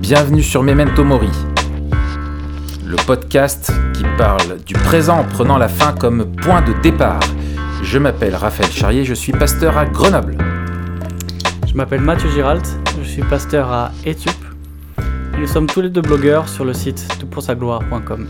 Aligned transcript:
Bienvenue 0.00 0.42
sur 0.42 0.62
Memento 0.62 1.02
Mori, 1.02 1.30
le 2.84 2.94
podcast 3.06 3.72
qui 3.92 4.04
parle 4.16 4.58
du 4.64 4.74
présent 4.74 5.18
en 5.18 5.24
prenant 5.24 5.58
la 5.58 5.66
fin 5.66 5.92
comme 5.92 6.30
point 6.36 6.62
de 6.62 6.72
départ. 6.80 7.18
Je 7.82 7.98
m'appelle 7.98 8.36
Raphaël 8.36 8.70
Charrier, 8.70 9.04
je 9.04 9.14
suis 9.14 9.32
pasteur 9.32 9.76
à 9.76 9.84
Grenoble. 9.84 10.38
Je 11.66 11.74
m'appelle 11.74 12.02
Mathieu 12.02 12.30
Giralt, 12.30 12.64
je 13.02 13.08
suis 13.08 13.22
pasteur 13.22 13.72
à 13.72 13.90
Etup. 14.04 14.30
Nous 15.38 15.46
sommes 15.48 15.66
tous 15.66 15.80
les 15.80 15.90
deux 15.90 16.02
blogueurs 16.02 16.48
sur 16.48 16.64
le 16.64 16.72
site 16.72 17.06
toutpoursagloire.com. 17.18 18.28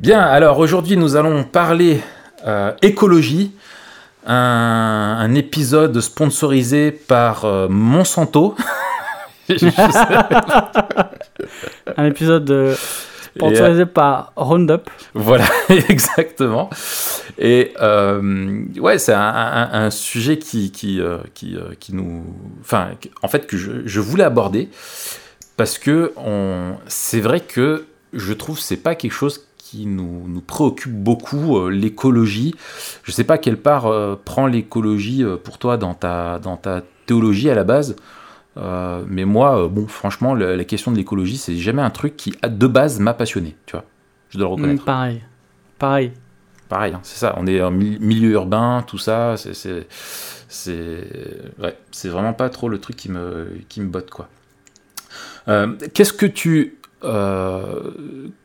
Bien, 0.00 0.20
alors 0.20 0.58
aujourd'hui 0.58 0.96
nous 0.96 1.16
allons 1.16 1.42
parler 1.42 2.00
euh, 2.46 2.72
écologie, 2.80 3.52
un, 4.26 5.16
un 5.20 5.34
épisode 5.34 6.00
sponsorisé 6.00 6.90
par 6.92 7.44
euh, 7.44 7.68
Monsanto. 7.68 8.54
Un 11.96 12.04
épisode 12.06 12.50
euh, 12.50 12.74
sponsorisé 13.36 13.86
par 13.86 14.32
Roundup. 14.36 14.88
Voilà, 15.14 15.44
exactement. 15.88 16.70
Et 17.38 17.72
euh, 17.80 18.64
ouais, 18.78 18.98
c'est 18.98 19.12
un, 19.12 19.20
un- 19.20 19.84
un 19.86 19.90
sujet 19.90 20.38
qui, 20.38 20.70
qui, 20.70 21.00
euh, 21.00 21.18
qui, 21.34 21.56
euh, 21.56 21.74
qui 21.78 21.94
nous. 21.94 22.24
Enfin, 22.60 22.88
en 23.22 23.28
fait, 23.28 23.46
que 23.46 23.56
je, 23.56 23.72
je 23.84 24.00
voulais 24.00 24.24
aborder 24.24 24.68
parce 25.56 25.78
que 25.78 26.12
on- 26.16 26.76
c'est 26.86 27.20
vrai 27.20 27.40
que 27.40 27.84
je 28.12 28.32
trouve 28.32 28.56
que 28.56 28.62
c'est 28.62 28.76
pas 28.76 28.94
quelque 28.94 29.12
chose 29.12 29.46
qui 29.74 29.86
nous, 29.86 30.24
nous 30.28 30.40
préoccupe 30.40 30.92
beaucoup, 30.92 31.58
euh, 31.58 31.68
l'écologie. 31.68 32.54
Je 33.02 33.10
sais 33.10 33.24
pas 33.24 33.38
quelle 33.38 33.56
part 33.56 33.86
euh, 33.86 34.14
prend 34.22 34.46
l'écologie 34.46 35.24
euh, 35.24 35.36
pour 35.36 35.58
toi 35.58 35.76
dans 35.76 35.94
ta, 35.94 36.38
dans 36.38 36.56
ta 36.56 36.82
théologie 37.06 37.50
à 37.50 37.54
la 37.54 37.64
base. 37.64 37.96
Euh, 38.56 39.02
mais 39.08 39.24
moi, 39.24 39.68
bon, 39.68 39.88
franchement, 39.88 40.34
la 40.34 40.64
question 40.64 40.92
de 40.92 40.96
l'écologie, 40.96 41.38
c'est 41.38 41.56
jamais 41.56 41.82
un 41.82 41.90
truc 41.90 42.16
qui, 42.16 42.34
de 42.42 42.66
base, 42.68 43.00
m'a 43.00 43.14
passionné, 43.14 43.56
tu 43.66 43.72
vois. 43.72 43.84
Je 44.30 44.38
dois 44.38 44.46
le 44.46 44.52
reconnaître. 44.54 44.82
Mm, 44.82 44.86
pareil. 44.86 45.22
Pareil. 45.78 46.12
Pareil, 46.68 46.94
hein, 46.94 47.00
c'est 47.02 47.18
ça. 47.18 47.34
On 47.36 47.46
est 47.46 47.60
en 47.60 47.72
mi- 47.72 47.98
milieu 48.00 48.30
urbain, 48.30 48.84
tout 48.86 48.98
ça. 48.98 49.36
C'est, 49.36 49.54
c'est, 49.54 49.86
c'est, 50.48 51.04
ouais, 51.60 51.76
c'est 51.90 52.08
vraiment 52.08 52.32
pas 52.32 52.48
trop 52.48 52.68
le 52.68 52.78
truc 52.78 52.96
qui 52.96 53.10
me, 53.10 53.48
qui 53.68 53.80
me 53.80 53.88
botte, 53.88 54.10
quoi. 54.10 54.28
Euh, 55.48 55.74
qu'est-ce 55.92 56.12
que 56.12 56.26
tu, 56.26 56.78
euh, 57.04 57.90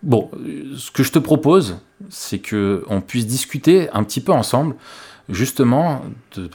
bon, 0.04 0.30
ce 0.76 0.92
que 0.92 1.04
je 1.04 1.12
te 1.12 1.20
propose, 1.20 1.78
c'est 2.10 2.40
que 2.40 2.84
on 2.88 3.02
puisse 3.02 3.26
discuter 3.26 3.90
un 3.92 4.04
petit 4.04 4.22
peu 4.22 4.32
ensemble, 4.32 4.76
justement. 5.30 6.02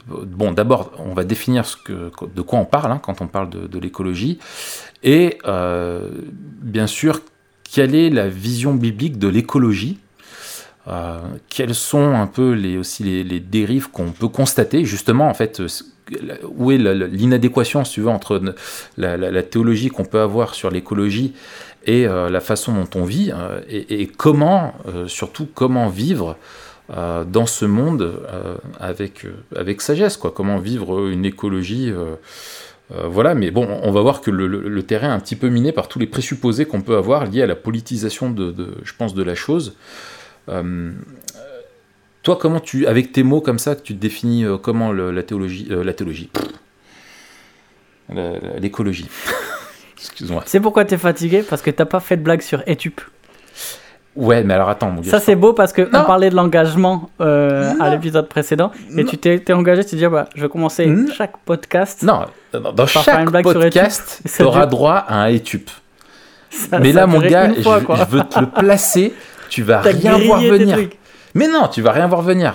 Bon, 0.07 0.51
d'abord, 0.51 0.91
on 0.99 1.13
va 1.13 1.23
définir 1.23 1.65
de 1.89 2.41
quoi 2.41 2.59
on 2.59 2.65
parle 2.65 2.91
hein, 2.91 2.99
quand 3.01 3.21
on 3.21 3.27
parle 3.27 3.49
de, 3.49 3.79
l'écologie, 3.79 4.39
et 5.03 5.39
euh, 5.45 6.09
bien 6.61 6.87
sûr, 6.87 7.21
quelle 7.63 7.95
est 7.95 8.09
la 8.09 8.27
vision 8.27 8.73
biblique 8.73 9.17
de 9.17 9.27
l'écologie 9.27 9.99
euh, 10.87 11.19
quelles 11.49 11.73
sont 11.73 12.13
un 12.13 12.27
peu 12.27 12.51
les, 12.51 12.77
aussi 12.77 13.23
les, 13.23 13.39
dérives 13.39 13.89
qu'on 13.89 14.11
peut 14.11 14.27
constater 14.27 14.85
justement 14.85 15.27
en 15.27 15.33
fait 15.33 15.59
où 16.43 16.71
est 16.71 16.77
l'inadéquation 16.77 17.83
si 17.83 17.93
tu 17.93 18.01
veux 18.01 18.09
entre 18.09 18.39
la 18.95 19.41
théologie 19.41 19.89
qu'on 19.89 20.05
peut 20.05 20.19
avoir 20.19 20.53
sur 20.53 20.69
l'écologie 20.69 21.33
et 21.85 22.07
euh, 22.07 22.29
la 22.29 22.41
façon 22.41 22.73
dont 22.73 22.89
on 22.95 23.05
vit 23.05 23.31
euh, 23.31 23.61
et, 23.69 24.07
comment 24.07 24.73
euh, 24.87 25.07
surtout 25.07 25.47
comment 25.53 25.87
vivre 25.87 26.37
dans 26.87 27.47
ce 27.47 27.65
monde 27.65 28.19
avec, 28.79 29.25
sagesse 29.79 30.17
quoi 30.17 30.29
comment 30.29 30.59
vivre 30.59 31.07
une 31.07 31.25
écologie 31.25 31.91
voilà, 32.91 33.33
mais 33.33 33.49
bon, 33.49 33.67
on 33.81 33.91
va 33.91 34.01
voir 34.01 34.21
que 34.21 34.29
le, 34.29 34.83
terrain 34.83 35.07
est 35.07 35.13
un 35.13 35.19
petit 35.19 35.35
peu 35.35 35.49
miné 35.49 35.71
par 35.71 35.87
tous 35.87 35.97
les 35.97 36.05
présupposés 36.05 36.67
qu'on 36.67 36.81
peut 36.81 36.95
avoir 36.95 37.25
liés 37.25 37.41
à 37.41 37.47
la 37.47 37.55
politisation 37.55 38.29
de, 38.29 38.53
je 38.83 38.93
pense, 38.95 39.15
de 39.15 39.23
la 39.23 39.33
chose. 39.33 39.75
Toi, 40.45 42.37
comment 42.39 42.59
tu, 42.59 42.85
avec 42.85 43.11
tes 43.11 43.23
mots 43.23 43.41
comme 43.41 43.57
ça, 43.57 43.75
que 43.75 43.81
tu 43.81 43.95
définis 43.95 44.45
comment 44.61 44.93
la 44.93 45.23
théologie, 45.23 45.67
la 45.67 45.93
théologie, 45.93 46.29
l'écologie? 48.59 49.07
Excuse-moi. 49.97 50.41
Tu 50.43 50.49
sais 50.49 50.59
pourquoi 50.59 50.85
t'es 50.85 50.97
fatigué 50.97 51.43
Parce 51.47 51.61
que 51.61 51.71
t'as 51.71 51.85
pas 51.85 51.99
fait 51.99 52.17
de 52.17 52.21
blague 52.23 52.41
sur 52.41 52.61
Etup. 52.67 53.01
Ouais, 54.15 54.43
mais 54.43 54.53
alors 54.53 54.69
attends, 54.69 54.91
mon 54.91 55.01
gars. 55.01 55.11
Ça, 55.11 55.19
c'est 55.19 55.35
beau 55.35 55.51
parce 55.53 55.73
qu'on 55.73 55.83
Non. 55.91 56.05
parlait 56.05 56.29
de 56.29 56.35
l'engagement 56.35 57.09
euh, 57.19 57.73
à 57.81 57.89
l'épisode 57.89 58.29
précédent. 58.29 58.71
Et 58.95 59.03
Non. 59.03 59.09
tu 59.09 59.17
t'es 59.17 59.39
t'es 59.39 59.51
engagé, 59.51 59.83
tu 59.83 59.91
te 59.91 59.95
dis, 59.97 60.05
ah 60.05 60.09
bah, 60.09 60.29
je 60.35 60.41
vais 60.41 60.47
commencer 60.49 60.85
Non. 60.85 61.11
chaque 61.13 61.37
podcast. 61.39 62.01
Non, 62.03 62.25
dans 62.53 62.85
chaque 62.87 63.07
une 63.19 63.29
blague 63.29 63.45
sur 63.45 63.59
podcast, 63.59 64.21
tu 64.35 64.43
auras 64.43 64.67
droit 64.67 64.93
à 65.07 65.23
un 65.23 65.27
étup. 65.27 65.69
Ça- 66.49 66.79
mais 66.79 66.93
ça 66.93 67.01
là, 67.01 67.07
mon 67.07 67.19
gars, 67.19 67.53
fois, 67.61 67.81
je, 67.95 68.03
veux 68.05 68.23
te 68.23 68.39
le 68.39 68.47
placer. 68.47 69.13
Tu 69.49 69.63
vas 69.63 69.81
T'as 69.83 69.91
rien 69.91 70.17
voir 70.19 70.39
venir. 70.39 70.77
Mais 71.33 71.49
non, 71.49 71.67
tu 71.67 71.81
vas 71.81 71.91
rien 71.91 72.07
voir 72.07 72.21
venir. 72.21 72.53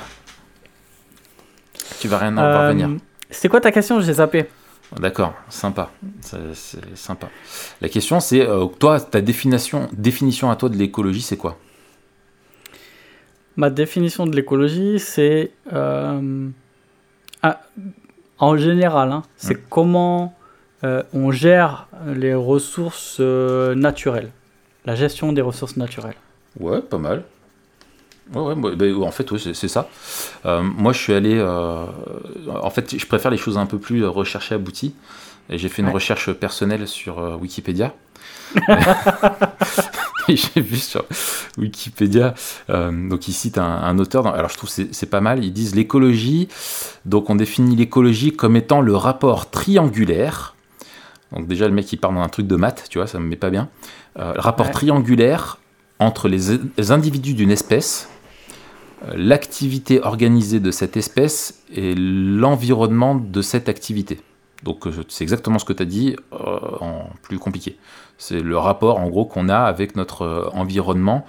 Tu 2.00 2.09
vas 2.09 2.17
rien 2.19 2.33
voir 2.33 2.62
Euh, 2.62 2.69
venir. 2.69 2.89
C'était 3.29 3.49
quoi 3.49 3.61
ta 3.61 3.71
question 3.71 4.00
J'ai 4.00 4.15
zappé. 4.15 4.47
D'accord, 4.99 5.34
sympa. 5.49 5.91
C'est 6.23 6.97
sympa. 6.97 7.28
La 7.81 7.89
question, 7.89 8.19
c'est 8.19 8.41
euh, 8.41 8.67
toi, 8.67 9.01
ta 9.01 9.21
définition, 9.21 9.89
définition 9.93 10.51
à 10.51 10.56
toi 10.56 10.69
de 10.69 10.77
l'écologie, 10.77 11.23
c'est 11.23 11.37
quoi? 11.37 11.56
Ma 13.56 13.71
définition 13.71 14.27
de 14.27 14.34
l'écologie, 14.34 14.99
c'est 14.99 15.53
euh, 15.73 16.49
ah, 17.43 17.61
en 18.39 18.56
général, 18.56 19.12
hein, 19.12 19.23
c'est 19.37 19.55
Mm. 19.59 19.65
comment 19.69 20.34
euh, 20.83 21.03
on 21.12 21.31
gère 21.31 21.89
les 22.06 22.34
ressources 22.34 23.21
naturelles, 23.21 24.31
la 24.87 24.95
gestion 24.95 25.33
des 25.33 25.43
ressources 25.43 25.77
naturelles. 25.77 26.15
Ouais, 26.59 26.81
pas 26.81 26.99
mal. 26.99 27.23
Ouais, 28.35 28.41
ouais, 28.43 28.55
bah, 28.55 28.71
bah, 28.77 28.87
en 29.07 29.11
fait, 29.11 29.27
c'est 29.55 29.69
ça. 29.69 29.89
Euh, 30.47 30.63
moi, 30.63 30.93
je 30.93 30.99
suis 30.99 31.13
allé. 31.15 31.37
euh, 31.37 31.85
en 32.63 32.71
fait, 32.71 32.97
je 32.99 33.07
préfère 33.07 33.31
les 33.31 33.37
choses 33.37 33.59
un 33.59 33.67
peu 33.67 33.79
plus 33.79 34.05
euh, 34.05 34.09
recherchées, 34.09 34.55
abouties. 34.55 34.95
Et 35.49 35.59
j'ai 35.59 35.69
fait 35.69 35.83
une 35.83 35.89
Ouais. 35.89 35.95
recherche 35.95 36.33
personnelle 36.33 36.87
sur 36.87 37.19
euh, 37.19 37.35
Wikipédia. 37.37 37.93
Et 40.29 40.37
j'ai 40.37 40.61
vu 40.61 40.77
sur 40.77 41.05
Wikipédia, 41.59 42.35
donc 42.69 43.27
il 43.27 43.33
cite 43.33 43.59
un, 43.59 43.65
un 43.65 43.99
auteur, 43.99 44.23
dans- 44.23 44.33
alors 44.33 44.51
je 44.51 44.57
trouve 44.57 44.73
que 44.73 44.83
c'est 44.93 45.07
pas 45.11 45.21
mal, 45.21 45.45
ils 45.45 45.53
disent 45.53 45.75
l'écologie, 45.75 46.49
donc 47.05 47.31
on 47.31 47.35
définit 47.37 47.75
l'écologie 47.75 48.33
comme 48.33 48.55
étant 48.57 48.81
le 48.81 48.95
rapport 48.95 49.51
triangulaire, 49.51 50.55
donc 51.33 51.49
déjà 51.49 51.67
le 51.67 51.75
mec 51.75 51.93
il 51.93 51.97
part 51.97 52.12
dans 52.12 52.21
un 52.21 52.29
truc 52.29 52.47
de 52.47 52.55
maths, 52.57 52.85
tu 52.91 52.99
vois, 52.99 53.07
ça 53.09 53.19
me 53.19 53.27
met 53.27 53.37
pas 53.37 53.51
bien, 53.51 53.69
le 54.19 54.39
rapport 54.41 54.71
triangulaire 54.71 55.59
entre 55.99 56.29
les, 56.29 56.59
les 56.77 56.91
individus 56.93 57.35
d'une 57.35 57.51
espèce, 57.51 58.09
l'activité 59.15 60.00
organisée 60.03 60.61
de 60.61 60.71
cette 60.71 60.97
espèce 60.97 61.62
et 61.72 61.94
l'environnement 61.94 63.15
de 63.15 63.43
cette 63.43 63.69
activité. 63.69 64.21
Donc 64.62 64.87
euh, 64.87 64.93
c'est 65.09 65.25
exactement 65.25 65.59
ce 65.59 65.65
que 65.65 65.72
tu 65.72 65.83
as 65.83 65.87
dit 65.87 66.16
euh, 66.33 66.37
en 66.81 67.09
plus 67.22 67.38
compliqué. 67.38 67.78
C'est 68.19 68.41
le 68.41 68.59
rapport 68.59 68.99
en 68.99 69.09
gros 69.09 69.25
qu'on 69.25 69.49
a 69.49 69.56
avec 69.61 69.97
notre 69.97 70.22
euh, 70.22 70.49
environnement 70.53 71.25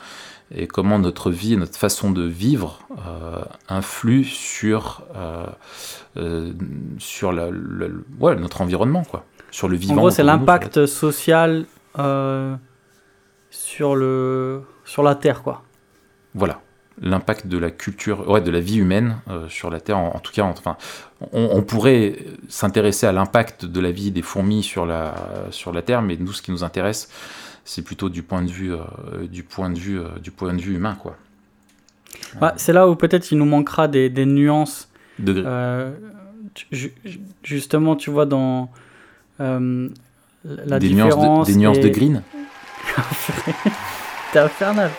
et 0.54 0.68
comment 0.68 1.00
notre 1.00 1.32
vie 1.32 1.54
et 1.54 1.56
notre 1.56 1.78
façon 1.78 2.12
de 2.12 2.24
vivre 2.24 2.80
euh, 3.08 3.42
influent 3.70 4.26
sur, 4.26 5.02
euh, 6.18 6.52
sur 6.98 7.32
la, 7.32 7.46
la- 7.52 7.88
ouais, 8.20 8.36
notre 8.36 8.60
environnement, 8.60 9.04
quoi. 9.06 9.24
sur 9.50 9.70
le 9.70 9.78
vivant. 9.78 9.94
En 9.94 9.98
gros, 9.98 10.10
c'est 10.10 10.24
nous, 10.24 10.28
l'impact 10.28 10.86
social 10.88 11.66
sur, 13.50 13.96
le, 13.96 14.64
sur 14.86 15.04
la 15.04 15.16
Terre, 15.16 15.42
quoi. 15.42 15.64
Voilà, 16.34 16.60
l'impact 17.02 17.48
de 17.48 17.58
la 17.58 17.72
culture, 17.72 18.30
ouais, 18.30 18.42
de 18.42 18.52
la 18.52 18.60
vie 18.60 18.78
humaine 18.78 19.18
euh, 19.30 19.50
sur 19.50 19.70
la 19.72 19.80
Terre. 19.80 19.98
En, 19.98 20.16
en 20.16 20.20
tout 20.20 20.32
cas, 20.32 20.44
enfin, 20.44 20.78
on, 21.34 21.50
on 21.54 21.62
pourrait 21.64 22.16
s'intéresser 22.48 23.08
à 23.08 23.12
l'impact 23.12 23.66
de 23.66 23.80
la 23.80 23.92
vie 23.92 24.12
des 24.12 24.22
fourmis 24.22 24.62
sur 24.64 24.86
la, 24.86 25.16
sur 25.50 25.72
la 25.74 25.82
Terre, 25.82 26.02
mais 26.04 26.16
nous, 26.20 26.32
ce 26.32 26.42
qui 26.42 26.52
nous 26.52 26.64
intéresse, 26.64 27.10
c'est 27.66 27.82
plutôt 27.84 28.10
du 28.10 28.22
point 28.24 28.44
de 28.44 28.52
vue, 28.52 28.74
euh, 28.74 28.80
du 29.30 29.44
point 29.44 29.70
de 29.70 29.80
vue, 29.80 30.00
euh, 30.00 30.10
du 30.22 30.32
point 30.32 30.54
de 30.54 30.62
vue 30.62 30.76
humain, 30.76 30.96
quoi. 31.00 31.16
Ouais, 32.42 32.50
c'est 32.58 32.74
là 32.74 32.88
où 32.88 32.96
peut-être 32.96 33.32
il 33.32 33.38
nous 33.38 33.46
manquera 33.46 33.88
des, 33.88 34.10
des 34.10 34.26
nuances. 34.26 34.88
De- 35.18 35.44
tu- 36.54 36.94
justement, 37.44 37.96
tu 37.96 38.10
vois, 38.10 38.26
dans 38.26 38.70
la 39.40 40.80
des 40.80 40.90
nuances, 40.90 41.10
différence. 41.16 41.48
de, 41.48 41.54
des 41.54 41.58
nuances 41.60 41.80
de 41.80 41.88
green. 41.90 42.22
T'es 44.34 44.40
infernal. 44.40 44.92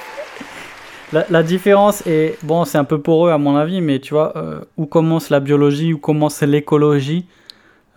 La, 1.12 1.26
la 1.28 1.42
différence 1.42 2.06
est, 2.06 2.38
bon, 2.42 2.64
c'est 2.64 2.78
un 2.78 2.84
peu 2.84 3.00
poreux 3.00 3.30
à 3.30 3.38
mon 3.38 3.56
avis, 3.56 3.80
mais 3.80 3.98
tu 3.98 4.14
vois, 4.14 4.36
euh, 4.36 4.60
où 4.76 4.86
commence 4.86 5.28
la 5.30 5.40
biologie, 5.40 5.92
où 5.92 5.98
commence 5.98 6.40
l'écologie. 6.42 7.26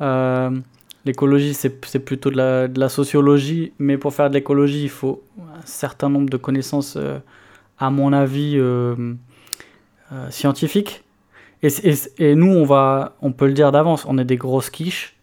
Euh, 0.02 0.50
l'écologie, 1.06 1.54
c'est 1.54 2.00
plutôt 2.00 2.30
de 2.30 2.38
la, 2.38 2.68
de 2.68 2.80
la 2.80 2.90
sociologie, 2.90 3.72
mais 3.80 3.98
pour 3.98 4.14
faire 4.14 4.30
de 4.30 4.36
l'écologie, 4.36 4.84
il 4.84 4.90
faut 4.90 5.24
un 5.40 5.66
certain 5.66 6.10
nombre 6.10 6.30
de 6.30 6.38
connaissances, 6.38 6.98
euh, 6.98 7.20
à 7.78 7.90
mon 7.90 8.14
avis, 8.14 8.62
scientifiques. 10.30 11.04
Et, 11.62 11.70
et, 12.20 12.36
nous, 12.36 12.52
on, 12.52 12.64
va, 12.64 13.16
on 13.22 13.32
peut 13.32 13.48
le 13.48 13.54
dire 13.54 13.72
d'avance, 13.72 14.06
on 14.08 14.18
est 14.18 14.26
des 14.26 14.38
grosses 14.38 14.70
quiches. 14.70 15.16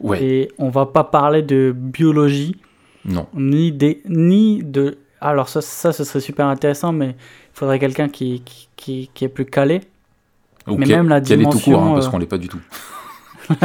Ouais. 0.00 0.22
Et 0.22 0.48
on 0.58 0.68
va 0.68 0.86
pas 0.86 1.04
parler 1.04 1.42
de 1.42 1.72
biologie. 1.76 2.56
Non. 3.04 3.26
Ni, 3.34 3.72
des, 3.72 4.02
ni 4.08 4.62
de. 4.62 4.98
Alors, 5.22 5.48
ça, 5.48 5.60
ça, 5.60 5.92
ce 5.92 6.02
serait 6.02 6.20
super 6.20 6.46
intéressant, 6.46 6.92
mais 6.92 7.10
il 7.10 7.54
faudrait 7.54 7.78
quelqu'un 7.78 8.08
qui, 8.08 8.42
qui, 8.76 9.08
qui, 9.14 9.24
est 9.24 9.28
plus 9.28 9.46
calé. 9.46 9.82
Ou 10.66 10.76
mais 10.76 10.86
même 10.86 11.08
la 11.08 11.20
dimension. 11.20 11.58
tout 11.58 11.70
court, 11.70 11.82
hein, 11.82 11.94
parce 11.94 12.08
qu'on 12.08 12.18
l'est 12.18 12.26
pas 12.26 12.38
du 12.38 12.48
tout. 12.48 12.60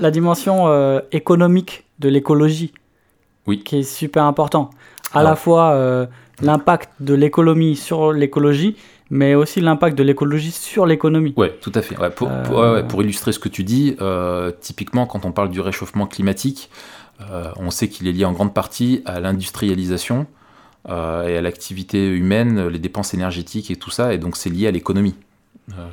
la, 0.00 0.10
dimension 0.10 0.68
euh, 0.68 1.00
économique 1.10 1.84
de 2.00 2.10
l'écologie. 2.10 2.72
Oui. 3.46 3.62
Qui 3.62 3.78
est 3.78 3.82
super 3.82 4.24
important. 4.24 4.70
À 5.14 5.22
la 5.22 5.36
fois 5.36 5.70
euh, 5.70 6.06
l'impact 6.42 6.90
de 7.00 7.14
l'économie 7.14 7.74
sur 7.74 8.12
l'écologie, 8.12 8.76
mais 9.08 9.34
aussi 9.34 9.62
l'impact 9.62 9.96
de 9.96 10.02
l'écologie 10.02 10.50
sur 10.50 10.84
l'économie. 10.84 11.32
Oui, 11.38 11.48
tout 11.62 11.72
à 11.74 11.80
fait. 11.80 11.96
pour, 12.10 12.28
euh, 12.28 12.82
pour, 12.82 13.02
illustrer 13.02 13.32
ce 13.32 13.38
que 13.38 13.48
tu 13.48 13.64
dis, 13.64 13.96
typiquement 14.60 15.06
quand 15.06 15.24
on 15.24 15.32
parle 15.32 15.48
du 15.48 15.60
réchauffement 15.60 16.06
climatique, 16.06 16.70
on 17.56 17.70
sait 17.70 17.88
qu'il 17.88 18.06
est 18.06 18.12
lié 18.12 18.26
en 18.26 18.32
grande 18.32 18.52
partie 18.52 19.02
à 19.06 19.18
l'industrialisation 19.18 20.26
et 20.88 21.36
à 21.36 21.40
l'activité 21.42 22.08
humaine, 22.08 22.68
les 22.68 22.78
dépenses 22.78 23.14
énergétiques 23.14 23.70
et 23.70 23.76
tout 23.76 23.90
ça, 23.90 24.14
et 24.14 24.18
donc 24.18 24.36
c'est 24.36 24.50
lié 24.50 24.66
à 24.66 24.70
l'économie. 24.70 25.14
Euh, 25.72 25.86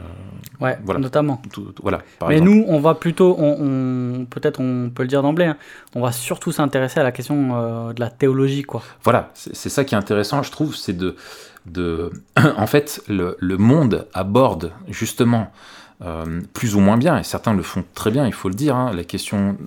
ouais, 0.62 0.77
voilà. 0.83 1.00
notamment. 1.00 1.42
voilà, 1.81 2.01
Mais 2.27 2.39
nous, 2.39 2.63
on 2.68 2.80
va 2.80 2.95
plutôt, 2.95 3.36
on, 3.38 4.25
peut-être 4.30 4.59
on 4.62 4.89
peut 4.89 5.03
le 5.03 5.09
dire 5.09 5.21
d'emblée, 5.21 5.45
hein, 5.45 5.57
on 5.95 6.01
va 6.01 6.12
surtout 6.12 6.51
s'intéresser 6.51 7.00
à 7.00 7.03
la 7.03 7.12
question 7.12 7.51
euh, 7.56 7.94
de 7.94 8.00
la 8.00 8.09
théologie, 8.09 8.63
quoi. 8.63 8.81
Voilà, 9.03 9.31
c'est 9.33 9.69
ça 9.69 9.83
qui 9.83 9.95
est 9.95 9.97
intéressant, 9.97 10.44
je 10.44 10.51
trouve, 10.51 10.75
c'est 10.75 10.95
de, 10.95 11.15
de, 11.65 12.12
en 12.57 12.68
fait, 12.68 13.03
le, 13.07 13.36
le 13.39 13.57
monde 13.57 14.07
aborde 14.13 14.71
justement 14.88 15.51
euh, 16.03 16.42
plus 16.53 16.75
ou 16.75 16.80
moins 16.80 16.97
bien, 16.97 17.18
et 17.18 17.24
certains 17.24 17.53
le 17.53 17.63
font 17.63 17.83
très 17.94 18.12
bien, 18.12 18.25
il 18.25 18.33
faut 18.33 18.50
le 18.50 18.56
dire, 18.56 18.75
hein, 18.75 18.92
la 18.94 19.03
question 19.03 19.57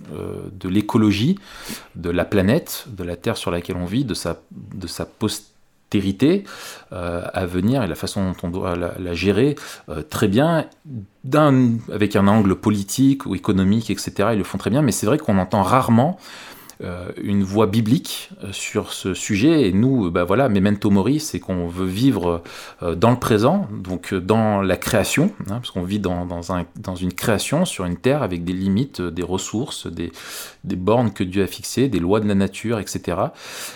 de 0.53 0.69
l'écologie, 0.69 1.39
de 1.97 2.11
la 2.11 2.25
planète, 2.25 2.87
de 2.89 3.05
la 3.05 3.17
Terre 3.17 3.37
sur 3.37 3.51
laquelle 3.51 3.77
on 3.77 3.87
vit, 3.87 4.05
de 4.05 4.15
sa, 4.15 4.41
de 4.53 4.87
sa 4.87 5.07
postérité 5.07 5.49
euh, 6.93 7.23
à 7.33 7.47
venir 7.47 7.83
et 7.83 7.87
la 7.87 7.95
façon 7.95 8.31
dont 8.31 8.37
on 8.43 8.51
doit 8.51 8.77
la, 8.77 9.15
gérer 9.15 9.57
euh, 9.89 10.03
très 10.03 10.29
bien, 10.29 10.67
avec 11.93 12.17
un 12.17 12.29
angle 12.29 12.55
politique 12.57 13.25
ou 13.27 13.35
économique, 13.35 13.91
etc. 13.91 14.31
Ils 14.33 14.39
le 14.39 14.45
font 14.45 14.59
très 14.59 14.71
bien, 14.71 14.83
mais 14.83 14.93
c'est 14.93 15.07
vrai 15.07 15.19
qu'on 15.19 15.39
entend 15.39 15.63
rarement 15.63 16.19
euh, 16.19 16.58
une 17.23 17.43
voix 17.43 17.67
biblique 17.67 18.31
euh, 18.45 18.53
sur 18.53 18.93
ce 18.93 19.15
sujet. 19.15 19.69
Et 19.69 19.73
nous, 19.73 20.11
bah 20.11 20.25
voilà, 20.25 20.49
Memento 20.49 20.91
Mori, 20.91 21.21
c'est 21.21 21.41
qu'on 21.41 21.67
veut 21.67 21.87
vivre 21.87 22.43
euh, 22.83 22.95
dans 22.95 23.11
le 23.11 23.19
présent, 23.19 23.69
donc 23.73 24.15
dans 24.15 24.63
la 24.63 24.77
création, 24.77 25.33
hein, 25.49 25.59
parce 25.59 25.71
qu'on 25.71 25.83
vit 25.83 25.99
dans, 25.99 26.25
dans, 26.25 26.53
un, 26.53 26.67
dans, 26.77 26.95
une 26.95 27.13
création 27.13 27.65
sur 27.65 27.85
une 27.85 27.97
terre 27.97 28.23
avec 28.23 28.45
des 28.45 28.53
limites, 28.53 29.01
des 29.01 29.23
ressources, 29.23 29.87
des, 29.87 30.13
bornes 30.65 31.13
que 31.13 31.25
Dieu 31.25 31.43
a 31.43 31.47
fixées, 31.47 31.89
des 31.89 31.99
lois 31.99 32.21
de 32.21 32.29
la 32.29 32.35
nature, 32.35 32.79
etc. 32.79 33.19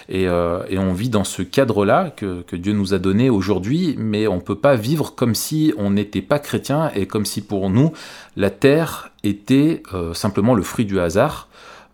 Et, 0.08 0.28
on 0.28 0.93
vit 0.93 1.08
dans 1.08 1.25
ce 1.25 1.43
cadre-là 1.43 2.10
que, 2.10 2.43
que, 2.43 2.56
Dieu 2.56 2.72
nous 2.72 2.93
a 2.93 2.99
donné 2.99 3.31
aujourd'hui, 3.31 3.94
mais 3.99 4.26
on 4.26 4.37
ne 4.37 4.40
peut 4.40 4.58
pas 4.58 4.75
vivre 4.75 5.14
comme 5.14 5.34
si 5.34 5.72
on 5.78 5.90
n'était 5.90 6.22
pas 6.22 6.38
chrétien 6.38 6.90
et 6.94 7.06
comme 7.06 7.25
si 7.25 7.40
pour 7.40 7.70
nous 7.70 7.93
la 8.37 8.50
terre 8.50 9.10
était 9.22 9.82
simplement 10.12 10.54
le 10.54 10.62
fruit 10.62 10.84
du 10.84 10.99
hasard. 10.99 11.49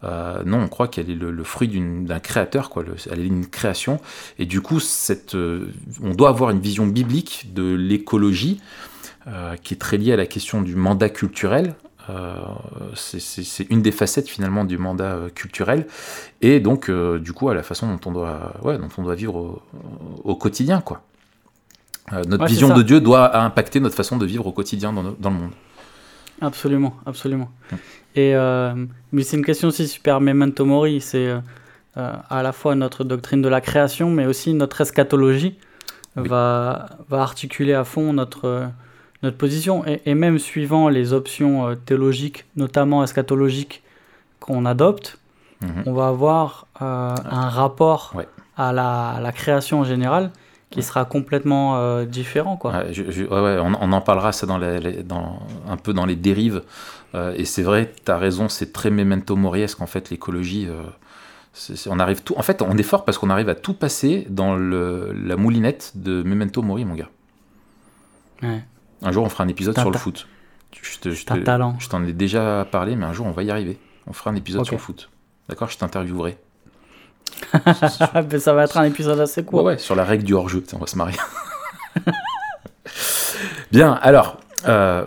Euh, 0.05 0.43
non, 0.45 0.61
on 0.61 0.69
croit 0.69 0.89
qu'elle 0.89 1.11
est 1.11 1.15
le, 1.15 1.45
fruit 1.45 1.69
d'un 1.69 2.21
créateur, 2.21 2.71
quoi. 2.71 2.85
elle 3.11 3.21
est 3.21 3.27
une 3.27 3.47
création. 3.47 4.01
Et 4.39 4.47
du 4.47 4.61
coup, 4.61 4.81
cette, 4.81 5.35
euh, 5.35 5.73
on 6.03 6.15
doit 6.15 6.29
avoir 6.29 6.51
une 6.51 6.61
vision 6.61 6.87
biblique 6.87 7.53
de 7.53 7.75
l'écologie 7.75 8.61
euh, 9.27 9.57
qui 9.57 9.75
est 9.75 9.79
très 9.79 9.97
liée 9.97 10.13
à 10.13 10.17
la 10.17 10.27
question 10.27 10.63
du 10.63 10.77
mandat 10.77 11.09
culturel. 11.09 11.75
c'est 12.95 13.67
une 13.69 13.83
des 13.83 13.93
facettes 13.93 14.29
finalement 14.29 14.65
du 14.65 14.79
mandat 14.79 15.19
culturel 15.35 15.87
et 16.41 16.59
donc 16.59 16.91
du 16.91 17.33
coup 17.35 17.51
à 17.51 17.55
la 17.55 17.63
façon 17.63 17.87
dont 17.87 18.01
on 18.07 18.13
doit, 18.13 18.55
ouais, 18.63 18.79
dont 18.79 18.89
on 18.97 19.03
doit 19.03 19.15
vivre 19.15 19.61
au, 20.25 20.35
quotidien. 20.35 20.81
Quoi. 20.81 21.03
notre 22.27 22.47
vision 22.47 22.75
de 22.75 22.83
Dieu 22.83 23.03
doit 23.03 23.37
impacter 23.37 23.79
notre 23.79 23.95
façon 23.95 24.17
de 24.17 24.25
vivre 24.25 24.47
au 24.47 24.53
quotidien 24.53 24.91
dans, 24.95 25.15
dans 25.19 25.31
le 25.31 25.37
monde. 25.37 25.53
Absolument, 26.41 26.97
absolument. 27.05 27.51
Et 28.19 28.35
euh, 28.35 28.75
mais 29.13 29.23
c'est 29.23 29.37
une 29.37 29.45
question 29.45 29.69
aussi 29.69 29.87
super 29.87 30.21
memento 30.21 30.65
mori, 30.65 31.01
c'est 31.01 31.29
euh, 31.29 31.39
euh, 31.99 32.13
à 32.29 32.43
la 32.43 32.51
fois 32.51 32.75
notre 32.75 33.05
doctrine 33.05 33.43
de 33.43 33.49
la 33.49 33.61
création, 33.61 34.11
mais 34.11 34.27
aussi 34.27 34.55
notre 34.55 34.81
eschatologie 34.81 35.57
va, 36.17 36.89
va 37.09 37.23
articuler 37.23 37.75
à 37.75 37.85
fond 37.85 38.13
notre, 38.13 38.67
notre 39.23 39.37
position. 39.37 39.85
Et, 40.05 40.15
même 40.15 40.41
suivant 40.41 40.89
les 40.89 41.13
options 41.13 41.77
théologiques, 41.87 42.45
notamment 42.57 43.05
eschatologiques, 43.05 43.85
qu'on 44.41 44.67
adopte, 44.67 45.21
mhm. 45.61 45.85
on 45.87 45.93
va 45.93 46.09
avoir 46.09 46.67
un 46.81 47.49
rapport 47.49 48.15
à, 48.57 48.73
la, 48.73 49.11
à, 49.11 49.21
la, 49.21 49.31
création 49.31 49.79
en 49.79 49.85
général 49.85 50.33
qui 50.71 50.83
sera 50.83 51.05
complètement 51.05 52.03
différent. 52.03 52.57
Quoi. 52.57 52.73
Ouais, 52.73 53.59
on, 53.61 53.75
on, 53.81 53.93
en 53.93 54.01
parlera 54.01 54.33
ça 54.33 54.45
dans, 54.47 54.59
les, 54.59 55.05
dans 55.05 55.39
un 55.69 55.77
peu 55.77 55.93
dans 55.93 56.05
les 56.05 56.17
dérives 56.17 56.63
euh, 57.15 57.35
et 57.37 57.45
c'est 57.45 57.63
vrai, 57.63 57.93
tu 58.05 58.11
as 58.11 58.19
raison, 58.19 58.49
c'est 58.49 58.73
très 58.73 58.91
memento 58.91 59.37
moriesque 59.37 59.81
en 59.81 59.87
fait 59.87 60.11
l'écologie. 60.11 60.67
Euh, 60.69 60.83
on 61.87 61.99
arrive 61.99 62.23
tout, 62.23 62.35
en 62.37 62.43
fait, 62.43 62.63
on 62.63 62.77
est 62.77 62.83
fort 62.83 63.05
parce 63.05 63.19
qu'on 63.19 63.31
arrive 63.31 63.49
à 63.49 63.55
tout 63.55 63.75
passer 63.75 64.27
dans 64.29 64.55
le, 64.55 65.13
la 65.13 65.37
moulinette 65.37 65.93
de 65.97 66.23
memento 66.23 66.63
mori, 66.63 66.85
mon 66.85 66.95
gars. 66.95 67.09
Un 68.43 69.13
jour, 69.13 69.25
on 69.25 69.29
fera 69.29 69.45
un 69.45 69.49
épisode 69.49 69.77
sur 69.79 69.91
le 69.91 69.99
foot. 69.99 70.29
Je, 70.73 71.11
je, 71.11 71.25
talent. 71.25 71.77
je 71.81 71.89
t'en 71.89 72.05
ai 72.05 72.13
déjà 72.13 72.67
parlé, 72.71 72.95
mais 72.95 73.07
un 73.07 73.13
jour, 73.13 73.27
on 73.27 73.33
va 73.33 73.43
y 73.43 73.51
arriver. 73.51 73.79
On 74.07 74.13
fera 74.13 74.31
un 74.31 74.37
épisode 74.37 74.65
sur 74.65 74.75
le 74.75 74.81
foot. 74.81 75.11
D'accord 75.49 75.71
Je 75.71 75.79
t'interviewerai. 75.79 76.37
ça 78.39 78.53
va 78.53 78.65
être 78.65 78.77
un 78.77 78.85
épisode 78.85 79.19
assez 79.19 79.45
court. 79.45 79.65
Ouais, 79.65 79.73
ouais, 79.73 79.79
sur 79.79 79.95
la 79.95 80.05
règle 80.05 80.25
du 80.25 80.35
hors-jeu. 80.35 80.63
On 80.75 80.79
va 80.79 80.87
se 80.87 80.97
marier. 80.97 81.17
Bien, 83.73 83.93
alors, 83.95 84.39
euh, 84.67 85.07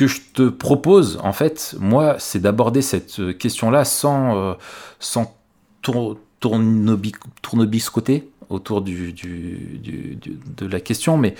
que 0.00 0.06
je 0.06 0.22
te 0.32 0.48
propose, 0.48 1.20
en 1.22 1.34
fait, 1.34 1.76
moi, 1.78 2.16
c'est 2.18 2.40
d'aborder 2.40 2.80
cette 2.80 3.36
question-là 3.36 3.84
sans, 3.84 4.34
euh, 4.34 4.54
sans 4.98 5.36
tour, 5.82 6.16
tournebiscoter 6.40 8.26
autour 8.48 8.80
du, 8.80 9.12
de 9.12 10.66
la 10.66 10.80
question, 10.80 11.18
mais 11.18 11.34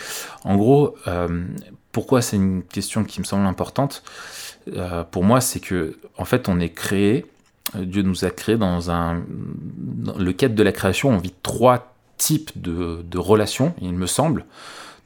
en 0.45 0.57
gros, 0.57 0.95
euh, 1.07 1.47
pourquoi 1.91 2.21
c'est 2.21 2.37
une 2.37 2.63
question 2.63 3.03
qui 3.05 3.21
me 3.21 3.25
semble 3.25 3.47
importante 3.47 4.03
euh, 4.77 5.05
Pour 5.05 5.25
moi, 5.25 5.41
c'est 5.41 5.61
que, 5.61 5.97
en 6.19 6.27
fait, 6.27 6.51
on 6.51 6.61
est 6.61 6.69
créé, 6.69 7.25
Dieu 7.75 8.03
nous 8.03 8.27
a 8.27 8.31
créé 8.31 8.59
dans 8.59 8.91
un. 8.91 9.23
Le 10.19 10.33
cadre 10.33 10.55
de 10.55 10.63
la 10.63 10.73
création, 10.73 11.09
on 11.09 11.19
vit 11.19 11.33
trois 11.43 11.95
types 12.19 12.51
de 12.61 13.19
relations, 13.19 13.73
il 13.81 13.95
me 13.95 14.07
semble 14.07 14.45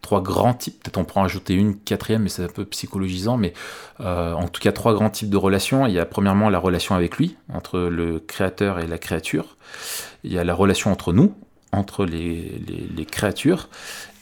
trois 0.04 0.20
grands 0.22 0.52
types, 0.52 0.82
peut-être 0.82 0.98
on 0.98 1.04
pourra 1.04 1.24
ajouter 1.24 1.54
une 1.54 1.76
quatrième, 1.76 2.22
mais 2.22 2.28
c'est 2.28 2.44
un 2.44 2.48
peu 2.48 2.66
psychologisant, 2.66 3.38
mais 3.38 3.54
euh, 4.00 4.34
en 4.34 4.48
tout 4.48 4.60
cas 4.60 4.70
trois 4.70 4.92
grands 4.92 5.08
types 5.08 5.30
de 5.30 5.36
relations. 5.38 5.86
Il 5.86 5.94
y 5.94 5.98
a 5.98 6.04
premièrement 6.04 6.50
la 6.50 6.58
relation 6.58 6.94
avec 6.94 7.16
lui, 7.16 7.36
entre 7.52 7.80
le 7.80 8.20
créateur 8.20 8.78
et 8.78 8.86
la 8.86 8.98
créature. 8.98 9.56
Il 10.22 10.32
y 10.32 10.38
a 10.38 10.44
la 10.44 10.54
relation 10.54 10.92
entre 10.92 11.14
nous, 11.14 11.34
entre 11.72 12.04
les, 12.04 13.06
créatures. 13.10 13.68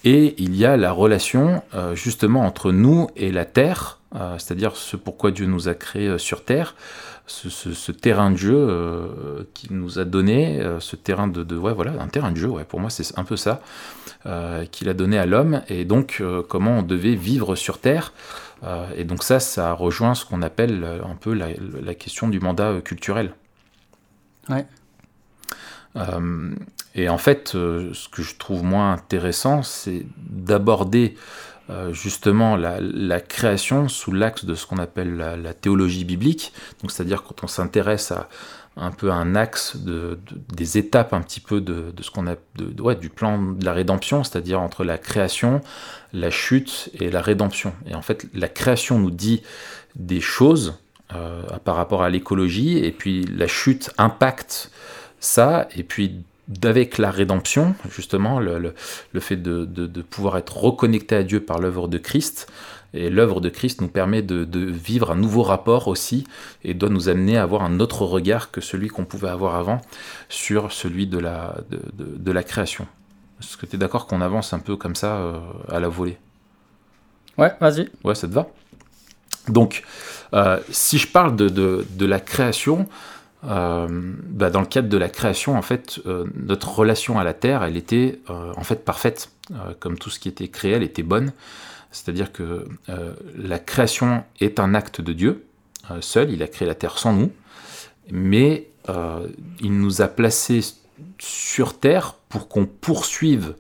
Et 0.05 0.35
il 0.39 0.55
y 0.55 0.65
a 0.65 0.77
la 0.77 0.93
relation 0.93 1.63
euh, 1.75 1.95
justement 1.95 2.43
entre 2.43 2.71
nous 2.71 3.09
et 3.17 3.33
la 3.33 3.45
terre, 3.45 3.99
euh, 4.15 4.39
c'est-à-dire 4.39 4.77
ce 4.77 4.97
pourquoi 4.97 5.33
Dieu 5.33 5.47
nous 5.47 5.69
a 5.69 5.75
créés 5.75 6.17
sur 6.19 6.45
terre, 6.45 6.77
ce, 7.27 7.93
terrain 7.93 8.31
de 8.31 8.37
jeu 8.37 8.57
euh, 8.57 9.45
qui 9.55 9.73
nous 9.73 9.99
a 9.99 10.05
donné, 10.05 10.61
euh, 10.61 10.81
ce 10.81 10.97
terrain 10.97 11.29
de, 11.29 11.43
de, 11.43 11.57
ouais 11.57 11.73
voilà, 11.73 11.93
un 12.01 12.09
terrain 12.09 12.33
de 12.33 12.37
jeu, 12.37 12.49
ouais, 12.49 12.65
pour 12.65 12.81
moi 12.81 12.91
c'est 12.91 13.19
un 13.19 13.25
peu 13.25 13.37
ça, 13.37 13.61
euh, 14.27 14.65
qu'il 14.67 14.89
a 14.89 14.95
donné 14.95 15.19
à 15.19 15.27
l'homme, 15.27 15.63
et 15.69 15.85
donc 15.85 16.23
comment 16.49 16.79
on 16.79 16.83
devait 16.83 17.15
vivre 17.15 17.55
sur 17.55 17.79
Terre. 17.79 18.13
et 18.97 19.05
donc 19.05 19.23
ça, 19.23 19.41
ça 19.41 19.73
rejoint 19.73 20.15
ce 20.15 20.25
qu'on 20.25 20.43
appelle 20.43 20.85
un 21.05 21.15
peu 21.15 21.33
la, 21.33 21.49
la, 21.83 21.95
question 21.95 22.29
du 22.29 22.41
mandat 22.41 22.81
culturel. 22.85 23.35
Ouais. 24.49 24.67
et 26.95 27.09
en 27.09 27.19
fait, 27.19 27.51
ce 27.51 28.09
que 28.09 28.23
je 28.23 28.37
trouve 28.37 28.65
moins 28.65 28.93
intéressant, 28.93 29.63
c'est 29.63 30.07
d'aborder 30.17 31.17
euh, 31.71 31.93
justement 31.93 32.57
la, 32.57 33.21
création 33.21 33.89
sous 33.89 34.13
l'axe 34.13 34.45
de 34.45 34.55
ce 34.55 34.67
qu'on 34.67 34.79
appelle 34.79 35.17
la, 35.17 35.55
théologie 35.55 36.05
biblique. 36.05 36.53
Donc, 36.81 36.91
c'est-à-dire 36.91 37.23
quand 37.23 37.45
on 37.45 37.47
s'intéresse 37.47 38.11
à 38.13 38.29
un 38.77 38.91
peu 38.91 39.11
un 39.13 39.35
axe 39.37 39.77
de, 39.77 40.19
des 40.55 40.79
étapes 40.79 41.13
un 41.13 41.21
petit 41.21 41.41
peu 41.41 41.61
de, 41.61 41.93
ce 42.01 42.11
qu'on 42.11 42.27
a 42.27 42.37
du 42.95 43.11
plan 43.11 43.39
de 43.39 43.65
la 43.65 43.73
rédemption, 43.73 44.25
c'est-à-dire 44.25 44.61
entre 44.61 44.83
la 44.83 44.99
création, 44.99 45.61
la 46.13 46.31
chute 46.31 46.91
et 46.99 47.11
la 47.11 47.21
rédemption. 47.21 47.75
Et 47.87 47.95
en 47.95 48.03
fait, 48.03 48.27
la 48.35 48.49
création 48.49 48.99
nous 48.99 49.11
dit 49.11 49.43
des 49.95 50.21
choses 50.21 50.79
euh, 51.15 51.43
par 51.65 51.77
rapport 51.77 52.03
à 52.03 52.09
l'écologie, 52.09 52.79
et 52.79 52.93
puis 52.93 53.25
la 53.27 53.47
chute 53.47 53.91
impacte 53.99 54.71
ça, 55.21 55.69
et 55.77 55.83
puis 55.83 56.25
d'avec 56.59 56.99
la 56.99 57.11
rédemption, 57.11 57.75
justement, 57.91 58.41
le, 58.41 58.75
le, 59.13 59.21
fait 59.21 59.37
de, 59.37 59.65
de, 59.65 60.03
pouvoir 60.03 60.37
être 60.37 60.57
reconnecté 60.57 61.17
à 61.17 61.23
Dieu 61.23 61.41
par 61.41 61.59
l'œuvre 61.59 61.89
de 61.89 61.99
Christ, 61.99 62.51
Et 62.95 63.09
l'œuvre 63.11 63.41
de 63.41 63.49
Christ 63.49 63.81
nous 63.81 63.89
permet 63.89 64.23
de, 64.23 64.47
vivre 64.61 65.11
un 65.11 65.17
nouveau 65.17 65.43
rapport 65.43 65.89
aussi 65.89 66.25
et 66.63 66.75
doit 66.75 66.91
nous 66.91 67.09
amener 67.09 67.39
à 67.39 67.43
avoir 67.43 67.63
un 67.63 67.81
autre 67.81 68.05
regard 68.05 68.51
que 68.51 68.61
celui 68.61 68.89
qu'on 68.89 69.05
pouvait 69.05 69.31
avoir 69.31 69.55
avant 69.57 69.81
sur 70.29 70.73
celui 70.73 71.07
de 71.07 71.19
la, 71.19 71.57
de, 71.71 72.33
la 72.33 72.43
création. 72.43 72.87
Est-ce 73.41 73.57
que 73.57 73.67
tu 73.67 73.77
es 73.77 73.79
d'accord 73.79 74.07
qu'on 74.07 74.21
avance 74.21 74.53
un 74.53 74.59
peu 74.61 74.77
comme 74.77 74.95
ça 74.95 75.17
euh, 75.17 75.39
à 75.69 75.81
la 75.81 75.89
volée? 75.89 76.19
Ouais, 77.39 77.53
vas-y. 77.61 77.89
Ouais, 78.05 78.15
ça 78.15 78.29
te 78.29 78.35
va? 78.35 78.47
Donc, 79.49 79.83
euh, 80.35 80.61
si 80.71 80.99
je 80.99 81.09
parle 81.09 81.35
de, 81.35 81.49
de 81.49 82.07
la 82.07 82.21
création, 82.21 82.87
euh, 83.45 83.89
bah, 83.91 84.51
dans 84.51 84.61
le 84.61 84.67
cadre 84.67 84.89
de 84.89 84.99
la 84.99 85.09
création, 85.09 85.57
en 85.57 85.63
fait, 85.63 86.01
notre 86.35 86.79
relation 86.79 87.19
à 87.19 87.25
la 87.25 87.35
Terre, 87.35 87.63
elle 87.63 87.77
était 87.77 88.21
en 88.29 88.65
fait 88.65 88.85
parfaite. 88.85 89.31
comme 89.81 89.99
tout 89.99 90.11
ce 90.11 90.19
qui 90.19 90.29
était 90.29 90.49
créé, 90.49 90.73
elle 90.73 90.83
était 90.83 91.03
bonne. 91.03 91.33
C'est-à-dire 91.93 92.33
que 92.33 92.67
euh, 92.89 93.13
la 93.37 93.59
création 93.59 94.25
est 94.41 94.59
un 94.59 94.75
acte 94.75 95.01
de 95.01 95.13
Dieu, 95.13 95.45
euh, 95.91 96.01
seul, 96.01 96.31
il 96.31 96.43
a 96.43 96.49
créé 96.49 96.67
la 96.67 96.75
terre 96.75 96.99
sans 96.99 97.13
nous, 97.13 97.31
mais 98.11 98.69
euh, 98.89 99.29
il 99.61 99.79
nous 99.79 100.01
a 100.01 100.09
placés 100.09 100.63
sur 101.19 101.79
terre 101.79 102.15
pour 102.31 102.49
qu'on 102.49 102.65
poursuive 102.65 103.55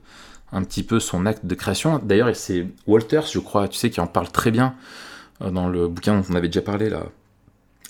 un 0.50 0.64
petit 0.64 0.82
peu 0.82 0.98
son 0.98 1.26
acte 1.26 1.44
de 1.44 1.54
création. 1.54 2.00
D'ailleurs, 2.02 2.34
c'est 2.34 2.66
Walters, 2.86 3.26
je 3.26 3.38
crois, 3.38 3.68
tu 3.68 3.78
sais, 3.78 3.90
qui 3.90 4.00
en 4.00 4.06
parle 4.06 4.30
très 4.30 4.50
bien 4.50 4.74
dans 5.40 5.68
le 5.68 5.88
bouquin 5.88 6.16
dont 6.18 6.24
on 6.30 6.34
avait 6.34 6.48
déjà 6.48 6.62
parlé, 6.62 6.90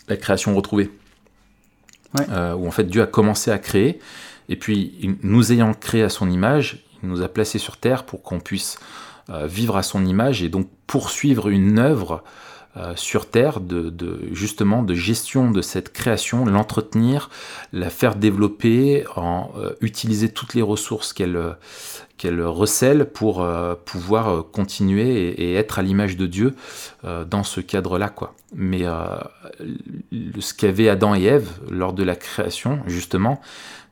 la 0.08 0.16
création 0.16 0.54
retrouvée. 0.54 0.90
Où 2.18 2.66
en 2.66 2.70
fait 2.70 2.84
Dieu 2.84 3.02
a 3.02 3.06
commencé 3.06 3.50
à 3.50 3.58
créer, 3.58 3.98
et 4.48 4.56
puis 4.56 5.16
nous 5.22 5.52
ayant 5.52 5.72
créé 5.74 6.02
à 6.02 6.08
son 6.08 6.30
image, 6.30 6.84
il 7.02 7.08
nous 7.08 7.22
a 7.22 7.28
placés 7.28 7.58
sur 7.58 7.76
terre 7.76 8.04
pour 8.04 8.22
qu'on 8.22 8.40
puisse 8.40 8.78
euh, 9.30 9.46
vivre 9.46 9.76
à 9.76 9.82
son 9.82 10.04
image 10.04 10.42
et 10.42 10.48
donc 10.48 10.68
poursuivre 10.86 11.48
une 11.48 11.78
œuvre 11.78 12.22
euh, 12.76 12.94
sur 12.96 13.28
Terre 13.28 13.60
de, 13.60 13.92
justement 14.32 14.82
de 14.82 14.94
gestion 14.94 15.50
de 15.50 15.60
cette 15.60 15.92
création, 15.92 16.46
l'entretenir, 16.46 17.28
la 17.72 17.90
faire 17.90 18.16
développer, 18.16 19.04
en 19.14 19.52
euh, 19.58 19.74
utiliser 19.82 20.30
toutes 20.30 20.54
les 20.54 20.62
ressources 20.62 21.12
qu'elle 21.12 21.56
qu'elle 22.18 22.42
recèle 22.42 23.06
pour 23.06 23.44
pouvoir 23.84 24.44
continuer 24.52 25.30
et, 25.42 25.54
être 25.54 25.80
à 25.80 25.82
l'image 25.82 26.16
de 26.16 26.26
Dieu 26.26 26.54
dans 27.02 27.42
ce 27.42 27.60
cadre-là 27.60 28.10
quoi. 28.10 28.34
Mais 28.54 28.84
ce 30.38 30.54
qu'avaient 30.54 30.88
Adam 30.88 31.16
et 31.16 31.24
Ève 31.24 31.48
lors 31.68 31.92
de 31.92 32.04
la 32.04 32.14
création 32.14 32.78
justement, 32.86 33.40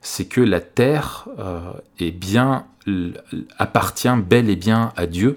c'est 0.01 0.25
que 0.25 0.39
la 0.39 0.61
terre 0.61 1.27
est 1.99 2.11
bien 2.11 2.67
appartient 3.57 4.15
bel 4.25 4.49
et 4.49 4.55
bien 4.55 4.93
à 4.95 5.07
Dieu. 5.07 5.35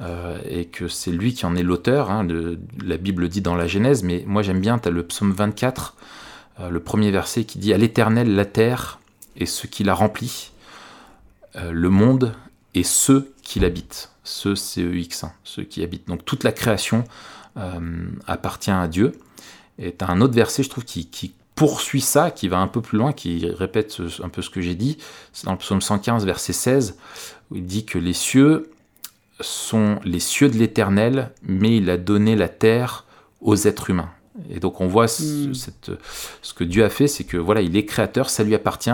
Euh, 0.00 0.38
et 0.48 0.64
que 0.64 0.88
c'est 0.88 1.12
lui 1.12 1.34
qui 1.34 1.46
en 1.46 1.54
est 1.54 1.62
l'auteur. 1.62 2.10
Hein, 2.10 2.26
la 2.84 2.96
Bible 2.96 3.28
dit 3.28 3.40
dans 3.40 3.54
la 3.54 3.66
Genèse, 3.66 4.02
mais 4.02 4.24
moi 4.26 4.42
j'aime 4.42 4.60
bien, 4.60 4.78
tu 4.78 4.88
as 4.88 4.90
le 4.90 5.04
psaume 5.04 5.32
24, 5.32 5.94
euh, 6.60 6.68
le 6.68 6.80
premier 6.80 7.10
verset 7.10 7.44
qui 7.44 7.58
dit 7.58 7.72
À 7.72 7.78
l'Éternel 7.78 8.34
la 8.34 8.44
terre 8.44 8.98
et 9.36 9.46
ce 9.46 9.66
qui 9.66 9.84
la 9.84 9.94
remplit, 9.94 10.50
euh, 11.56 11.70
le 11.70 11.90
monde 11.90 12.34
et 12.74 12.82
ceux 12.82 13.32
qui 13.42 13.60
l'habitent. 13.60 14.10
Ceux, 14.24 14.56
c'est 14.56 14.82
EX, 14.82 15.26
ceux 15.44 15.62
qui 15.62 15.82
habitent. 15.82 16.08
Donc 16.08 16.24
toute 16.24 16.44
la 16.44 16.52
création 16.52 17.04
appartient 18.26 18.72
à 18.72 18.88
Dieu. 18.88 19.12
Et 19.78 19.94
tu 19.94 20.04
as 20.04 20.10
un 20.10 20.20
autre 20.20 20.34
verset, 20.34 20.64
je 20.64 20.70
trouve, 20.70 20.84
qui, 20.84 21.06
qui 21.06 21.34
poursuit 21.54 22.00
ça, 22.00 22.32
qui 22.32 22.48
va 22.48 22.58
un 22.58 22.66
peu 22.66 22.80
plus 22.80 22.98
loin, 22.98 23.12
qui 23.12 23.46
répète 23.46 23.96
un 24.24 24.28
peu 24.28 24.42
ce 24.42 24.50
que 24.50 24.60
j'ai 24.60 24.74
dit. 24.74 24.98
C'est 25.32 25.44
dans 25.44 25.52
le 25.52 25.58
psaume 25.58 25.80
115, 25.80 26.26
verset 26.26 26.52
16, 26.52 26.96
où 27.52 27.56
il 27.56 27.64
dit 27.64 27.84
que 27.84 27.96
les 27.96 28.12
cieux 28.12 28.72
sont 29.40 29.98
les 30.04 30.20
cieux 30.20 30.48
de 30.48 30.56
l'Éternel, 30.56 31.30
mais 31.42 31.76
il 31.76 31.90
a 31.90 31.96
donné 31.96 32.36
la 32.36 32.48
terre 32.48 33.04
aux 33.40 33.56
êtres 33.56 33.90
humains. 33.90 34.10
Et 34.50 34.60
donc 34.60 34.80
on 34.80 34.86
voit 34.86 35.08
ce, 35.08 35.48
hmm. 35.48 35.54
ce 36.42 36.54
que 36.54 36.64
Dieu 36.64 36.84
a 36.84 36.90
fait, 36.90 37.06
c'est 37.06 37.24
que 37.24 37.36
voilà, 37.36 37.60
il 37.60 37.76
est 37.76 37.84
créateur, 37.84 38.30
ça 38.30 38.42
lui 38.42 38.54
appartient, 38.54 38.90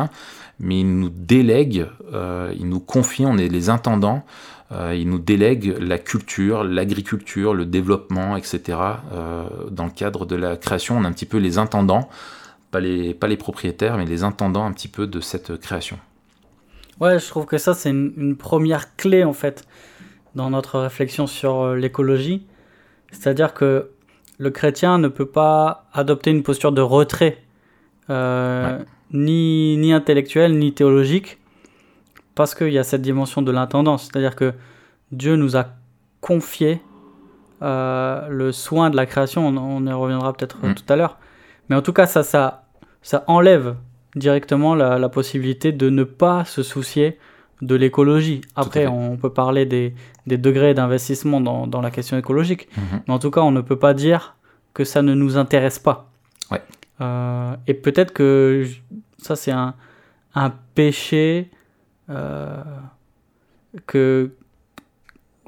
mais 0.59 0.81
il 0.81 0.99
nous 0.99 1.09
délègue, 1.09 1.87
euh, 2.13 2.53
il 2.59 2.69
nous 2.69 2.81
confie, 2.81 3.25
on 3.25 3.39
est 3.39 3.49
les 3.49 3.71
intendants, 3.71 4.25
euh, 4.73 4.95
il 4.95 5.09
nous 5.09 5.19
délègue 5.19 5.77
la 5.81 5.99
culture, 5.99 6.63
l'agriculture, 6.65 7.55
le 7.55 7.65
développement, 7.65 8.37
etc. 8.37 8.79
Euh, 9.13 9.45
dans 9.71 9.87
le 9.87 9.91
cadre 9.91 10.27
de 10.27 10.37
la 10.37 10.57
création, 10.57 10.99
on 10.99 11.05
est 11.05 11.07
un 11.07 11.13
petit 11.13 11.27
peu 11.27 11.39
les 11.39 11.59
intendants 11.59 12.09
pas 12.71 12.81
les, 12.81 13.15
pas 13.15 13.27
les 13.27 13.37
propriétaires, 13.37 13.97
mais 13.97 14.07
les 14.07 14.23
intendants 14.23 14.65
un 14.65 14.73
petit 14.73 14.89
peu 14.89 15.07
de 15.07 15.21
cette 15.21 15.59
création. 15.59 15.99
Ouais, 17.01 17.19
je 17.19 17.27
trouve 17.27 17.47
que 17.47 17.59
ça, 17.59 17.75
c'est 17.75 17.91
une, 17.91 18.37
première 18.37 18.95
clé, 18.97 19.25
en 19.25 19.33
fait, 19.33 19.65
dans 20.35 20.51
notre 20.51 20.79
réflexion 20.79 21.27
sur 21.27 21.61
euh, 21.61 21.77
l'écologie. 21.77 22.47
C'est-à-dire 23.13 23.55
que 23.55 23.91
le 24.39 24.51
chrétien 24.51 24.99
ne 24.99 25.09
peut 25.09 25.27
pas 25.27 25.87
adopter 25.93 26.31
une 26.31 26.43
posture 26.43 26.73
de 26.73 26.81
retrait, 26.81 27.39
euh, 28.09 28.79
ni, 29.13 29.77
ni 29.77 29.93
intellectuelle, 29.93 30.59
ni 30.59 30.73
théologique, 30.73 31.39
parce 32.35 32.55
qu'il 32.55 32.73
y 32.73 32.79
a 32.79 32.85
cette 32.85 33.03
dimension 33.03 33.43
de 33.43 33.53
l'intendance. 33.53 34.05
C'est-à-dire 34.05 34.37
que 34.37 34.55
Dieu 35.13 35.37
nous 35.37 35.57
a 35.57 35.67
confié 36.21 36.81
euh, 37.63 38.27
le 38.29 38.53
soin 38.53 38.89
de 38.89 38.97
la 38.97 39.07
création, 39.07 39.47
on, 39.47 39.87
y 39.87 39.93
reviendra 39.93 40.33
peut-être 40.33 40.65
mm. 40.65 40.75
tout 40.75 40.85
à 40.89 40.97
l'heure, 40.97 41.19
mais 41.69 41.77
en 41.77 41.83
tout 41.83 41.93
cas, 41.93 42.07
ça, 42.07 42.23
ça, 42.23 42.65
ça 43.03 43.25
enlève 43.27 43.77
directement 44.17 44.75
la, 44.75 45.09
possibilité 45.09 45.73
de 45.73 45.91
ne 45.91 46.05
pas 46.05 46.45
se 46.45 46.63
soucier 46.63 47.19
de 47.63 47.75
l'écologie. 47.75 48.41
Après, 48.57 48.87
on 48.87 49.17
peut 49.17 49.33
parler 49.33 49.67
des, 49.67 49.95
des 50.31 50.39
degrés 50.39 50.75
d'investissement 50.75 51.41
dans, 51.41 51.67
dans, 51.67 51.81
la 51.81 51.91
question 51.91 52.17
écologique, 52.17 52.69
mhm. 52.77 53.03
mais 53.07 53.15
en 53.15 53.19
tout 53.19 53.31
cas, 53.31 53.41
on 53.41 53.51
ne 53.51 53.61
peut 53.61 53.79
pas 53.79 53.95
dire 53.95 54.37
que 54.73 54.85
ça 54.85 55.03
ne 55.03 55.15
nous 55.15 55.37
intéresse 55.37 55.79
pas. 55.79 56.11
Ouais. 56.51 56.63
Euh, 57.01 57.57
et 57.67 57.75
peut-être 57.75 58.13
que 58.13 58.67
ça, 59.19 59.37
c'est 59.37 59.51
un, 59.51 59.75
un 60.35 60.53
péché 60.75 61.51
euh, 62.09 62.63
que, 63.87 64.31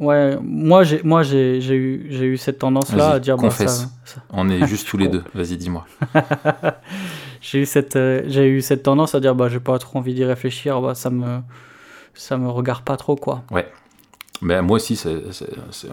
Ouais, 0.03 0.37
moi 0.43 0.83
j'ai 0.83 1.01
moi 1.05 1.23
j'ai 1.23 1.59
eu 1.59 2.07
j'ai 2.09 2.25
eu 2.25 2.37
cette 2.37 2.59
tendance 2.59 2.93
là 2.93 3.11
à 3.11 3.21
dire 3.21 3.37
confesse. 3.37 3.89
On 4.31 4.49
est 4.49 4.67
juste 4.67 4.89
tous 4.89 4.97
les 4.97 5.07
deux. 5.15 5.23
Vas-y, 5.33 5.57
dis-moi. 5.57 5.87
j'ai 7.41 7.61
eu 7.61 7.67
cette 7.67 7.95
euh, 7.95 8.23
j'ai 8.27 8.49
eu 8.49 8.63
cette 8.63 8.83
tendance 8.83 9.15
à 9.15 9.21
dire 9.21 9.37
bah 9.37 9.49
j'ai 9.49 9.61
pas 9.61 9.79
trop 9.79 9.99
envie 9.99 10.15
d'y 10.15 10.25
réfléchir, 10.25 10.81
bah 10.81 10.97
ça 10.97 11.11
me 11.11 11.41
ça 12.15 12.37
me 12.37 12.49
regarde 12.49 12.83
pas 12.83 12.97
trop 12.97 13.15
quoi. 13.15 13.45
Ouais. 13.53 13.71
Mais 14.43 14.61
moi 14.61 14.77
aussi, 14.77 15.01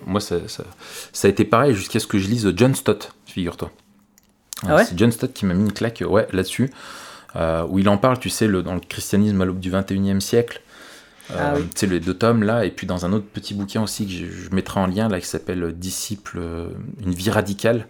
moi 0.05 0.19
ça, 0.19 0.37
ça, 0.47 1.27
a 1.27 1.29
été 1.29 1.45
pareil 1.45 1.75
jusqu'à 1.75 1.99
ce 1.99 2.07
que 2.07 2.17
je 2.17 2.27
lise 2.27 2.51
John 2.55 2.73
Stott, 2.73 3.13
figure-toi. 3.27 3.71
Ah 4.67 4.75
ouais? 4.75 4.85
C'est 4.85 4.97
John 4.97 5.11
Stott 5.11 5.31
qui 5.31 5.45
m'a 5.45 5.53
mis 5.53 5.65
une 5.65 5.71
claque 5.71 6.03
ouais, 6.05 6.27
là-dessus, 6.33 6.71
euh, 7.35 7.65
où 7.69 7.77
il 7.77 7.87
en 7.87 7.97
parle, 7.97 8.17
tu 8.17 8.29
sais, 8.29 8.47
le, 8.47 8.63
dans 8.63 8.73
le 8.73 8.79
christianisme 8.79 9.39
à 9.39 9.45
l'aube 9.45 9.59
du 9.59 9.71
21e 9.71 10.19
siècle, 10.19 10.61
ah 11.31 11.53
euh, 11.53 11.61
c'est 11.75 11.85
les 11.85 11.99
deux 11.99 12.15
tomes 12.15 12.41
là, 12.41 12.65
et 12.65 12.71
puis 12.71 12.87
dans 12.87 13.05
un 13.05 13.13
autre 13.13 13.27
petit 13.31 13.53
bouquin 13.53 13.83
aussi 13.83 14.07
que 14.07 14.11
je, 14.11 14.49
mettrai 14.51 14.79
en 14.79 14.87
lien 14.87 15.07
là 15.09 15.19
qui 15.19 15.27
s'appelle 15.27 15.73
Disciple, 15.73 16.39
euh, 16.39 16.69
une 17.05 17.13
vie 17.13 17.29
radicale, 17.29 17.85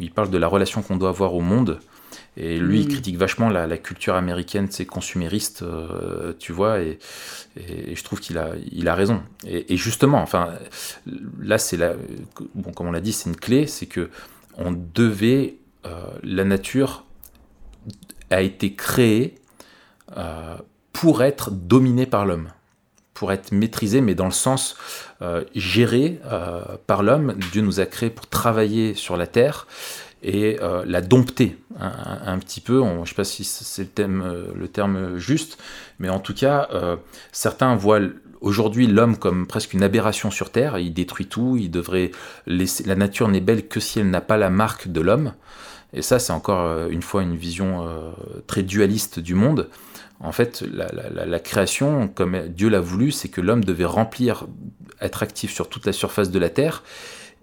où 0.00 0.02
il 0.02 0.10
parle 0.10 0.30
de 0.30 0.38
la 0.38 0.48
relation 0.48 0.82
qu'on 0.82 0.96
doit 0.96 1.10
avoir 1.10 1.34
au 1.34 1.40
monde. 1.40 1.78
Et 2.36 2.58
lui, 2.58 2.80
il 2.80 2.86
hmm. 2.86 2.90
critique 2.90 3.16
vachement 3.18 3.50
la, 3.50 3.78
culture 3.78 4.14
américaine, 4.14 4.68
c'est 4.70 4.86
consumériste, 4.86 5.62
euh, 5.62 6.32
tu 6.38 6.52
vois, 6.52 6.80
et, 6.80 6.98
je 7.56 8.02
trouve 8.02 8.20
qu'il 8.20 8.38
a, 8.38 8.52
il 8.70 8.88
a 8.88 8.94
raison. 8.94 9.22
Et, 9.46 9.76
justement, 9.76 10.22
enfin, 10.22 10.54
là, 11.38 11.58
c'est 11.58 11.76
la, 11.76 11.94
bon, 12.54 12.72
comme 12.72 12.88
on 12.88 12.92
l'a 12.92 13.00
dit, 13.00 13.12
c'est 13.12 13.28
une 13.28 13.36
clé, 13.36 13.66
c'est 13.66 13.86
que 13.86 14.08
on 14.56 14.72
devait, 14.72 15.56
la 16.22 16.44
nature 16.44 17.04
a 18.30 18.40
été 18.40 18.74
créée 18.74 19.34
pour 20.92 21.22
être 21.22 21.50
dominée 21.50 22.06
par 22.06 22.24
l'homme 22.24 22.48
pour 23.22 23.30
être 23.30 23.52
maîtrisé, 23.52 24.00
mais 24.00 24.16
dans 24.16 24.24
le 24.24 24.32
sens 24.32 24.76
euh, 25.22 25.44
géré 25.54 26.20
euh, 26.24 26.60
par 26.88 27.04
l'homme. 27.04 27.34
Dieu 27.52 27.62
nous 27.62 27.78
a 27.78 27.86
créés 27.86 28.10
pour 28.10 28.26
travailler 28.26 28.94
sur 28.94 29.16
la 29.16 29.28
terre 29.28 29.68
et 30.22 30.58
euh, 30.60 30.84
la 30.86 31.00
dompter 31.00 31.58
un, 31.78 32.38
petit 32.38 32.60
peu. 32.60 32.82
je 32.82 33.00
ne 33.00 33.04
sais 33.04 33.14
pas 33.14 33.24
si 33.24 33.44
c'est 33.44 33.82
le, 33.82 33.88
thème, 33.88 34.46
le 34.54 34.68
terme 34.68 35.16
juste, 35.16 35.58
mais 35.98 36.08
en 36.08 36.20
tout 36.20 36.34
cas, 36.34 36.68
certains 37.32 37.74
voient 37.74 38.00
aujourd'hui 38.40 38.86
l'homme 38.86 39.16
comme 39.16 39.46
presque 39.46 39.72
une 39.72 39.82
aberration 39.82 40.30
sur 40.30 40.50
terre. 40.50 40.78
Il 40.78 40.92
détruit 40.92 41.26
tout. 41.26 41.56
Il 41.58 41.70
devrait. 41.70 42.10
La 42.46 42.94
nature 42.94 43.28
n'est 43.28 43.40
belle 43.40 43.66
que 43.66 43.80
si 43.80 44.00
elle 44.00 44.10
n'a 44.10 44.20
pas 44.20 44.36
la 44.36 44.50
marque 44.50 44.88
de 44.88 45.00
l'homme. 45.00 45.32
Et 45.94 46.02
ça, 46.02 46.18
c'est 46.18 46.32
encore 46.32 46.88
une 46.88 47.02
fois 47.02 47.22
une 47.22 47.36
vision 47.36 47.86
très 48.46 48.62
dualiste 48.62 49.18
du 49.18 49.34
monde. 49.34 49.68
En 50.22 50.30
fait, 50.30 50.62
la, 50.72 51.38
création, 51.40 52.06
comme 52.06 52.48
Dieu 52.48 52.68
l'a 52.68 52.80
voulu, 52.80 53.10
c'est 53.10 53.28
que 53.28 53.40
l'homme 53.40 53.64
devait 53.64 53.84
remplir, 53.84 54.46
être 55.00 55.24
actif 55.24 55.52
sur 55.52 55.68
toute 55.68 55.84
la 55.84 55.92
surface 55.92 56.30
de 56.30 56.38
la 56.38 56.48
terre, 56.48 56.84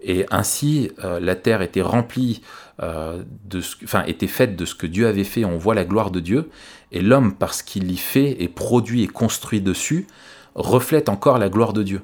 et 0.02 0.26
ainsi 0.30 0.90
euh, 1.04 1.20
la 1.20 1.36
terre 1.36 1.62
était 1.62 1.82
remplie, 1.82 2.42
euh, 2.82 3.22
de 3.44 3.60
ce, 3.60 3.76
enfin 3.84 4.04
était 4.06 4.26
faite 4.26 4.56
de 4.56 4.64
ce 4.64 4.74
que 4.74 4.86
Dieu 4.86 5.06
avait 5.06 5.24
fait. 5.24 5.44
On 5.44 5.58
voit 5.58 5.74
la 5.74 5.84
gloire 5.84 6.10
de 6.10 6.20
Dieu, 6.20 6.48
et 6.92 7.02
l'homme, 7.02 7.34
parce 7.34 7.62
qu'il 7.62 7.90
y 7.90 7.96
fait 7.96 8.42
et 8.42 8.48
produit 8.48 9.02
et 9.02 9.06
construit 9.06 9.60
dessus, 9.60 10.06
reflète 10.54 11.08
encore 11.08 11.38
la 11.38 11.48
gloire 11.48 11.72
de 11.72 11.82
Dieu. 11.82 12.00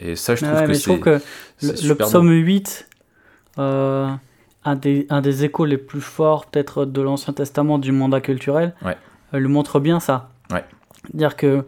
Et 0.00 0.16
ça, 0.16 0.34
je 0.34 0.44
trouve 0.44 0.66
que 0.66 0.74
c'est. 0.74 0.98
que 1.00 1.20
le, 1.62 1.88
le 1.88 1.94
psaume 1.94 2.26
beau. 2.26 2.32
8, 2.32 2.88
euh, 3.58 4.08
un, 4.64 4.76
des, 4.76 5.06
un 5.10 5.20
des 5.20 5.44
échos 5.44 5.64
les 5.66 5.76
plus 5.78 6.00
forts, 6.00 6.46
peut-être 6.46 6.84
de 6.86 7.00
l'Ancien 7.02 7.32
Testament, 7.34 7.78
du 7.78 7.92
mandat 7.92 8.20
culturel, 8.20 8.74
Ouais. 8.84 8.96
lui 9.38 9.48
montre 9.48 9.80
bien 9.80 10.00
ça. 10.00 10.30
Ouais. 10.50 10.64
Dire 11.14 11.36
que 11.36 11.64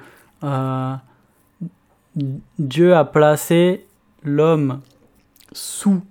Dieu 2.58 2.94
a 2.94 3.04
placé 3.04 3.84
l'homme 4.22 4.80
sous, 5.54 6.02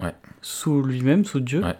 Ouais. 0.00 0.14
sous 0.42 0.82
lui-même, 0.82 1.24
sous 1.24 1.40
Dieu, 1.40 1.62
Ouais. 1.64 1.74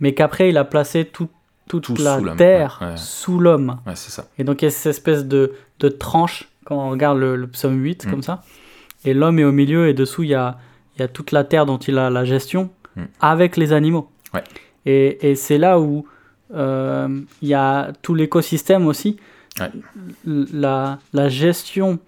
mais 0.00 0.12
qu'après 0.14 0.48
il 0.50 0.58
a 0.58 0.64
placé 0.64 1.04
tout- 1.04 1.28
toute 1.68 1.84
Tout 1.84 1.94
la 2.02 2.18
sous 2.18 2.30
terre 2.34 2.94
sous 2.96 3.38
l'homme. 3.38 3.78
Ça. 3.94 4.26
Et 4.38 4.42
donc 4.44 4.60
il 4.60 4.64
y 4.64 4.68
a 4.68 4.70
cette 4.72 4.90
espèce 4.90 5.24
de, 5.24 5.52
de 5.78 5.88
tranche 5.88 6.48
quand 6.64 6.76
on 6.76 6.90
regarde 6.90 7.18
le, 7.18 7.36
le 7.36 7.46
psaume 7.46 7.80
8 7.80 8.06
Mm. 8.06 8.10
comme 8.10 8.22
ça. 8.24 8.42
Et 9.04 9.14
l'homme 9.14 9.38
est 9.38 9.44
au 9.44 9.52
milieu 9.52 9.86
et 9.88 9.94
dessous 9.94 10.24
il 10.24 10.30
y 10.30 10.34
a, 10.34 10.58
il 10.96 11.00
y 11.00 11.04
a 11.04 11.08
toute 11.08 11.30
la 11.30 11.44
terre 11.44 11.66
dont 11.66 11.78
il 11.78 11.96
a 11.98 12.10
la 12.10 12.24
gestion 12.24 12.70
Mm. 12.96 13.02
avec 13.20 13.56
les 13.56 13.72
animaux. 13.72 14.10
Et, 14.84 15.30
et 15.30 15.34
c'est 15.36 15.58
là 15.58 15.78
où 15.78 16.06
euh, 16.52 17.20
il 17.40 17.48
y 17.48 17.54
a 17.54 17.92
tout 18.02 18.16
l'écosystème 18.16 18.86
aussi. 18.88 19.16
Ouais. 19.60 19.70
La, 20.24 20.98
la 21.12 21.28
gestion 21.28 21.98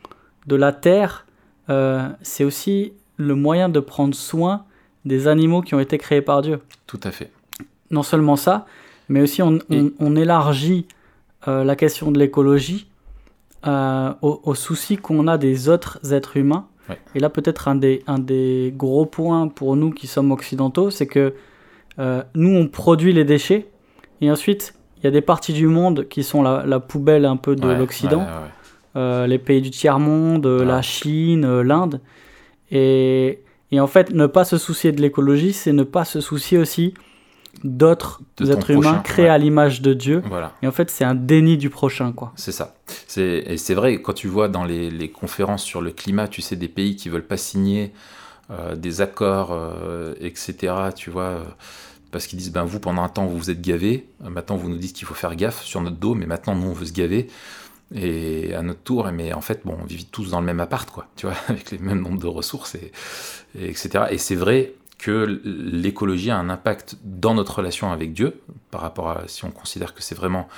de 0.49 0.57
la 0.57 0.73
terre, 0.73 1.27
euh, 1.71 2.09
c'est 2.23 2.43
aussi 2.43 2.93
le 3.17 3.35
moyen 3.35 3.69
de 3.69 3.81
prendre 3.81 4.15
soin 4.15 4.65
des 5.05 5.27
animaux 5.29 5.63
qui 5.63 5.75
ont 5.75 5.81
été 5.81 5.99
créés 5.99 6.23
par 6.23 6.43
Dieu 6.43 6.61
Tout 6.87 7.01
à 7.05 7.11
fait. 7.11 7.31
non 7.91 8.03
seulement 8.03 8.37
ça, 8.37 8.67
mais 9.09 9.21
aussi 9.21 9.43
on, 9.43 9.59
on- 9.71 9.75
Et- 9.87 9.93
on 9.99 10.17
élargit 10.17 10.87
euh, 11.49 11.65
la 11.65 11.75
question 11.77 12.11
de 12.13 12.19
l'écologie 12.19 12.87
euh, 13.67 14.13
au, 14.23 14.41
au 14.45 14.55
souci 14.55 14.97
qu'on 14.97 15.27
a 15.29 15.39
des 15.39 15.69
autres 15.69 16.13
êtres 16.13 16.37
humains. 16.37 16.67
Ouais. 16.89 16.99
Et 17.15 17.21
là, 17.21 17.29
peut-être 17.31 17.69
un 17.69 17.75
des, 17.77 18.03
un 18.09 18.19
des 18.19 18.73
gros 18.77 19.07
points 19.07 19.47
pour 19.49 19.77
nous 19.77 19.91
qui 19.91 20.07
sommes 20.09 20.33
occidentaux, 20.33 20.91
c'est 20.91 21.07
que 21.07 21.35
euh, 21.99 22.23
nous, 22.35 22.49
on 22.57 22.67
produit 22.67 23.13
les 23.13 23.25
déchets, 23.25 23.67
et 24.21 24.31
ensuite, 24.31 24.75
il 24.99 25.05
y 25.05 25.07
a 25.07 25.11
des 25.11 25.21
parties 25.21 25.53
du 25.53 25.67
monde 25.67 26.07
qui 26.09 26.23
sont 26.25 26.43
la, 26.43 26.65
la 26.67 26.81
poubelle 26.81 27.25
un 27.25 27.37
peu 27.37 27.55
de 27.55 27.67
Ouais, 27.67 27.77
l'Occident 27.79 28.25
ouais, 28.95 29.27
les 29.29 29.39
pays 29.39 29.61
du 29.61 29.71
tiers-monde, 29.71 30.47
Voilà. 30.47 30.77
la 30.77 30.83
Chine, 30.83 31.61
l'Inde. 31.61 32.01
Et, 32.73 33.39
et 33.71 33.79
en 33.79 33.87
fait, 33.87 34.11
ne 34.11 34.27
pas 34.27 34.45
se 34.45 34.59
soucier 34.59 34.91
de 34.91 35.01
l'écologie, 35.01 35.53
c'est 35.53 35.73
ne 35.73 35.85
pas 35.85 36.05
se 36.05 36.21
soucier 36.21 36.59
aussi 36.59 36.95
d'autres 37.65 38.23
êtres 38.41 38.71
humains 38.71 38.81
prochain, 38.81 39.03
créés 39.03 39.25
ouais. 39.27 39.31
à 39.31 39.39
l'image 39.39 39.83
de 39.83 39.95
Dieu. 39.95 40.23
Voilà. 40.27 40.53
Et 40.63 40.67
en 40.67 40.73
fait, 40.73 40.91
c'est 40.91 41.05
un 41.05 41.15
déni 41.15 41.59
du 41.59 41.71
prochain, 41.71 42.13
quoi. 42.13 42.33
C'est 42.35 42.51
ça. 42.51 42.75
Et 43.17 43.57
c'est 43.59 43.75
vrai, 43.75 44.01
quand 44.01 44.15
tu 44.15 44.27
vois 44.27 44.49
dans 44.49 44.65
les, 44.65 44.91
les 44.91 45.11
conférences 45.11 45.63
sur 45.63 45.81
le 45.81 45.91
climat, 45.91 46.29
tu 46.29 46.43
sais, 46.43 46.57
des 46.57 46.69
pays 46.69 46.97
qui 46.97 47.09
veulent 47.09 47.27
pas 47.27 47.37
signer 47.37 47.93
euh, 48.51 48.75
des 48.75 49.01
accords, 49.01 49.53
euh, 49.53 50.15
etc., 50.21 50.75
tu 50.97 51.11
vois, 51.11 51.23
euh, 51.23 51.45
parce 52.11 52.27
qu'ils 52.27 52.39
disent, 52.39 52.53
ben 52.53 52.65
vous, 52.65 52.81
pendant 52.81 53.03
un 53.03 53.09
temps, 53.09 53.27
vous 53.27 53.39
vous 53.39 53.51
êtes 53.51 53.61
gavés, 53.61 54.09
maintenant, 54.21 54.57
vous 54.57 54.69
nous 54.69 54.79
dites 54.79 54.95
qu'il 54.95 55.07
faut 55.07 55.15
faire 55.15 55.37
gaffe 55.37 55.63
sur 55.63 55.81
notre 55.81 55.97
dos, 55.97 56.15
mais 56.15 56.27
maintenant, 56.27 56.55
nous, 56.55 56.69
on 56.69 56.73
veut 56.73 56.87
se 56.87 56.93
gaver. 56.93 57.29
Et 57.95 58.55
à 58.55 58.63
notre 58.63 58.81
tour, 58.81 59.11
mais 59.13 59.33
en 59.33 59.41
fait, 59.41 59.63
bon, 59.65 59.77
on 59.81 59.85
vit 59.85 60.07
tous 60.07 60.31
dans 60.31 60.41
le 60.41 60.47
même 60.47 60.61
appart, 60.61 60.91
quoi, 60.91 61.09
tu 61.17 61.27
vois, 61.27 61.37
avec 61.49 61.71
les 61.71 61.79
mêmes 61.79 62.01
nombres 62.01 62.21
de 62.21 62.27
ressources, 62.27 62.75
et, 62.75 62.93
et 63.59 63.69
etc. 63.69 64.07
Et 64.11 64.19
c'est 64.19 64.37
vrai 64.37 64.75
que 64.99 65.41
l'écologie 65.45 66.31
a 66.31 66.37
un 66.37 66.49
impact 66.49 66.97
dans 67.03 67.35
notre 67.35 67.57
relation 67.57 67.91
avec 67.91 68.13
Dieu, 68.13 68.41
par 68.71 68.83
rapport 68.83 69.11
à 69.11 69.23
si 69.27 69.45
on 69.45 69.51
considère 69.51 69.95
que 69.95 70.03
c'est 70.03 70.15
vraiment 70.15 70.49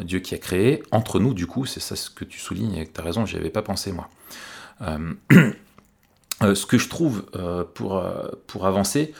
Dieu 0.00 0.18
qui 0.18 0.34
a 0.34 0.38
créé, 0.38 0.82
entre 0.90 1.20
nous, 1.20 1.34
du 1.34 1.46
coup, 1.46 1.66
c'est 1.66 1.80
ça 1.80 1.94
ce 1.94 2.10
que 2.10 2.24
tu 2.24 2.40
soulignes, 2.40 2.74
et 2.74 2.86
tu 2.86 3.00
as 3.00 3.04
raison, 3.04 3.24
j'y 3.26 3.36
avais 3.36 3.50
pas 3.50 3.62
pensé, 3.62 3.92
moi. 3.92 4.08
Euh, 4.82 5.14
euh, 6.42 6.54
ce 6.56 6.66
que 6.66 6.78
je 6.78 6.88
trouve 6.88 7.24
euh, 7.36 7.62
pour, 7.62 8.04
pour 8.48 8.66
avancer, 8.66 9.14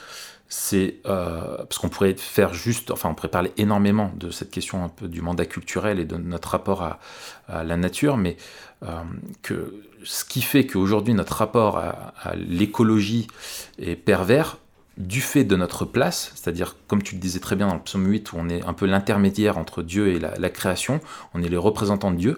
c'est 0.55 0.97
euh, 1.07 1.57
parce 1.57 1.79
qu'on 1.79 1.89
pourrait 1.89 2.13
faire 2.15 2.53
juste, 2.53 2.91
enfin, 2.91 3.09
on 3.09 3.15
pourrait 3.15 3.29
parler 3.29 3.51
énormément 3.57 4.11
de 4.15 4.29
cette 4.29 4.51
question 4.51 4.83
un 4.83 4.87
peu 4.87 5.07
du 5.07 5.19
mandat 5.19 5.47
culturel 5.47 5.99
et 5.99 6.05
de 6.05 6.15
notre 6.15 6.49
rapport 6.49 6.83
à, 6.83 6.99
la 7.63 7.75
nature, 7.75 8.17
mais 8.17 8.37
euh, 8.83 9.01
que 9.41 9.73
ce 10.03 10.23
qui 10.23 10.43
fait 10.43 10.67
qu'aujourd'hui 10.67 11.15
notre 11.15 11.35
rapport 11.37 11.77
à, 11.79 12.35
l'écologie 12.35 13.27
est 13.79 13.95
pervers 13.95 14.57
du 14.97 15.21
fait 15.21 15.43
de 15.43 15.55
notre 15.55 15.85
place, 15.85 16.31
c'est-à-dire 16.35 16.75
comme 16.87 17.01
tu 17.01 17.15
le 17.15 17.19
disais 17.19 17.39
très 17.39 17.55
bien 17.55 17.67
dans 17.67 17.73
le 17.73 17.81
psaume 17.81 18.05
8 18.05 18.33
où 18.33 18.35
on 18.37 18.47
est 18.47 18.63
un 18.63 18.73
peu 18.73 18.85
l'intermédiaire 18.85 19.57
entre 19.57 19.81
Dieu 19.81 20.09
et 20.09 20.19
la, 20.19 20.49
création, 20.51 21.01
on 21.33 21.41
est 21.41 21.49
les 21.49 21.57
représentants 21.57 22.11
de 22.11 22.17
Dieu. 22.17 22.37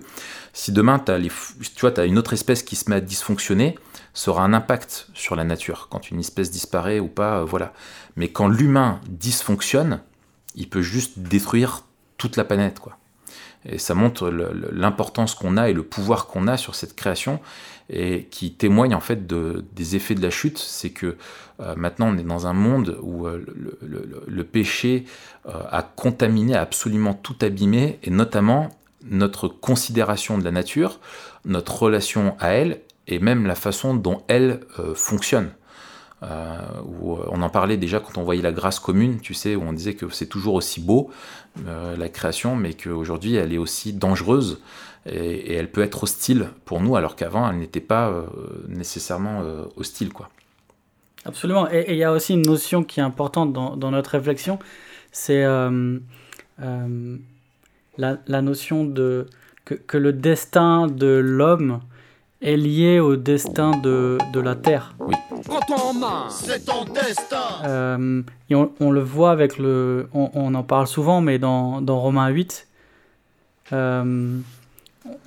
Si 0.53 0.71
demain 0.71 0.99
tu 0.99 1.11
as 1.11 2.05
une 2.05 2.17
autre 2.17 2.31
espèce 2.31 2.63
qui 2.63 2.77
se 2.77 2.89
met 2.89 2.95
à 2.95 3.01
dysfonctionner, 3.01 3.75
ça 4.15 4.31
aura 4.31 4.43
un 4.43 4.53
impact 4.53 5.09
sur 5.13 5.35
la 5.35 5.43
nature. 5.43 5.87
Quand 5.91 6.09
une 6.09 6.19
espèce 6.19 6.49
disparaît 6.49 6.99
ou 6.99 7.07
pas, 7.07 7.41
euh, 7.41 7.43
voilà. 7.43 7.73
Mais 8.15 8.29
quand 8.29 8.47
l'humain 8.47 8.99
dysfonctionne, 9.07 9.99
il 10.55 10.67
peut 10.67 10.81
juste 10.81 11.19
détruire 11.19 11.83
toute 12.17 12.37
la 12.37 12.45
planète, 12.45 12.79
quoi. 12.79 12.97
Et 13.67 13.79
ça 13.79 13.95
montre 13.95 14.29
l'importance 14.71 15.33
qu'on 15.33 15.57
a 15.57 15.69
et 15.69 15.73
le 15.73 15.81
pouvoir 15.81 16.27
qu'on 16.27 16.47
a 16.47 16.55
sur 16.55 16.75
cette 16.75 16.95
création 16.95 17.39
et 17.89 18.25
qui 18.29 18.53
témoigne 18.53 18.93
en 18.93 18.99
fait 18.99 19.25
de, 19.25 19.65
des 19.73 19.95
effets 19.95 20.13
de 20.13 20.21
la 20.21 20.29
chute. 20.29 20.59
C'est 20.59 20.91
que 20.91 21.17
euh, 21.59 21.75
maintenant 21.75 22.09
on 22.09 22.17
est 22.17 22.23
dans 22.23 22.45
un 22.45 22.53
monde 22.53 22.99
où 23.01 23.25
euh, 23.25 23.43
le, 23.81 24.23
le- 24.27 24.43
péché 24.43 25.05
a 25.45 25.81
contaminé, 25.81 26.55
a 26.55 26.61
absolument 26.61 27.15
tout 27.15 27.35
abîmé 27.41 27.97
et 28.03 28.11
notamment 28.11 28.69
notre 29.03 29.47
considération 29.47 30.37
de 30.37 30.43
la 30.43 30.51
nature, 30.51 30.99
notre 31.43 31.81
relation 31.81 32.35
à 32.39 32.49
elle 32.49 32.81
et 33.07 33.19
même 33.19 33.45
la 33.45 33.55
façon 33.55 33.95
dont 33.95 34.23
elle 34.27 34.61
euh, 34.79 34.95
fonctionne. 34.95 35.51
Euh, 36.23 36.57
où 36.87 37.17
on 37.27 37.41
en 37.41 37.49
parlait 37.49 37.77
déjà 37.77 37.99
quand 37.99 38.17
on 38.17 38.23
voyait 38.23 38.41
la 38.41 38.53
grâce 38.53 38.79
commune, 38.79 39.19
tu 39.19 39.33
sais, 39.33 39.55
où 39.55 39.61
on 39.61 39.73
disait 39.73 39.95
que 39.95 40.09
c'est 40.09 40.25
toujours 40.27 40.55
aussi 40.55 40.79
beau, 40.79 41.11
euh, 41.67 41.95
la 41.97 42.09
création, 42.09 42.55
mais 42.55 42.73
qu'aujourd'hui 42.73 43.35
elle 43.35 43.53
est 43.53 43.57
aussi 43.57 43.93
dangereuse 43.93 44.59
et, 45.05 45.53
elle 45.53 45.69
peut 45.69 45.83
être 45.83 46.03
hostile 46.03 46.49
pour 46.63 46.81
nous, 46.81 46.95
alors 46.95 47.15
qu'avant 47.15 47.49
elle 47.49 47.57
n'était 47.57 47.81
pas 47.81 48.09
euh, 48.09 48.23
nécessairement 48.69 49.41
euh, 49.43 49.65
hostile. 49.75 50.11
Quoi. 50.13 50.29
Absolument. 51.25 51.69
Et 51.71 51.85
il 51.89 51.97
y 51.97 52.03
a 52.03 52.11
aussi 52.11 52.33
une 52.33 52.43
notion 52.43 52.83
qui 52.83 52.99
est 52.99 53.03
importante 53.03 53.51
dans, 53.51 53.91
notre 53.91 54.11
réflexion, 54.11 54.59
c'est 55.11 55.43
euh, 55.43 55.99
euh, 56.61 57.17
la, 57.97 58.41
notion 58.41 58.85
de 58.85 59.25
que 59.65 59.97
le 59.97 60.13
destin 60.13 60.85
de 60.85 61.07
l'homme 61.07 61.79
est 62.41 62.57
lié 62.57 62.99
au 62.99 63.15
destin 63.15 63.71
de, 63.77 64.17
de 64.33 64.39
la 64.39 64.55
terre. 64.55 64.93
Prends-toi 65.45 65.77
en 65.81 65.93
main 65.93 66.25
C'est 66.29 66.65
ton 66.65 66.83
destin 66.85 67.37
Euh, 67.63 68.21
et 68.49 68.55
on, 68.55 68.71
on 68.79 68.91
le 68.91 69.01
voit 69.01 69.31
avec 69.31 69.57
le. 69.57 70.07
On, 70.13 70.29
on 70.33 70.53
en 70.53 70.63
parle 70.63 70.87
souvent, 70.87 71.21
mais 71.21 71.39
dans, 71.39 71.81
dans 71.81 71.99
Romains 71.99 72.29
8, 72.29 72.67
euh, 73.73 74.37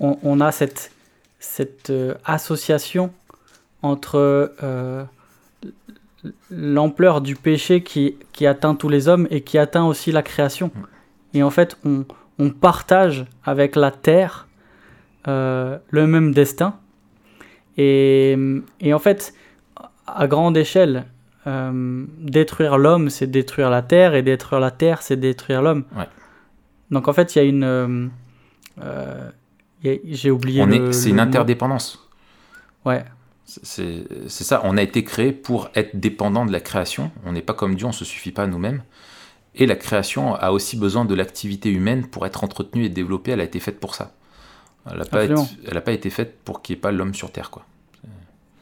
on, 0.01 0.19
on 0.23 0.41
a 0.41 0.53
cette, 0.53 0.93
cette 1.39 1.91
euh, 1.91 2.15
association 2.25 3.11
entre 3.83 4.53
euh, 4.63 5.05
l'ampleur 6.51 7.21
du 7.21 7.35
péché 7.37 7.83
qui, 7.83 8.17
qui 8.33 8.47
atteint 8.47 8.75
tous 8.75 8.89
les 8.89 9.09
hommes 9.09 9.27
et 9.31 9.41
qui 9.43 9.59
atteint 9.59 9.85
aussi 9.85 10.13
la 10.13 10.23
création. 10.23 10.71
Et 11.35 11.43
en 11.43 11.51
fait, 11.51 11.77
on, 11.85 12.05
on 12.39 12.51
partage 12.51 13.27
avec 13.45 13.77
la 13.77 13.91
terre 13.91 14.47
euh, 15.27 15.79
le 15.91 16.07
même 16.07 16.33
destin. 16.33 16.75
Et, 17.79 18.37
et 18.81 18.93
en 18.93 18.99
fait, 18.99 19.33
à 20.07 20.27
grande 20.27 20.57
échelle, 20.57 21.07
euh, 21.47 22.05
détruire 22.19 22.77
l'homme, 22.77 23.09
c'est 23.09 23.27
détruire 23.29 23.71
la 23.71 23.83
terre, 23.83 24.15
et 24.15 24.23
détruire 24.23 24.61
la 24.61 24.71
terre, 24.71 25.01
c'est 25.01 25.17
détruire 25.17 25.63
l'homme. 25.63 25.85
Ouais. 25.97 26.09
Donc 26.91 27.09
en 27.09 27.13
fait, 27.13 27.35
il 27.35 27.39
y 27.39 27.43
a 27.43 27.45
une... 27.45 27.65
euh, 27.65 28.07
euh, 28.83 29.31
J'ai 29.83 30.31
oublié 30.31 30.65
c'est 30.93 31.11
une 31.11 31.17
mot. 31.17 31.23
interdépendance. 31.23 32.09
Ouais, 32.85 33.05
C'est 33.45 34.05
c'est 34.29 34.45
ça, 34.45 34.61
on 34.65 34.77
a 34.77 34.83
été 34.83 35.05
créé 35.05 35.33
pour 35.33 35.71
être 35.75 35.97
dépendant 35.99 36.45
de 36.47 36.53
la 36.53 36.61
création. 36.61 37.11
On 37.25 37.33
n'est 37.33 37.43
pas 37.43 37.55
comme 37.55 37.75
Dieu, 37.77 37.87
on 37.87 37.91
ne 37.91 37.95
se 37.95 38.05
suffit 38.05 38.33
pas 38.33 38.43
à 38.43 38.47
nous-mêmes. 38.47 38.83
Et 39.55 39.67
la 39.67 39.77
création 39.77 40.35
a 40.35 40.51
aussi 40.51 40.77
besoin 40.77 41.05
de 41.05 41.15
l'activité 41.15 41.71
humaine 41.71 42.07
pour 42.07 42.27
être 42.27 42.45
entretenue 42.45 42.85
et 42.85 42.89
développée. 42.89 43.33
Elle 43.33 43.41
a 43.41 43.45
été 43.45 43.61
faite 43.61 43.81
pour 43.81 43.95
ça. 43.95 44.13
Elle 44.91 44.99
n'a 44.99 45.05
pas, 45.05 45.25
été- 45.25 46.09
pas 46.09 46.11
faite 46.11 46.39
pour 46.45 46.63
qu'il 46.63 46.75
n'y 46.75 46.79
ait 46.79 46.81
pas 46.81 46.93
l'homme 46.93 47.15
sur 47.15 47.31
Terre. 47.31 47.51
Quoi. 47.51 47.65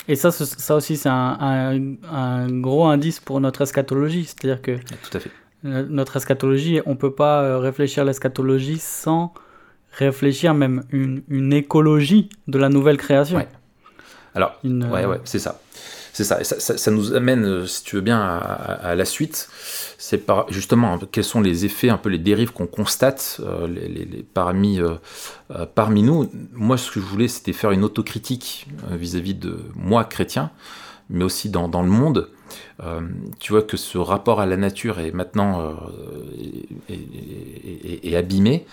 et 0.09 0.17
ça, 0.17 0.31
ça 0.31 0.77
aussi, 0.77 0.97
c'est 0.97 1.09
un, 1.09 1.37
un- 1.41 1.95
un 2.13 2.61
gros 2.61 2.87
indice 2.87 3.21
pour 3.21 3.41
notre 3.41 3.63
eschatologie. 3.63 4.25
C'est-à-dire 4.25 4.63
que 4.63 4.77
Tout 4.77 5.17
à 5.17 5.21
fait. 5.21 5.31
euh, 5.65 5.87
notre 5.89 6.17
eschatologie, 6.17 6.81
on 6.87 6.97
peut 6.97 7.13
pas 7.15 7.43
euh, 7.43 7.59
réfléchir 7.59 8.03
à 8.03 8.07
l'eschatologie 8.07 8.79
sans 8.79 9.33
réfléchir 9.93 10.53
même 10.55 10.85
une, 10.91 11.23
une 11.29 11.53
écologie 11.53 12.29
de 12.49 12.59
la 12.59 12.69
nouvelle 12.69 12.97
création. 12.99 13.39
Ouais. 13.39 13.49
Alors, 14.35 14.53
Une, 14.65 14.85
Ouais, 14.85 15.05
euh, 15.05 15.09
ouais, 15.11 15.21
c'est 15.25 15.39
ça. 15.39 15.61
C'est 16.17 16.25
ça, 16.25 16.43
ça, 16.45 16.91
nous 16.91 17.15
amène, 17.15 17.67
si 17.67 17.85
tu 17.85 17.97
veux 17.97 18.03
bien, 18.03 18.21
à, 18.21 18.95
la 18.95 19.05
suite. 19.05 19.49
C'est 19.99 20.19
par, 20.19 20.51
justement 20.51 20.99
quels 20.99 21.25
sont 21.25 21.41
les 21.41 21.65
effets, 21.67 21.91
un 21.91 21.99
peu 21.99 22.09
les 22.09 22.19
dérives 22.19 22.53
qu'on 22.53 22.67
constate 22.67 23.41
les, 23.69 24.25
parmi, 24.33 24.81
parmi 25.75 26.03
nous. 26.03 26.31
Moi, 26.55 26.79
ce 26.79 26.91
que 26.91 27.01
je 27.01 27.05
voulais, 27.05 27.29
c'était 27.29 27.53
faire 27.53 27.73
une 27.73 27.85
autocritique 27.85 28.67
vis-à-vis 28.91 29.35
de 29.35 29.59
moi, 29.75 30.05
chrétien, 30.05 30.51
mais 31.11 31.25
aussi 31.25 31.51
dans, 31.51 31.67
le 31.67 31.89
monde. 31.89 32.31
Euh, 32.83 33.01
tu 33.39 33.53
vois 33.53 33.63
que 33.63 33.77
ce 33.77 33.99
rapport 33.99 34.41
à 34.41 34.47
la 34.47 34.57
nature 34.57 35.01
est 35.01 35.13
maintenant 35.13 35.61
euh, 35.61 36.95
est, 38.03 38.17
abîmé. 38.17 38.67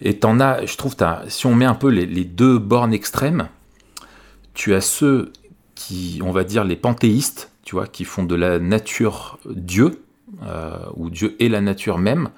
Et 0.00 0.18
t'en 0.18 0.40
as, 0.40 0.66
je 0.66 0.76
trouve, 0.76 0.96
si 1.28 1.46
on 1.46 1.54
met 1.54 1.64
un 1.64 1.74
peu 1.74 1.88
les, 1.88 2.24
deux 2.24 2.58
bornes 2.58 2.92
extrêmes, 2.92 3.48
tu 4.54 4.74
as 4.74 4.80
ceux 4.80 5.32
qui, 5.86 6.20
on 6.24 6.30
va 6.30 6.44
dire, 6.44 6.64
les 6.64 6.76
panthéistes, 6.76 7.50
tu 7.64 7.74
vois, 7.74 7.86
qui 7.86 8.04
font 8.04 8.24
de 8.24 8.34
la 8.34 8.58
nature 8.58 9.38
Dieu, 9.48 10.02
euh, 10.44 10.76
ou 10.94 11.10
Dieu 11.10 11.36
est 11.40 11.48
la 11.48 11.60
nature 11.60 11.98
même, 11.98 12.30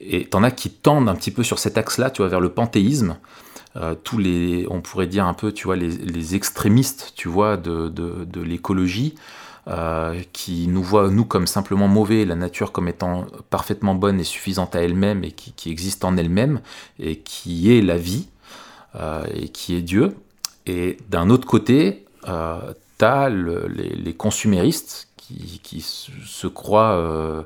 et 0.00 0.26
t'en 0.26 0.42
as 0.42 0.50
qui 0.50 0.70
tendent 0.70 1.08
un 1.08 1.14
petit 1.14 1.30
peu 1.30 1.42
sur 1.42 1.58
cet 1.58 1.78
axe-là, 1.78 2.10
tu 2.10 2.22
vois, 2.22 2.28
vers 2.28 2.40
le 2.40 2.50
panthéisme, 2.50 3.16
tous 4.04 4.18
les, 4.18 4.66
on 4.68 4.82
pourrait 4.82 5.06
dire 5.06 5.24
un 5.24 5.32
peu, 5.32 5.50
tu 5.50 5.64
vois, 5.64 5.76
les, 5.76 6.34
extrémistes, 6.34 7.14
tu 7.16 7.28
vois, 7.28 7.56
de, 7.56 7.88
de 7.88 8.40
l'écologie, 8.42 9.14
euh, 9.68 10.20
qui 10.32 10.66
nous 10.66 10.82
voit, 10.82 11.08
nous, 11.08 11.24
comme 11.24 11.46
simplement 11.46 11.86
mauvais, 11.86 12.24
la 12.24 12.34
nature 12.34 12.72
comme 12.72 12.88
étant 12.88 13.26
parfaitement 13.48 13.94
bonne 13.94 14.18
et 14.18 14.24
suffisante 14.24 14.74
à 14.74 14.82
elle-même 14.82 15.22
et 15.22 15.30
qui, 15.30 15.70
existe 15.70 16.04
en 16.04 16.16
elle-même 16.16 16.60
et 16.98 17.20
qui 17.20 17.72
est 17.72 17.80
la 17.80 17.96
vie 17.96 18.26
euh, 18.96 19.24
et 19.32 19.50
qui 19.50 19.76
est 19.76 19.82
Dieu. 19.82 20.16
Et 20.66 20.96
d'un 21.10 21.30
autre 21.30 21.46
côté, 21.46 22.04
euh, 22.28 22.72
les, 23.28 23.88
les, 23.96 24.14
consuméristes 24.14 25.08
qui, 25.62 25.80
se 25.80 26.46
croient, 26.46 26.92
euh, 26.92 27.42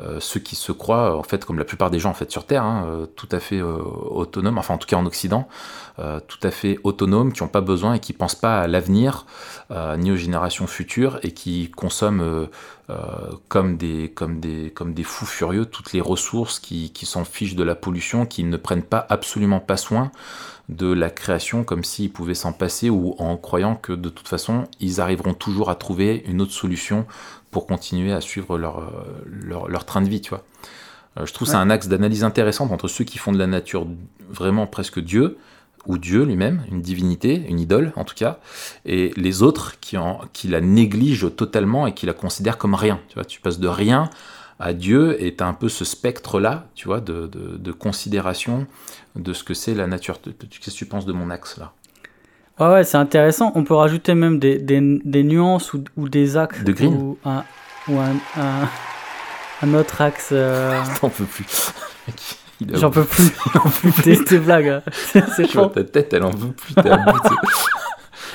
euh, 0.00 0.18
ceux 0.20 0.40
qui 0.40 0.56
se 0.56 0.72
croient, 0.72 1.16
en 1.16 1.22
fait, 1.22 1.44
comme 1.44 1.58
la 1.58 1.64
plupart 1.64 1.90
des 1.90 1.98
gens 1.98 2.10
en 2.10 2.14
fait 2.14 2.30
sur 2.30 2.46
Terre, 2.46 2.62
hein, 2.62 2.86
euh, 2.86 3.06
tout 3.06 3.28
à 3.32 3.40
fait 3.40 3.60
autonomes, 3.62 4.58
enfin 4.58 4.74
en 4.74 4.78
tout 4.78 4.86
cas 4.86 4.96
en 4.96 5.06
Occident, 5.06 5.48
tout 6.26 6.38
à 6.42 6.50
fait 6.50 6.78
autonomes, 6.82 7.32
qui 7.32 7.42
n'ont 7.42 7.48
pas 7.48 7.60
besoin 7.60 7.94
et 7.94 8.00
qui 8.00 8.12
pensent 8.12 8.34
pas 8.34 8.60
à 8.60 8.66
l'avenir 8.66 9.26
ni 9.96 10.10
aux 10.10 10.16
générations 10.16 10.66
futures 10.66 11.20
et 11.22 11.30
qui 11.30 11.70
consomment 11.70 12.48
comme 13.48 13.76
des 13.78 14.10
comme 14.10 14.40
des 14.40 14.70
comme 14.70 14.92
des 14.92 15.04
fous 15.04 15.26
furieux 15.26 15.64
toutes 15.64 15.92
les 15.92 16.00
ressources, 16.02 16.58
qui, 16.58 16.92
qui 16.92 17.06
s'en 17.06 17.24
fichent 17.24 17.54
de 17.54 17.64
la 17.64 17.74
pollution, 17.74 18.26
qui 18.26 18.44
ne 18.44 18.56
prennent 18.56 18.82
pas 18.82 19.06
absolument 19.08 19.60
pas 19.60 19.76
soin 19.78 20.12
de 20.68 20.92
la 20.92 21.10
création 21.10 21.64
comme 21.64 21.84
s'ils 21.84 22.12
pouvaient 22.12 22.34
s'en 22.34 22.52
passer 22.52 22.90
ou 22.90 23.14
en 23.18 23.36
croyant 23.36 23.76
que 23.76 23.92
de 23.92 24.08
toute 24.08 24.28
façon 24.28 24.64
ils 24.80 25.00
arriveront 25.00 25.34
toujours 25.34 25.70
à 25.70 25.74
trouver 25.74 26.24
une 26.26 26.40
autre 26.40 26.52
solution 26.52 27.06
pour 27.50 27.66
continuer 27.66 28.12
à 28.12 28.20
suivre 28.20 28.58
leur, 28.58 28.80
euh, 28.80 29.68
leur, 29.68 29.84
train 29.84 30.02
de 30.02 30.08
vie, 30.08 30.20
tu 30.20 30.30
vois. 30.30 30.42
Euh, 31.18 31.24
je 31.24 31.32
trouve 31.32 31.46
ça 31.46 31.60
un 31.60 31.70
axe 31.70 31.86
d'analyse 31.86 32.24
intéressant 32.24 32.68
entre 32.72 32.88
ceux 32.88 33.04
qui 33.04 33.16
font 33.18 33.30
de 33.30 33.38
la 33.38 33.46
nature 33.46 33.86
vraiment 34.28 34.66
presque 34.66 34.98
Dieu, 34.98 35.38
ou 35.86 35.98
Dieu 35.98 36.24
lui-même, 36.24 36.62
une 36.70 36.82
divinité, 36.82 37.44
une 37.48 37.60
idole 37.60 37.92
en 37.96 38.04
tout 38.04 38.14
cas, 38.14 38.38
et 38.84 39.12
les 39.16 39.42
autres 39.42 39.78
qui, 39.80 39.96
en, 39.96 40.20
qui 40.32 40.48
la 40.48 40.60
négligent 40.60 41.34
totalement 41.34 41.86
et 41.86 41.94
qui 41.94 42.06
la 42.06 42.12
considèrent 42.12 42.58
comme 42.58 42.74
rien. 42.74 43.00
Tu 43.08 43.14
vois, 43.14 43.24
tu 43.24 43.40
passes 43.40 43.58
de 43.58 43.68
rien 43.68 44.10
à 44.60 44.72
Dieu 44.72 45.22
et 45.22 45.34
tu 45.34 45.42
as 45.42 45.46
un 45.46 45.54
peu 45.54 45.68
ce 45.68 45.84
spectre-là, 45.84 46.66
tu 46.74 46.86
vois, 46.86 47.00
de, 47.00 47.26
de, 47.26 47.72
considération 47.72 48.66
de 49.16 49.32
ce 49.32 49.44
que 49.44 49.54
c'est 49.54 49.74
la 49.74 49.86
nature. 49.86 50.20
Qu'est-ce 50.20 50.74
que 50.74 50.78
tu 50.78 50.86
penses 50.86 51.06
de 51.06 51.12
mon 51.12 51.30
axe 51.30 51.58
là? 51.58 51.72
Ouais, 52.60 52.72
ouais 52.72 52.84
c'est 52.84 52.96
intéressant. 52.96 53.52
On 53.56 53.64
peut 53.64 53.74
rajouter 53.74 54.14
même 54.14 54.38
des, 54.38 54.58
des, 54.58 55.00
des 55.04 55.24
nuances 55.24 55.74
ou, 55.74 55.82
ou, 55.96 56.08
des 56.08 56.36
axes. 56.36 56.62
De 56.62 56.72
green? 56.72 56.94
Ou 56.94 57.18
un, 57.24 57.44
ou 57.88 57.98
un, 57.98 58.68
un, 59.62 59.74
autre 59.74 60.00
axe. 60.00 60.28
Euh... 60.32 60.80
Peux 61.00 61.08
plus. 61.24 61.72
J'en 62.72 62.90
peux 62.90 63.04
plus. 63.04 63.30
J'en 63.54 63.60
peux 63.60 63.90
plus 63.90 64.24
tes, 64.24 64.38
blagues. 64.38 64.68
Hein. 64.68 64.82
C'est 65.36 65.50
chaud. 65.50 65.66
Ta 65.66 65.84
tête, 65.84 66.12
elle 66.12 66.24
en 66.24 66.30
veut 66.30 66.52
plus. 66.52 66.74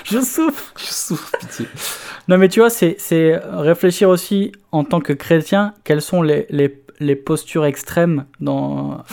Je 0.04 0.20
souffre. 0.20 0.74
Je 0.78 0.86
souffre, 0.86 1.32
pitié. 1.40 1.68
Non, 2.28 2.38
mais 2.38 2.50
tu 2.50 2.60
vois, 2.60 2.70
c'est 2.70 2.98
réfléchir 3.52 4.10
aussi 4.10 4.52
en 4.72 4.84
tant 4.84 5.02
que 5.02 5.14
chrétien, 5.14 5.74
quelles 5.84 6.02
sont 6.02 6.22
les, 6.22 6.48
les, 6.50 6.82
les 7.00 7.16
postures 7.16 7.66
extrêmes 7.66 8.26
dans, 8.40 9.04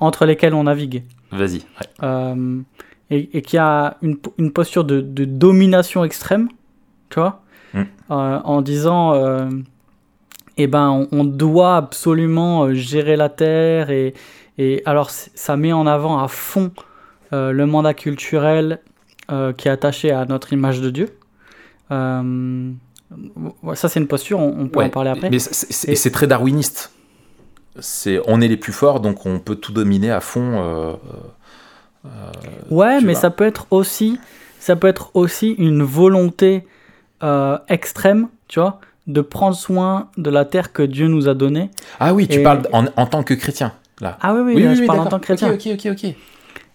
entre 0.00 0.24
lesquelles 0.24 0.54
on 0.54 0.64
navigue. 0.64 1.04
Vas-y. 1.30 1.62
Euh, 2.02 2.60
et, 3.10 3.36
et 3.36 3.42
qu'il 3.42 3.56
y 3.56 3.60
a 3.60 3.96
une, 4.02 4.16
une 4.38 4.52
posture 4.52 4.84
de, 4.84 5.00
de, 5.00 5.24
domination 5.24 6.04
extrême, 6.04 6.48
tu 7.10 7.20
vois, 7.20 7.42
mm. 7.74 7.80
euh, 7.80 7.84
en 8.10 8.62
disant, 8.62 9.14
euh, 9.14 9.48
eh 10.58 10.66
ben, 10.66 11.06
on, 11.12 11.24
doit 11.24 11.76
absolument 11.76 12.72
gérer 12.74 13.16
la 13.16 13.28
terre 13.28 13.90
et, 13.90 14.14
et 14.58 14.82
alors 14.84 15.10
ça 15.10 15.56
met 15.56 15.72
en 15.72 15.86
avant 15.86 16.18
à 16.18 16.28
fond 16.28 16.72
le 17.30 17.64
mandat 17.64 17.94
culturel 17.94 18.80
qui 19.28 19.68
est 19.68 19.70
attaché 19.70 20.10
à 20.10 20.24
notre 20.24 20.52
image 20.52 20.80
de 20.80 20.90
Dieu. 20.90 21.18
Euh, 21.90 22.72
ça, 23.74 23.88
c'est 23.88 24.00
une 24.00 24.06
posture, 24.06 24.38
on, 24.38 24.68
peut 24.68 24.82
en 24.82 24.90
parler 24.90 25.10
après. 25.10 25.30
Mais 25.30 25.38
c'est 25.38 26.10
très 26.10 26.26
darwiniste. 26.26 26.92
C'est 27.80 28.20
on 28.26 28.40
est 28.40 28.48
les 28.48 28.56
plus 28.56 28.72
forts, 28.72 29.00
donc 29.00 29.24
on 29.24 29.38
peut 29.38 29.54
tout 29.54 29.72
dominer 29.72 30.10
à 30.10 30.20
fond. 30.20 30.60
Euh, 30.60 30.94
euh, 32.04 32.08
ouais, 32.70 33.00
mais 33.00 33.14
ça 33.14 33.30
peut 33.30 33.46
être 33.46 33.66
aussi, 33.70 34.18
ça 34.58 34.74
peut 34.74 34.88
être 34.88 35.10
aussi 35.14 35.52
une 35.52 35.82
volonté 35.82 36.66
extrême, 37.68 38.28
tu 38.48 38.60
vois, 38.60 38.80
de 39.08 39.20
prendre 39.20 39.56
soin 39.56 40.10
de 40.16 40.30
la 40.30 40.44
terre 40.44 40.72
que 40.72 40.82
Dieu 40.82 41.08
nous 41.08 41.28
a 41.28 41.34
donnée. 41.34 41.70
Ah 41.98 42.14
oui, 42.14 42.28
tu 42.28 42.42
parles 42.42 42.62
en, 42.72 42.84
en, 42.96 43.06
tant 43.06 43.24
que 43.24 43.34
chrétien 43.34 43.72
là. 44.00 44.16
Ah 44.20 44.34
oui, 44.34 44.54
oui, 44.54 44.76
je 44.76 44.84
parle 44.84 45.00
en 45.00 45.06
tant 45.06 45.18
que 45.18 45.24
chrétien. 45.24 45.52
Ok, 45.52 45.68
ok, 45.72 45.88
ok. 45.92 46.14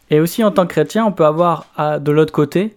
Et 0.09 0.19
aussi 0.19 0.43
en 0.43 0.51
tant 0.51 0.65
que 0.65 0.73
chrétien, 0.73 1.05
on 1.05 1.11
peut 1.11 1.25
avoir 1.25 1.67
de 2.01 2.11
l'autre 2.11 2.33
côté 2.33 2.75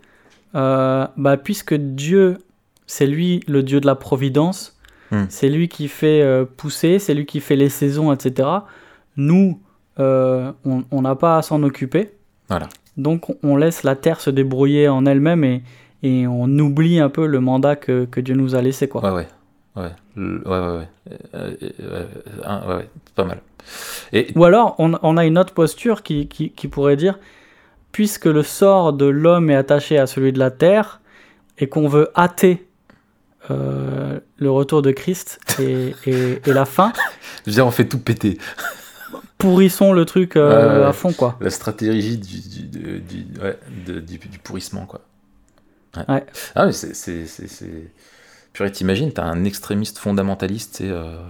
euh, 0.55 1.07
bah, 1.17 1.37
puisque 1.37 1.75
Dieu, 1.75 2.39
c'est 2.87 3.07
lui 3.07 3.41
le 3.47 3.63
Dieu 3.63 3.81
de 3.81 3.87
la 3.87 3.95
providence, 3.95 4.79
hmm. 5.11 5.25
c'est 5.29 5.49
lui 5.49 5.69
qui 5.69 5.89
fait 5.89 6.23
euh, 6.23 6.45
pousser, 6.45 6.99
c'est 6.99 7.15
lui 7.15 7.27
qui 7.27 7.41
fait 7.41 7.57
les 7.57 7.69
saisons, 7.69 8.13
etc. 8.13 8.49
Nous, 9.17 9.61
euh, 9.99 10.53
on 10.65 11.03
n'a 11.03 11.15
pas 11.15 11.39
à 11.39 11.43
s'en 11.43 11.63
occuper. 11.63 12.13
Voilà. 12.49 12.69
Donc 12.97 13.35
on 13.43 13.57
laisse 13.57 13.83
la 13.83 13.97
terre 13.97 14.21
se 14.21 14.31
débrouiller 14.31 14.89
en 14.89 15.05
elle-même 15.05 15.45
et, 15.45 15.63
et 16.03 16.27
on 16.27 16.47
oublie 16.59 17.01
un 17.01 17.11
peu 17.11 17.27
le 17.27 17.41
mandat 17.41 17.77
que, 17.77 18.07
que 18.07 18.21
Dieu 18.21 18.35
nous 18.35 18.55
a 18.55 18.63
laissé. 18.63 18.89
Quoi. 18.89 19.05
Ouais, 19.05 19.11
ouais. 19.11 19.29
Ouais, 19.77 19.91
ouais, 20.17 20.41
ouais, 20.47 20.89
ouais. 21.35 21.49
ouais, 22.69 22.89
pas 23.15 23.25
mal. 23.25 23.41
Et... 24.13 24.33
Ou 24.35 24.45
alors, 24.45 24.75
on, 24.79 24.95
on, 25.03 25.17
a 25.17 25.25
une 25.27 25.39
autre 25.39 25.53
posture 25.53 26.03
qui, 26.03 26.29
qui, 26.29 26.51
qui 26.51 26.69
pourrait 26.69 26.97
dire 26.97 27.19
puisque 27.97 28.27
le 28.27 28.43
sort 28.43 28.93
de 28.93 29.07
l'homme 29.07 29.49
est 29.49 29.55
attaché 29.55 29.97
à 29.97 30.07
celui 30.07 30.31
de 30.31 30.39
la 30.39 30.51
terre 30.51 31.01
et 31.57 31.67
qu'on 31.67 31.89
veut 31.89 32.11
hâter 32.15 32.69
euh, 33.51 34.21
le 34.37 34.51
retour 34.51 34.83
de 34.83 34.91
Christ 34.91 35.39
et, 35.59 35.95
la 36.45 36.67
fin. 36.67 36.93
Viens, 37.47 37.65
on 37.65 37.71
fait 37.71 37.87
tout 37.87 37.99
péter. 37.99 38.37
Pourrissons 39.39 39.95
le 39.95 40.05
truc 40.05 40.37
euh, 40.37 40.87
à 40.87 40.93
fond, 40.93 41.15
quoi. 41.15 41.39
La 41.41 41.49
stratégie 41.49 42.19
du, 42.19 43.01
du, 43.01 44.03
du, 44.03 44.39
pourrissement, 44.45 44.85
quoi. 44.85 45.01
Ouais. 46.09 46.27
Ah, 46.55 46.67
mais 46.67 46.73
c'est. 46.73 46.93
Purée, 48.57 48.73
t'imagines, 48.73 49.13
t'as 49.13 49.25
un 49.25 49.45
extrémiste 49.45 49.99
fondamentaliste, 49.99 50.79
tu 50.79 50.91
euh, 50.91 51.21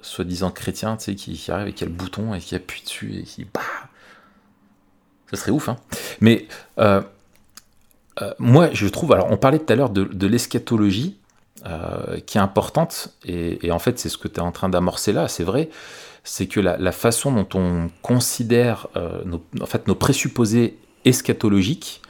soi-disant 0.00 0.52
chrétien, 0.52 0.96
tu 0.96 1.06
sais, 1.06 1.14
qui, 1.16 1.50
arrive 1.50 1.66
et 1.66 1.72
qui 1.72 1.82
a 1.82 1.88
le 1.88 1.92
bouton 1.92 2.34
et 2.34 2.38
qui 2.38 2.54
appuie 2.54 2.82
dessus 2.82 3.16
et 3.18 3.22
qui. 3.24 3.44
Bah, 3.52 3.60
ça 5.28 5.36
serait 5.36 5.50
ouf, 5.50 5.68
hein. 5.68 5.76
Mais 6.20 6.46
euh, 6.78 7.02
euh, 8.22 8.32
moi, 8.38 8.68
je 8.72 8.86
trouve. 8.86 9.12
Alors, 9.12 9.28
on 9.32 9.36
parlait 9.36 9.58
tout 9.58 9.72
à 9.72 9.74
l'heure 9.74 9.90
de, 9.90 10.26
l'eschatologie, 10.28 11.16
euh, 11.66 12.20
qui 12.20 12.38
est 12.38 12.40
importante, 12.40 13.12
et, 13.24 13.72
en 13.72 13.80
fait, 13.80 13.98
c'est 13.98 14.10
ce 14.10 14.18
que 14.18 14.28
tu 14.28 14.36
es 14.36 14.40
en 14.40 14.52
train 14.52 14.68
d'amorcer 14.68 15.12
là, 15.12 15.26
c'est 15.26 15.42
vrai. 15.42 15.68
C'est 16.22 16.46
que 16.46 16.60
la, 16.60 16.92
façon 16.92 17.32
dont 17.32 17.58
on 17.58 17.90
considère 18.02 18.86
en 18.94 19.66
fait, 19.66 19.88
nos 19.88 19.96
présupposés 19.96 20.78
eschatologiques 21.04 22.02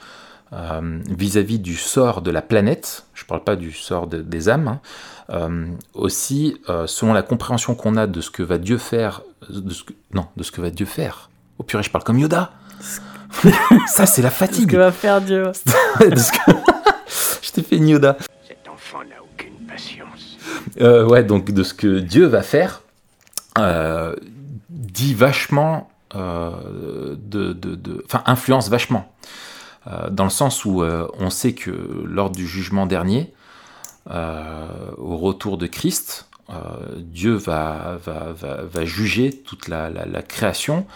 vis-à-vis 0.53 1.59
du 1.59 1.77
sort 1.77 2.23
de 2.23 2.31
la 2.31 2.43
planète, 2.43 3.05
je 3.15 3.25
ne 3.25 3.29
parle 3.29 3.45
pas 3.45 3.57
du 3.57 3.73
sort 3.73 4.07
des 4.07 4.49
âmes, 4.49 4.79
hein, 5.29 5.69
aussi 5.95 6.57
selon 6.87 7.13
la 7.13 7.23
compréhension 7.23 7.75
qu'on 7.75 7.97
a 7.97 8.07
de 8.07 8.21
ce 8.21 8.31
que 8.31 8.43
va 8.43 8.59
Dieu 8.59 8.79
faire, 8.79 9.23
de 9.51 9.73
ce 9.73 9.85
que, 9.85 9.93
non, 10.13 10.27
de 10.37 10.43
ce 10.43 10.51
que 10.51 10.61
va 10.61 10.71
Dieu 10.71 10.87
faire. 10.87 11.29
Au 11.59 11.65
purée, 11.65 11.83
je 11.83 11.91
parle 11.91 12.05
comme 12.05 12.19
Yoda. 12.19 12.53
ça, 13.87 14.07
c'est 14.07 14.23
la 14.23 14.31
fatigue. 14.31 14.71
Ce 14.71 14.73
que 14.73 14.77
va 14.77 14.93
faire 14.93 15.21
Dieu. 15.21 15.53
Je 17.43 17.53
t'ai 17.53 17.63
fait 17.63 17.79
Nyoda. 17.79 18.17
Cet 18.47 18.69
enfant 18.69 18.99
n'a 18.99 19.23
aucune 19.23 19.67
patience. 19.67 20.37
Euh, 20.81 21.07
ouais, 21.07 21.25
donc 21.25 21.51
de 21.51 21.63
ce 21.63 21.75
que 21.75 21.99
Dieu 21.99 22.27
va 22.27 22.43
faire, 22.43 22.83
euh, 23.59 24.15
dit 24.69 25.15
vachement, 25.15 25.91
euh, 26.15 27.17
de, 27.19 27.53
de, 27.53 27.75
de, 27.75 28.03
enfin, 28.05 28.23
influence 28.27 28.69
vachement. 28.69 29.13
Euh, 29.89 30.11
dans 30.11 30.25
le 30.25 30.31
sens 30.31 30.65
où 30.65 30.83
on 30.83 31.31
sait 31.31 31.55
que 31.55 31.71
lors 32.05 32.31
du 32.31 32.47
jugement 32.47 32.87
dernier, 32.87 33.33
au 34.11 35.17
retour 35.19 35.59
de 35.59 35.67
Christ, 35.67 36.29
Dieu 36.97 37.35
va, 37.35 37.99
va, 38.03 38.33
va, 38.33 38.85
juger 38.87 39.33
toute 39.33 39.69
la, 39.69 39.91
la, 39.91 40.23
création, 40.23 40.87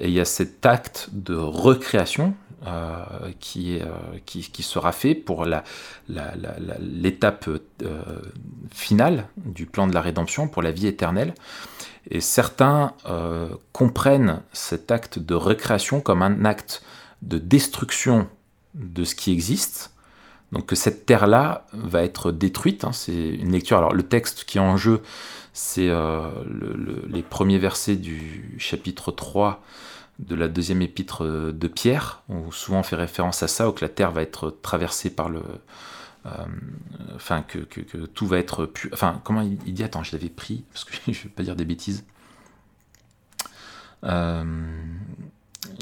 et 0.00 0.08
il 0.08 0.12
y 0.12 0.18
a 0.18 0.24
cet 0.24 0.66
acte 0.66 1.10
de 1.12 1.36
recréation, 1.36 2.34
euh, 2.66 3.04
qui, 3.38 3.78
euh, 3.78 3.84
qui, 4.24 4.40
qui, 4.40 4.62
sera 4.64 4.90
fait 4.90 5.14
pour 5.14 5.46
l'étape 6.08 7.48
euh, 7.48 7.58
finale 8.72 9.28
du 9.36 9.66
plan 9.66 9.86
de 9.86 9.94
la 9.94 10.00
rédemption, 10.00 10.48
pour 10.48 10.62
la 10.62 10.72
vie 10.72 10.88
éternelle. 10.88 11.34
Et 12.10 12.20
certains 12.20 12.94
comprennent 13.72 14.40
cet 14.52 14.90
acte 14.90 15.18
de 15.18 15.34
recréation 15.34 16.00
comme 16.00 16.22
un 16.22 16.44
acte 16.44 16.82
de 17.20 17.38
destruction 17.38 18.26
de 18.76 19.04
ce 19.04 19.14
qui 19.14 19.32
existe. 19.32 19.92
Donc 20.52 20.66
que 20.66 20.76
cette 20.76 21.06
terre-là 21.06 21.66
va 21.72 22.02
être 22.02 22.30
détruite. 22.30 22.84
Hein, 22.84 22.92
c'est 22.92 23.12
une 23.12 23.52
lecture. 23.52 23.78
Alors 23.78 23.92
le 23.92 24.04
texte 24.04 24.44
qui 24.44 24.58
est 24.58 24.60
en 24.60 24.76
jeu, 24.76 25.02
c'est 25.52 25.90
les 27.08 27.22
premiers 27.22 27.58
versets 27.58 27.96
du 27.96 28.54
chapitre 28.58 29.10
3 29.10 29.62
de 30.18 30.34
la 30.34 30.48
deuxième 30.48 30.82
épître 30.82 31.24
euh, 31.24 31.52
de 31.52 31.68
Pierre, 31.68 32.22
où 32.28 32.52
souvent 32.52 32.80
on 32.80 32.82
fait 32.82 32.96
référence 32.96 33.42
à 33.42 33.48
ça, 33.48 33.68
où 33.68 33.72
que 33.72 33.84
la 33.84 33.88
terre 33.88 34.12
va 34.12 34.22
être 34.22 34.50
traversée 34.62 35.10
par 35.10 35.28
le. 35.28 35.42
Euh, 36.26 36.30
enfin, 37.14 37.42
que, 37.42 37.58
tout 38.06 38.26
va 38.26 38.38
être. 38.38 38.66
Pu... 38.66 38.90
Enfin, 38.92 39.20
comment 39.24 39.42
il, 39.42 39.74
dit 39.74 39.84
Attends, 39.84 40.02
je 40.02 40.12
l'avais 40.12 40.28
pris, 40.30 40.64
parce 40.72 40.84
que 40.84 40.92
je 41.06 41.10
ne 41.10 41.24
vais 41.24 41.28
pas 41.30 41.42
dire 41.42 41.56
des 41.56 41.64
bêtises. 41.64 42.04
Euh, 44.04 44.44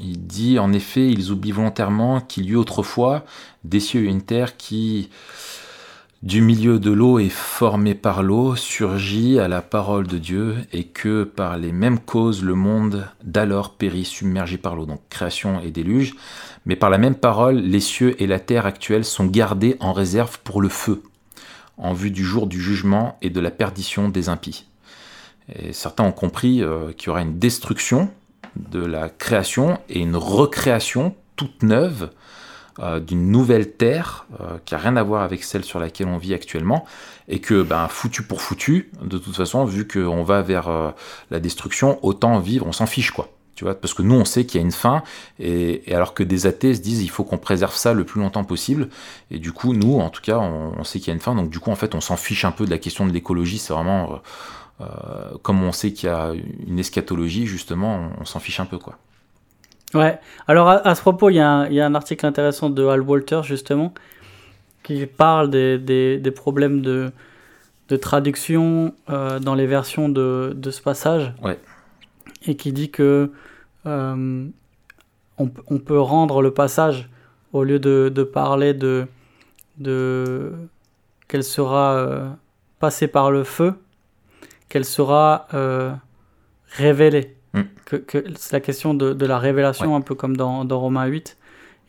il 0.02 0.26
dit 0.26 0.58
en 0.58 0.72
effet, 0.72 1.08
ils 1.08 1.30
oublient 1.30 1.52
volontairement 1.52 2.20
qu'il 2.20 2.46
y 2.46 2.50
eut 2.50 2.56
autrefois 2.56 3.24
des 3.64 3.80
cieux 3.80 4.04
et 4.04 4.08
une 4.08 4.22
terre 4.22 4.56
qui 4.56 5.10
du 6.24 6.40
milieu 6.40 6.78
de 6.78 6.90
l'eau 6.90 7.18
et 7.18 7.28
formé 7.28 7.94
par 7.94 8.22
l'eau, 8.22 8.56
surgit 8.56 9.38
à 9.38 9.46
la 9.46 9.60
parole 9.60 10.06
de 10.06 10.16
Dieu, 10.16 10.56
et 10.72 10.84
que 10.84 11.22
par 11.22 11.58
les 11.58 11.70
mêmes 11.70 11.98
causes 11.98 12.42
le 12.42 12.54
monde 12.54 13.06
d'alors 13.22 13.74
périt 13.74 14.06
submergé 14.06 14.56
par 14.56 14.74
l'eau, 14.74 14.86
donc 14.86 15.02
création 15.10 15.60
et 15.60 15.70
déluge, 15.70 16.14
mais 16.64 16.76
par 16.76 16.88
la 16.88 16.96
même 16.96 17.14
parole, 17.14 17.56
les 17.56 17.80
cieux 17.80 18.20
et 18.22 18.26
la 18.26 18.40
terre 18.40 18.64
actuelle 18.64 19.04
sont 19.04 19.26
gardés 19.26 19.76
en 19.80 19.92
réserve 19.92 20.38
pour 20.44 20.62
le 20.62 20.70
feu, 20.70 21.02
en 21.76 21.92
vue 21.92 22.10
du 22.10 22.24
jour 22.24 22.46
du 22.46 22.58
jugement 22.58 23.18
et 23.20 23.28
de 23.28 23.40
la 23.40 23.50
perdition 23.50 24.08
des 24.08 24.30
impies. 24.30 24.64
Et 25.54 25.74
certains 25.74 26.04
ont 26.04 26.12
compris 26.12 26.62
euh, 26.62 26.92
qu'il 26.92 27.08
y 27.08 27.10
aura 27.10 27.20
une 27.20 27.38
destruction 27.38 28.08
de 28.56 28.84
la 28.84 29.08
création 29.08 29.78
et 29.88 30.00
une 30.00 30.16
recréation 30.16 31.14
toute 31.36 31.62
neuve 31.62 32.10
euh, 32.80 32.98
d'une 32.98 33.30
nouvelle 33.30 33.70
terre 33.70 34.26
euh, 34.40 34.58
qui 34.64 34.74
a 34.74 34.78
rien 34.78 34.96
à 34.96 35.02
voir 35.04 35.22
avec 35.22 35.44
celle 35.44 35.62
sur 35.62 35.78
laquelle 35.78 36.08
on 36.08 36.18
vit 36.18 36.34
actuellement 36.34 36.84
et 37.28 37.38
que 37.38 37.62
ben 37.62 37.86
foutu 37.86 38.24
pour 38.24 38.42
foutu 38.42 38.90
de 39.00 39.16
toute 39.16 39.36
façon 39.36 39.64
vu 39.64 39.86
qu'on 39.86 40.24
va 40.24 40.42
vers 40.42 40.66
euh, 40.66 40.90
la 41.30 41.38
destruction 41.38 42.00
autant 42.04 42.40
vivre 42.40 42.66
on 42.66 42.72
s'en 42.72 42.86
fiche 42.86 43.12
quoi. 43.12 43.28
Tu 43.54 43.62
vois 43.62 43.76
parce 43.76 43.94
que 43.94 44.02
nous 44.02 44.16
on 44.16 44.24
sait 44.24 44.44
qu'il 44.44 44.60
y 44.60 44.64
a 44.64 44.66
une 44.66 44.72
fin 44.72 45.04
et, 45.38 45.84
alors 45.94 46.14
que 46.14 46.24
des 46.24 46.48
athées 46.48 46.74
se 46.74 46.80
disent 46.80 47.00
il 47.02 47.10
faut 47.10 47.22
qu'on 47.22 47.38
préserve 47.38 47.76
ça 47.76 47.92
le 47.92 48.02
plus 48.02 48.20
longtemps 48.20 48.42
possible 48.42 48.88
et 49.30 49.38
du 49.38 49.52
coup 49.52 49.72
nous 49.72 50.00
en 50.00 50.10
tout 50.10 50.22
cas 50.22 50.38
on, 50.38 50.82
sait 50.82 50.98
qu'il 50.98 51.08
y 51.08 51.10
a 51.12 51.14
une 51.14 51.20
fin 51.20 51.36
donc 51.36 51.50
du 51.50 51.60
coup 51.60 51.70
en 51.70 51.76
fait 51.76 51.94
on 51.94 52.00
s'en 52.00 52.16
fiche 52.16 52.44
un 52.44 52.50
peu 52.50 52.64
de 52.64 52.70
la 52.70 52.78
question 52.78 53.06
de 53.06 53.12
l'écologie 53.12 53.58
c'est 53.58 53.72
vraiment 53.72 54.20
comme 55.42 55.62
on 55.62 55.72
sait 55.72 55.92
qu'il 55.92 56.08
y 56.08 56.12
a 56.12 56.32
une 56.66 56.78
eschatologie 56.78 57.46
justement 57.46 58.10
on 58.20 58.24
s'en 58.24 58.40
fiche 58.40 58.60
un 58.60 58.66
peu 58.66 58.78
quoi 58.78 58.98
Ouais, 59.94 60.18
alors 60.48 60.68
à, 60.68 60.94
ce 60.96 61.00
propos, 61.00 61.30
il 61.30 61.36
y, 61.36 61.40
a 61.40 61.46
un, 61.46 61.94
article 61.94 62.26
intéressant 62.26 62.68
de 62.68 62.84
Al 62.84 63.00
Walter, 63.00 63.42
justement, 63.44 63.94
qui 64.82 65.06
parle 65.06 65.50
des, 65.50 65.78
des, 65.78 66.30
problèmes 66.32 66.82
de, 66.82 67.12
de 67.88 67.96
traduction 67.96 68.92
euh, 69.08 69.38
dans 69.38 69.54
les 69.54 69.66
versions 69.66 70.08
de, 70.08 70.52
de, 70.56 70.70
ce 70.72 70.82
passage. 70.82 71.32
Ouais. 71.42 71.60
Et 72.44 72.56
qui 72.56 72.72
dit 72.72 72.90
que 72.90 73.30
euh, 73.86 74.46
on, 75.38 75.50
on, 75.68 75.78
peut 75.78 76.00
rendre 76.00 76.42
le 76.42 76.52
passage, 76.52 77.08
au 77.52 77.62
lieu 77.62 77.78
de, 77.78 78.10
de 78.12 78.24
parler 78.24 78.74
de, 78.74 79.06
de 79.78 80.52
qu'elle 81.28 81.44
sera 81.44 81.94
euh, 81.94 82.28
passée 82.80 83.06
par 83.06 83.30
le 83.30 83.44
feu, 83.44 83.74
qu'elle 84.68 84.84
sera 84.84 85.46
révélée. 86.74 87.34
Mm. 87.54 87.62
Que, 87.84 88.24
c'est 88.36 88.52
la 88.52 88.60
question 88.60 88.94
de, 88.94 89.12
de 89.12 89.26
la 89.26 89.38
révélation, 89.38 89.96
un 89.96 90.00
peu 90.00 90.14
comme 90.14 90.36
dans, 90.36 90.64
dans, 90.64 90.80
Romains 90.80 91.06
8, 91.06 91.36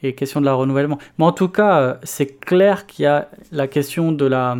et 0.03 0.13
question 0.13 0.39
de 0.39 0.45
la 0.45 0.53
renouvellement. 0.53 0.99
Mais 1.17 1.25
en 1.25 1.31
tout 1.31 1.49
cas, 1.49 1.79
euh, 1.79 1.93
c'est 2.03 2.39
clair 2.39 2.85
qu'il 2.85 3.03
y 3.03 3.07
a 3.07 3.29
la 3.51 3.67
question 3.67 4.11
de 4.11 4.25
la, 4.25 4.55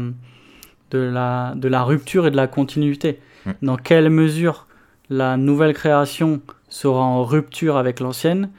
de, 0.92 0.98
la, 0.98 1.54
de 1.56 1.68
la 1.68 1.84
rupture 1.84 2.28
et 2.28 2.32
de 2.32 2.36
la 2.36 2.48
continuité. 2.48 3.20
Mm. 3.46 3.52
Dans 3.62 3.78
quelle 3.78 4.10
mesure 4.10 4.68
la 5.10 5.38
nouvelle 5.38 5.74
création 5.74 6.42
sera 6.70 7.04
en 7.04 7.24
rupture 7.24 7.78
avec 7.78 8.00
l'ancienne, 8.00 8.50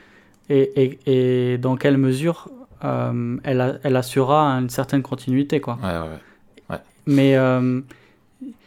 et, 0.48 0.70
et, 1.06 1.52
et, 1.52 1.58
dans 1.58 1.74
quelle 1.74 1.98
mesure 1.98 2.48
euh, 2.84 3.36
elle, 3.42 3.80
elle, 3.82 3.96
assurera 3.96 4.52
une 4.52 4.70
certaine 4.70 5.02
continuité. 5.02 5.60
Quoi. 5.60 5.76
Ouais, 6.70 6.76
Mais 7.06 7.36
euh, 7.36 7.80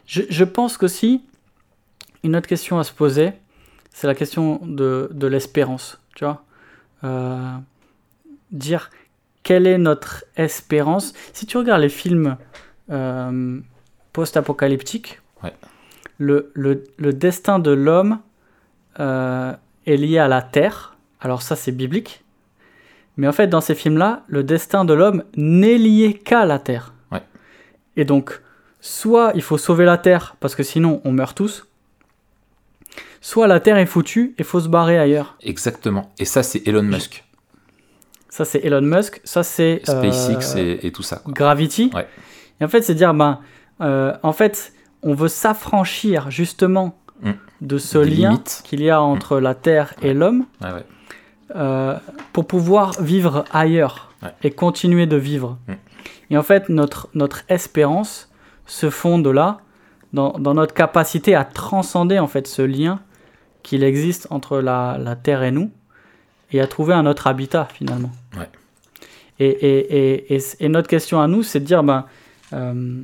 je, 0.10 0.24
je 0.28 0.44
pense 0.44 0.76
qu'aussi, 0.78 1.22
une 2.24 2.36
autre 2.36 2.48
question 2.48 2.80
à 2.80 2.84
se 2.84 2.92
poser, 2.92 3.32
c'est 3.92 4.08
la 4.08 4.16
question 4.16 4.60
de, 4.64 5.08
de 5.14 5.28
l'espérance, 5.28 6.02
tu 6.16 6.26
vois. 6.26 6.44
Euh, 7.04 7.54
dire 8.52 8.90
quelle 9.44 9.68
est 9.68 9.78
notre 9.78 10.26
espérance. 10.36 11.14
Si 11.32 11.46
tu 11.46 11.58
regardes 11.58 11.82
les 11.82 11.90
films 11.90 12.38
euh, 12.90 13.60
post-apocalyptiques, 14.12 15.22
le, 16.18 16.52
le, 16.56 16.84
le, 16.98 17.14
destin 17.14 17.60
de 17.60 17.72
l'homme 17.72 18.20
euh, 19.00 19.54
est 19.86 19.96
lié 19.96 20.18
à 20.18 20.28
la 20.28 20.42
terre. 20.42 20.98
Alors 21.22 21.44
ça, 21.44 21.56
c'est 21.56 21.72
biblique. 21.72 22.26
Mais 23.16 23.28
en 23.28 23.32
fait, 23.32 23.48
dans 23.48 23.62
ces 23.62 23.76
films-là, 23.76 24.24
le 24.28 24.44
destin 24.44 24.86
de 24.86 24.94
l'homme 24.94 25.24
n'est 25.36 25.78
lié 25.78 26.16
qu'à 26.16 26.46
la 26.46 26.58
terre. 26.58 26.94
Et 27.96 28.06
donc, 28.06 28.42
soit 28.82 29.32
il 29.36 29.42
faut 29.42 29.58
sauver 29.58 29.86
la 29.86 29.98
terre 29.98 30.36
parce 30.40 30.56
que 30.56 30.64
sinon 30.64 31.02
on 31.04 31.12
meurt 31.12 31.36
tous, 31.36 31.70
soit 33.22 33.48
la 33.48 33.60
Terre 33.60 33.78
est 33.78 33.86
foutue 33.86 34.36
et 34.38 34.44
faut 34.44 34.60
se 34.60 34.68
barrer 34.68 34.98
ailleurs. 34.98 35.36
Exactement. 35.42 36.12
Et 36.20 36.26
ça, 36.26 36.44
c'est 36.44 36.68
Elon 36.68 36.84
Musk. 36.84 37.24
Ça, 38.30 38.46
c'est 38.46 38.64
Elon 38.64 38.82
Musk. 38.82 39.22
Ça, 39.24 39.44
c'est. 39.44 39.82
SpaceX 39.84 40.56
euh, 40.56 40.78
et, 40.82 40.92
tout 40.92 41.04
ça. 41.04 41.22
Gravity. 41.28 41.92
Ouais. 41.94 42.08
Et 42.62 42.66
en 42.66 42.68
fait, 42.68 42.82
c'est 42.82 42.96
dire, 42.96 43.14
ben, 43.14 43.40
euh, 43.82 44.16
en 44.24 44.34
fait, 44.34 44.74
on 45.02 45.14
veut 45.14 45.28
s'affranchir 45.28 46.30
justement 46.30 46.98
mm. 47.22 47.32
de 47.62 47.78
ce 47.78 47.98
lien 47.98 48.42
qu'il 48.64 48.82
y 48.82 48.90
a 48.90 49.02
entre 49.02 49.38
mm. 49.38 49.44
la 49.44 49.56
Terre 49.56 49.94
et 50.02 50.14
l'homme 50.14 50.46
ouais, 50.62 50.70
euh, 51.56 51.96
pour 52.34 52.46
pouvoir 52.46 53.02
vivre 53.02 53.46
ailleurs 53.52 54.14
et 54.44 54.52
continuer 54.52 55.06
de 55.06 55.18
vivre. 55.18 55.58
Mm. 55.68 55.74
Et 56.32 56.38
en 56.38 56.44
fait, 56.44 56.70
notre, 56.70 57.10
notre 57.16 57.44
espérance 57.50 58.29
se 58.70 58.90
fonde 58.90 59.28
là 59.28 59.60
dans, 60.14 60.38
dans, 60.40 60.54
notre 60.54 60.74
capacité 60.74 61.36
à 61.36 61.44
transcender 61.44 62.20
en 62.20 62.28
fait 62.28 62.48
ce 62.48 62.62
lien 62.62 63.00
qu'il 63.64 63.84
existe 63.84 64.28
entre 64.30 64.60
la, 64.60 64.98
la, 65.00 65.16
Terre 65.16 65.44
et 65.44 65.52
nous 65.52 65.72
et 66.52 66.62
à 66.62 66.68
trouver 66.68 66.94
un 66.94 67.06
autre 67.06 67.28
habitat 67.28 67.68
finalement. 67.74 68.12
Ouais. 68.38 68.50
Et, 69.40 69.48
et, 69.48 70.36
et, 70.36 70.42
et, 70.60 70.70
notre 70.70 70.88
question 70.88 71.22
à 71.22 71.28
nous, 71.28 71.44
c'est 71.44 71.60
de 71.60 71.66
dire 71.66 71.84
ben, 71.84 72.06
euh, 72.54 73.02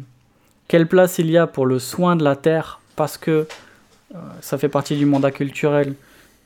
quelle 0.67 0.87
place 0.87 1.19
il 1.19 1.29
y 1.29 1.37
a 1.37 1.47
pour 1.47 1.65
le 1.65 1.79
soin 1.79 2.15
de 2.15 2.23
la 2.23 2.35
Terre 2.35 2.79
parce 2.95 3.17
que 3.17 3.47
euh, 4.13 4.17
ça 4.41 4.57
fait 4.57 4.69
partie 4.69 4.95
du 4.95 5.05
mandat 5.05 5.31
culturel 5.31 5.93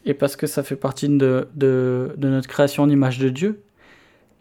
et 0.06 0.14
parce 0.14 0.36
que 0.36 0.48
ça 0.48 0.64
fait 0.64 0.76
partie 0.76 1.10
de, 1.10 1.48
de, 1.56 2.14
de 2.18 2.30
notre 2.30 2.48
création 2.48 2.88
d'image 2.88 3.20
de 3.20 3.30
Dieu. 3.30 3.62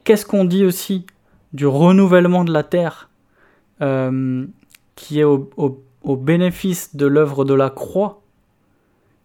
Qu'est-ce 0.04 0.26
qu'on 0.26 0.44
dit 0.44 0.64
aussi 0.64 1.04
du 1.52 1.66
renouvellement 1.66 2.44
de 2.44 2.52
la 2.52 2.62
Terre? 2.62 3.08
Euh, 3.80 4.46
qui 4.98 5.20
est 5.20 5.24
au, 5.24 5.48
au, 5.56 5.80
au 6.02 6.16
bénéfice 6.16 6.96
de 6.96 7.06
l'œuvre 7.06 7.44
de 7.44 7.54
la 7.54 7.70
croix 7.70 8.20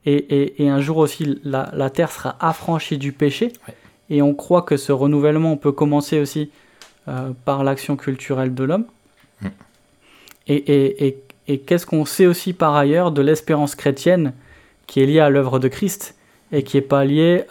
et, 0.05 0.69
un 0.69 0.81
jour 0.81 0.97
aussi 0.97 1.39
la, 1.43 1.89
terre 1.89 2.11
sera 2.11 2.35
affranchie 2.39 2.97
du 2.97 3.11
péché. 3.11 3.53
Et 4.09 4.21
on 4.21 4.33
croit 4.33 4.61
que 4.61 4.77
ce 4.77 4.91
renouvellement 4.91 5.55
peut 5.55 5.71
commencer 5.71 6.19
aussi 6.19 6.51
euh, 7.07 7.31
par 7.45 7.63
l'action 7.63 7.95
culturelle 7.95 8.53
de 8.53 8.63
l'homme. 8.63 8.85
Mm. 9.41 9.47
Et, 10.47 11.17
qu'est-ce 11.65 11.85
qu'on 11.85 12.05
sait 12.05 12.25
aussi 12.25 12.53
par 12.53 12.75
ailleurs 12.75 13.11
de 13.11 13.21
l'espérance 13.21 13.75
chrétienne 13.75 14.33
qui 14.87 15.01
est 15.01 15.05
liée 15.05 15.19
à 15.19 15.29
l'œuvre 15.29 15.59
de 15.59 15.69
Christ 15.69 16.15
et 16.51 16.63
qui 16.63 16.77
n'est 16.77 16.81
pas 16.81 17.05
liée 17.05 17.45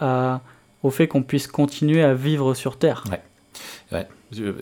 au 0.83 0.91
fait 0.91 1.09
qu'on 1.09 1.23
puisse 1.23 1.47
continuer 1.47 2.03
à 2.03 2.13
vivre 2.13 2.55
sur 2.55 2.77
terre? 2.79 3.05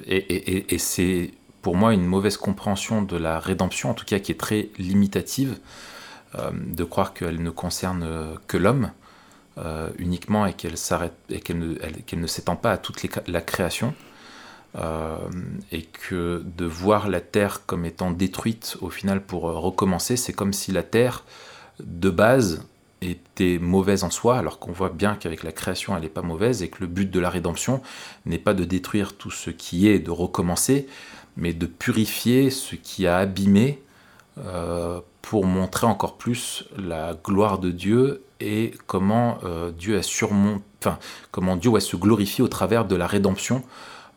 Et, 0.06 0.78
c'est 0.78 1.30
pour 1.62 1.76
moi 1.76 1.94
une 1.94 2.06
mauvaise 2.06 2.36
compréhension 2.36 3.02
de 3.02 3.16
la 3.16 3.38
rédemption, 3.38 3.90
en 3.90 3.94
tout 3.94 4.04
cas 4.04 4.18
qui 4.18 4.32
est 4.32 4.40
très 4.40 4.70
limitative. 4.78 5.58
Euh, 6.38 6.50
de 6.54 6.84
croire 6.84 7.12
qu'elle 7.12 7.42
ne 7.42 7.50
concerne 7.50 8.06
que 8.46 8.56
l'homme. 8.56 8.92
euh, 9.58 9.90
uniquement 9.98 10.46
et 10.46 10.54
qu'elle 10.54 10.78
s'arrête 10.78 11.12
et 11.28 11.40
qu'elle 11.40 11.58
ne, 11.58 12.26
s'étend 12.26 12.56
pas 12.56 12.72
à 12.72 12.78
toute 12.78 13.04
la 13.26 13.40
création. 13.40 13.94
Euh, 14.76 15.16
et 15.72 15.82
que 15.82 16.44
de 16.56 16.64
voir 16.64 17.08
la 17.08 17.20
Terre 17.20 17.66
comme 17.66 17.84
étant 17.84 18.12
détruite 18.12 18.76
au 18.80 18.88
final 18.88 19.20
pour 19.20 19.48
euh, 19.48 19.58
recommencer, 19.58 20.16
c'est 20.16 20.32
comme 20.32 20.52
si 20.52 20.70
la 20.70 20.84
Terre 20.84 21.24
de 21.80 22.08
base 22.08 22.64
était 23.02 23.58
mauvaise 23.58 24.04
en 24.04 24.10
soi, 24.10 24.38
alors 24.38 24.60
qu'on 24.60 24.70
voit 24.70 24.90
bien 24.90 25.16
qu'avec 25.16 25.42
la 25.42 25.50
création 25.50 25.96
elle 25.96 26.02
n'est 26.02 26.08
pas 26.08 26.22
mauvaise 26.22 26.62
et 26.62 26.68
que 26.68 26.76
le 26.82 26.86
but 26.86 27.10
de 27.10 27.18
la 27.18 27.30
rédemption 27.30 27.82
n'est 28.26 28.38
pas 28.38 28.54
de 28.54 28.62
détruire 28.62 29.16
tout 29.16 29.32
ce 29.32 29.50
qui 29.50 29.88
est, 29.88 29.98
de 29.98 30.12
recommencer, 30.12 30.86
mais 31.40 31.52
de 31.54 31.66
purifier 31.66 32.50
ce 32.50 32.76
qui 32.76 33.06
a 33.06 33.16
abîmé 33.16 33.82
euh, 34.46 35.00
pour 35.22 35.46
montrer 35.46 35.86
encore 35.86 36.16
plus 36.16 36.64
la 36.78 37.14
gloire 37.24 37.58
de 37.58 37.70
Dieu 37.70 38.22
et 38.40 38.72
comment 38.86 39.38
euh, 39.44 39.70
Dieu 39.70 39.98
a 39.98 40.02
surmonté, 40.02 40.62
enfin 40.82 40.98
comment 41.30 41.56
Dieu 41.56 41.78
se 41.80 41.96
glorifie 41.96 42.42
au 42.42 42.48
travers 42.48 42.84
de 42.84 42.94
la 42.94 43.06
rédemption, 43.06 43.62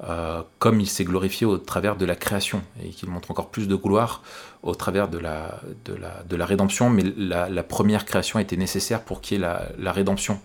euh, 0.03 0.41
comme 0.59 0.79
il 0.79 0.87
s'est 0.87 1.03
glorifié 1.05 1.47
au 1.47 1.57
travers 1.57 1.95
de 1.95 2.05
la 2.05 2.15
création 2.15 2.61
et 2.83 2.89
qu'il 2.89 3.09
montre 3.09 3.31
encore 3.31 3.49
plus 3.49 3.67
de 3.67 3.75
gloire 3.75 4.21
au 4.61 4.75
travers 4.75 5.07
de 5.07 5.17
la, 5.17 5.59
de 5.85 5.93
la, 5.93 6.23
de 6.27 6.35
la 6.35 6.45
rédemption, 6.45 6.89
mais 6.89 7.03
la, 7.17 7.63
première 7.63 8.05
création 8.05 8.39
était 8.39 8.57
nécessaire 8.57 9.01
pour 9.01 9.21
qu'il 9.21 9.37
y 9.37 9.41
ait 9.41 9.43
la, 9.43 9.63
la 9.77 9.91
rédemption. 9.91 10.39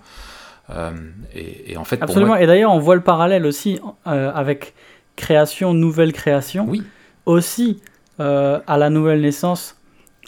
Et, 1.35 1.79
en 1.79 1.85
fait, 1.85 2.03
Absolument. 2.03 2.37
Et 2.37 2.47
d'ailleurs, 2.47 2.73
on 2.73 2.79
voit 2.79 2.95
le 2.95 3.01
parallèle 3.01 3.47
aussi 3.47 3.81
avec 4.05 4.75
création, 5.19 5.75
nouvelle 5.75 6.13
création. 6.15 6.67
Oui. 6.69 6.83
Aussi, 7.27 7.81
euh, 8.21 8.59
à 8.67 8.79
la 8.79 8.89
nouvelle 8.89 9.21
naissance, 9.21 9.77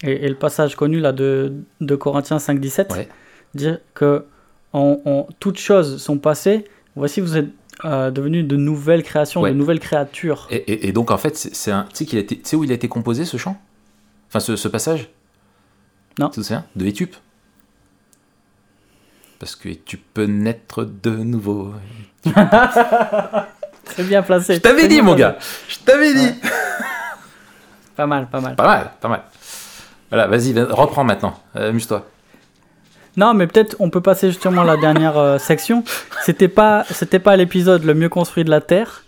et, 0.03 0.12
et 0.26 0.29
le 0.29 0.35
passage 0.35 0.76
connu 0.76 1.00
là 1.00 1.12
de, 1.12 1.55
de 1.81 1.96
Corinthiens 1.96 2.38
5, 2.38 2.61
17, 2.61 2.92
Ouais. 2.92 3.09
dire 3.55 3.79
que 3.94 4.26
on, 4.72 5.00
on- 5.05 5.26
toutes 5.40 5.59
choses 5.59 5.96
sont 6.03 6.18
passées. 6.18 6.64
Voici, 6.96 7.20
vous 7.20 7.37
êtes 7.37 7.48
euh, 7.85 8.11
devenus 8.11 8.46
de 8.46 8.57
nouvelles 8.57 9.03
créations, 9.03 9.40
Ouais. 9.40 9.50
de 9.53 9.57
nouvelles 9.57 9.81
créatures. 9.81 10.46
Et, 10.50 10.57
et- 10.57 10.88
et 10.88 10.92
donc 10.92 11.11
en 11.11 11.16
fait, 11.18 11.37
c'est 11.37 11.70
un, 11.72 11.87
tu 11.94 12.05
sais 12.07 12.26
tu 12.26 12.57
où 12.57 12.64
il 12.64 12.70
a 12.70 12.74
été 12.74 12.88
composé 12.88 13.24
ce 13.24 13.37
chant? 13.38 13.61
Enfin 14.29 14.40
ce, 14.40 14.55
ce 14.57 14.68
passage? 14.68 15.09
Non. 16.18 16.29
Te 16.29 16.40
souviens? 16.42 16.66
De 16.76 16.85
Étupe? 16.87 17.16
Parce 19.38 19.57
que 19.57 19.70
tu 19.70 19.96
peux 19.96 20.26
naître 20.26 20.85
de 20.85 21.11
nouveau. 21.11 21.72
Très 23.92 24.03
bien 24.05 24.22
placé. 24.22 24.55
Je 24.57 24.61
t'avais 24.61 24.88
dit 24.88 25.00
mon 25.03 25.14
placé. 25.14 25.35
gars 25.35 25.38
Je 25.68 25.79
t'avais 25.85 26.14
dit 26.14 26.26
Ouais. 26.26 26.35
Pas 27.96 28.07
mal, 28.07 28.29
pas 28.31 28.40
mal. 28.40 28.57
Pas 28.57 28.66
mal, 28.66 28.90
pas 29.00 29.09
mal. 29.09 29.22
Voilà, 30.09 30.26
vas-y, 30.26 30.53
va- 30.53 30.66
reprends 30.70 31.05
maintenant. 31.05 31.38
Euh, 31.57 31.68
Amuse-toi. 31.68 32.07
Non, 33.16 33.35
mais 33.35 33.46
peut-être 33.46 33.76
on 33.79 33.90
peut 33.90 34.00
passer 34.00 34.29
justement 34.29 34.62
à 34.62 34.64
la 34.64 34.76
dernière 34.76 35.18
euh, 35.18 35.38
section. 35.50 35.85
C'était 36.24 36.48
pas, 36.48 36.85
c'était 36.90 37.18
pas 37.18 37.37
l'épisode 37.37 37.85
le 37.85 37.92
mieux 37.94 38.09
construit 38.09 38.44
de 38.44 38.50
la 38.50 38.61
Terre. 38.62 39.05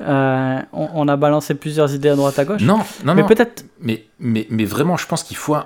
Euh, 0.00 0.58
on, 0.72 0.88
on 0.94 1.08
a 1.08 1.16
balancé 1.16 1.54
plusieurs 1.54 1.92
idées 1.94 2.08
à 2.08 2.16
droite 2.16 2.38
à 2.38 2.46
gauche. 2.46 2.62
Non, 2.62 2.78
non, 3.04 3.14
mais 3.14 3.22
non. 3.22 3.28
peut-être. 3.28 3.64
Mais, 3.80 4.06
mais, 4.18 4.46
mais 4.48 4.64
vraiment, 4.64 4.96
je 4.96 5.06
pense 5.06 5.22
qu'il 5.22 5.36
faut. 5.36 5.56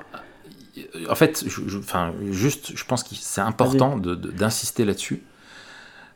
En 1.09 1.15
fait, 1.15 1.45
je, 1.47 1.61
je- 1.69 1.79
enfin, 1.79 2.13
juste, 2.33 2.73
je 2.77 2.85
pense 2.85 3.05
que 3.05 3.11
c'est 3.15 3.41
important 3.43 3.97
de- 3.97 4.17
de- 4.17 4.33
d'insister 4.33 4.85
là-dessus. 4.85 5.23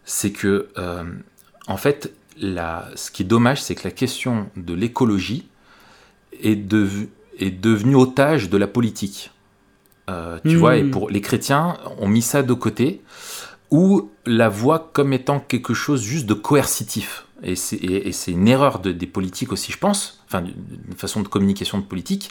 C'est 0.04 0.32
que, 0.32 0.68
euh, 0.78 1.04
en 1.68 1.76
fait, 1.76 2.10
la, 2.40 2.88
ce 2.94 3.10
qui 3.10 3.22
est 3.22 3.26
dommage, 3.26 3.62
c'est 3.62 3.74
que 3.74 3.84
la 3.84 3.90
question 3.90 4.48
de 4.56 4.74
l'écologie 4.74 5.46
est, 6.42 6.56
dev- 6.56 7.08
est 7.38 7.50
devenue 7.50 7.96
otage 7.96 8.48
de 8.50 8.56
la 8.56 8.66
politique. 8.66 9.30
Euh, 10.10 10.38
tu 10.44 10.56
Hmm. 10.56 10.58
vois, 10.58 10.76
et 10.76 10.84
pour 10.84 11.10
les 11.10 11.20
chrétiens, 11.20 11.76
ont 11.98 12.08
mis 12.08 12.22
ça 12.22 12.42
de 12.42 12.52
côté, 12.54 13.02
ou 13.70 14.10
la 14.24 14.48
voient 14.48 14.90
comme 14.94 15.12
étant 15.12 15.40
quelque 15.40 15.74
chose 15.74 16.02
juste 16.02 16.26
de 16.26 16.34
coercitif. 16.34 17.26
Et 17.42 17.54
c'est 17.54 17.76
et- 17.76 18.08
et 18.08 18.12
c'est 18.12 18.32
une 18.32 18.48
erreur 18.48 18.80
de- 18.80 18.90
des 18.90 19.06
politiques 19.06 19.52
aussi, 19.52 19.70
je 19.70 19.78
pense, 19.78 20.24
enfin, 20.26 20.42
une 20.44 20.96
façon 20.96 21.20
de 21.22 21.28
communication 21.28 21.78
de 21.78 21.84
politique, 21.84 22.30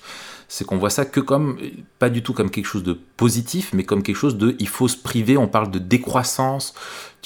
c'est 0.49 0.65
qu'on 0.65 0.77
voit 0.77 0.89
ça 0.89 1.05
que 1.05 1.19
comme, 1.21 1.57
pas 1.99 2.09
du 2.09 2.23
tout 2.23 2.33
comme 2.33 2.49
quelque 2.49 2.65
chose 2.65 2.83
de 2.83 2.97
positif, 3.15 3.69
mais 3.73 3.83
comme 3.83 4.01
quelque 4.03 4.17
chose 4.17 4.37
de, 4.37 4.55
il 4.59 4.67
faut 4.67 4.87
se 4.89 4.97
priver, 4.97 5.37
on 5.37 5.47
parle 5.47 5.71
de 5.71 5.79
décroissance, 5.79 6.73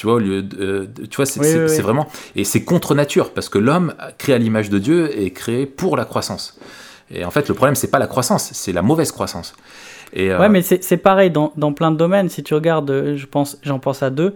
tu 0.02 0.08
vois, 0.08 0.16
au 0.16 0.20
lieu 0.20 0.42
de, 0.42 0.58
euh, 0.60 0.86
de- 0.88 1.06
tu 1.06 1.18
vois, 1.18 1.28
c'est 1.28 1.40
Oui, 1.40 1.46
c'est- 1.46 1.60
oui, 1.62 1.70
c'est 1.70 1.76
oui. 1.78 1.82
vraiment, 1.84 2.08
et 2.36 2.44
c'est 2.44 2.64
contre 2.64 2.96
nature, 2.96 3.34
parce 3.34 3.50
que 3.50 3.60
l'homme, 3.60 3.94
créé 4.18 4.34
à 4.34 4.40
l'image 4.40 4.72
de 4.72 4.80
Dieu, 4.80 5.16
est 5.16 5.30
créé 5.30 5.68
pour 5.68 5.96
la 5.96 6.06
croissance. 6.06 6.60
Et 7.12 7.24
en 7.24 7.30
fait, 7.30 7.48
le 7.48 7.54
problème, 7.54 7.76
c'est 7.76 7.92
pas 7.92 8.00
la 8.00 8.08
croissance, 8.08 8.50
c'est 8.52 8.72
la 8.72 8.82
mauvaise 8.82 9.12
croissance. 9.12 9.54
Et, 10.14 10.32
euh, 10.32 10.40
Ouais, 10.40 10.50
mais 10.50 10.64
c'est 10.64 10.98
pareil 10.98 11.30
dans, 11.30 11.54
dans 11.56 11.72
plein 11.72 11.92
de 11.92 11.98
domaines. 11.98 12.30
Si 12.30 12.42
tu 12.42 12.56
regardes, 12.56 12.90
euh, 12.90 13.16
je 13.16 13.28
pense, 13.28 13.60
j'en 13.62 13.78
pense 13.78 14.02
à 14.02 14.10
deux. 14.10 14.34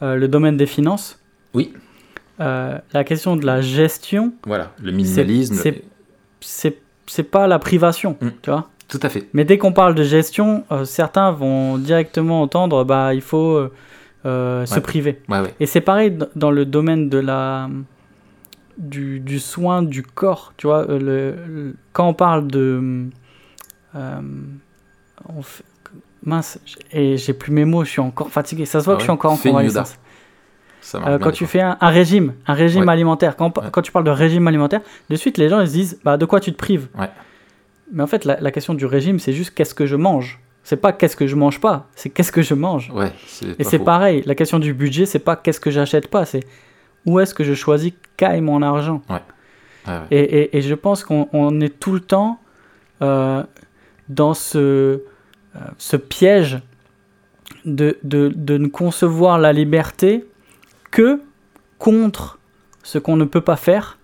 Euh, 0.00 0.16
le 0.16 0.28
domaine 0.28 0.56
des 0.56 0.64
finances. 0.64 1.18
Oui. 1.52 1.74
Euh, 2.40 2.78
la 2.94 3.04
question 3.04 3.36
de 3.36 3.44
la 3.44 3.60
gestion, 3.60 4.32
voilà, 4.46 4.72
le 4.82 4.92
minimalisme, 4.92 5.56
c'est- 6.40 6.78
c'est 7.06 7.22
pas 7.30 7.46
la 7.46 7.58
privation, 7.58 8.16
Mm. 8.18 8.28
tu 8.40 8.50
vois. 8.50 8.70
tout 8.88 9.00
à 9.02 9.08
fait. 9.08 9.26
Mais 9.32 9.44
dès 9.46 9.56
qu'on 9.56 9.72
parle 9.72 9.94
de 9.94 10.02
gestion, 10.04 10.64
certains 10.84 11.32
vont 11.32 11.78
directement 11.78 12.42
entendre, 12.42 12.84
bah, 12.84 13.14
il 13.14 13.22
faut 13.22 13.68
euh, 14.26 14.66
se 14.66 14.80
priver. 14.80 15.20
Et 15.60 15.66
c'est 15.66 15.80
pareil 15.80 16.16
dans 16.36 16.50
le 16.50 16.64
domaine 16.64 17.08
de 17.08 17.18
la 17.18 17.68
du, 18.78 19.20
du 19.20 19.38
soin 19.38 19.82
du 19.82 20.02
corps, 20.02 20.54
tu 20.56 20.66
vois. 20.66 20.88
euh, 20.88 20.98
le, 20.98 21.34
le- 21.46 21.76
quand 21.92 22.08
on 22.08 22.14
parle 22.14 22.46
de 22.48 23.06
euh, 23.94 24.20
on 25.28 25.42
fait- 25.42 25.64
mince, 26.24 26.58
et 26.92 27.16
j'ai 27.16 27.32
plus 27.34 27.52
mes 27.52 27.64
mots, 27.64 27.84
je 27.84 27.90
suis 27.90 28.00
encore 28.00 28.30
fatigué. 28.30 28.64
Ça 28.64 28.80
se 28.80 28.84
voit 28.86 28.94
Ah 28.94 28.96
que 28.96 29.00
je 29.02 29.04
suis 29.04 29.10
encore 29.12 29.32
en 29.32 29.36
convalescence. 29.36 29.98
Euh, 30.94 31.18
quand 31.18 31.30
tu 31.30 31.46
fais 31.46 31.60
un, 31.60 31.76
un 31.80 31.88
régime, 31.90 32.34
un 32.46 32.54
régime 32.54 32.82
Ouais. 32.82 32.92
alimentaire, 32.92 33.36
quand, 33.36 33.56
Ouais. 33.58 33.82
tu 33.82 33.92
parles 33.92 34.04
de 34.04 34.10
régime 34.10 34.48
alimentaire, 34.48 34.80
de 35.10 35.16
suite 35.16 35.38
les 35.38 35.48
gens 35.48 35.60
ils 35.60 35.68
se 35.68 35.72
disent 35.72 36.00
bah, 36.04 36.16
de 36.16 36.24
quoi 36.24 36.40
tu 36.40 36.52
te 36.52 36.56
prives? 36.56 36.88
Mais 37.92 38.02
en 38.02 38.06
fait, 38.06 38.24
la, 38.24 38.40
la 38.40 38.50
question 38.50 38.74
du 38.74 38.86
régime, 38.86 39.18
c'est 39.18 39.32
juste 39.32 39.52
qu'est-ce 39.54 39.74
que 39.74 39.86
je 39.86 39.96
mange? 39.96 40.40
C'est 40.64 40.76
pas 40.76 40.92
qu'est-ce 40.92 41.16
que 41.16 41.26
je 41.26 41.34
mange 41.34 41.60
pas, 41.60 41.88
c'est 41.96 42.08
qu'est-ce 42.10 42.30
que 42.32 42.42
je 42.42 42.54
mange. 42.54 42.90
Ouais, 42.94 43.10
Et 43.58 43.64
c'est 43.64 43.78
pareil, 43.84 44.22
la 44.26 44.34
question 44.34 44.58
du 44.60 44.72
budget, 44.74 45.06
c'est 45.06 45.18
pas 45.18 45.34
qu'est-ce 45.36 45.58
que 45.60 45.70
j'achète 45.70 46.08
pas, 46.08 46.24
c'est 46.24 46.44
où 47.04 47.18
est-ce 47.18 47.34
que 47.34 47.42
je 47.42 47.54
choisis 47.54 47.92
qu'aille 48.16 48.40
mon 48.40 48.62
argent. 48.62 49.02
Ouais, 49.10 49.16
ouais. 49.88 50.00
Et, 50.12 50.20
et- 50.20 50.56
et 50.58 50.62
je 50.62 50.74
pense 50.74 51.02
qu'on 51.04 51.28
on 51.32 51.60
est 51.60 51.80
tout 51.80 51.92
le 51.92 52.00
temps 52.00 52.38
euh, 53.02 53.42
dans 54.08 54.34
ce, 54.34 54.58
euh, 54.58 55.00
ce 55.78 55.96
piège 55.96 56.60
de, 57.64 57.98
de, 58.04 58.32
de 58.34 58.56
ne 58.58 58.68
concevoir 58.68 59.38
la 59.38 59.52
liberté 59.52 60.24
que 60.92 61.20
contre 61.78 62.38
ce 62.84 62.98
qu'on 62.98 63.16
ne 63.16 63.24
peut 63.24 63.40
pas 63.40 63.56
faire, 63.56 63.98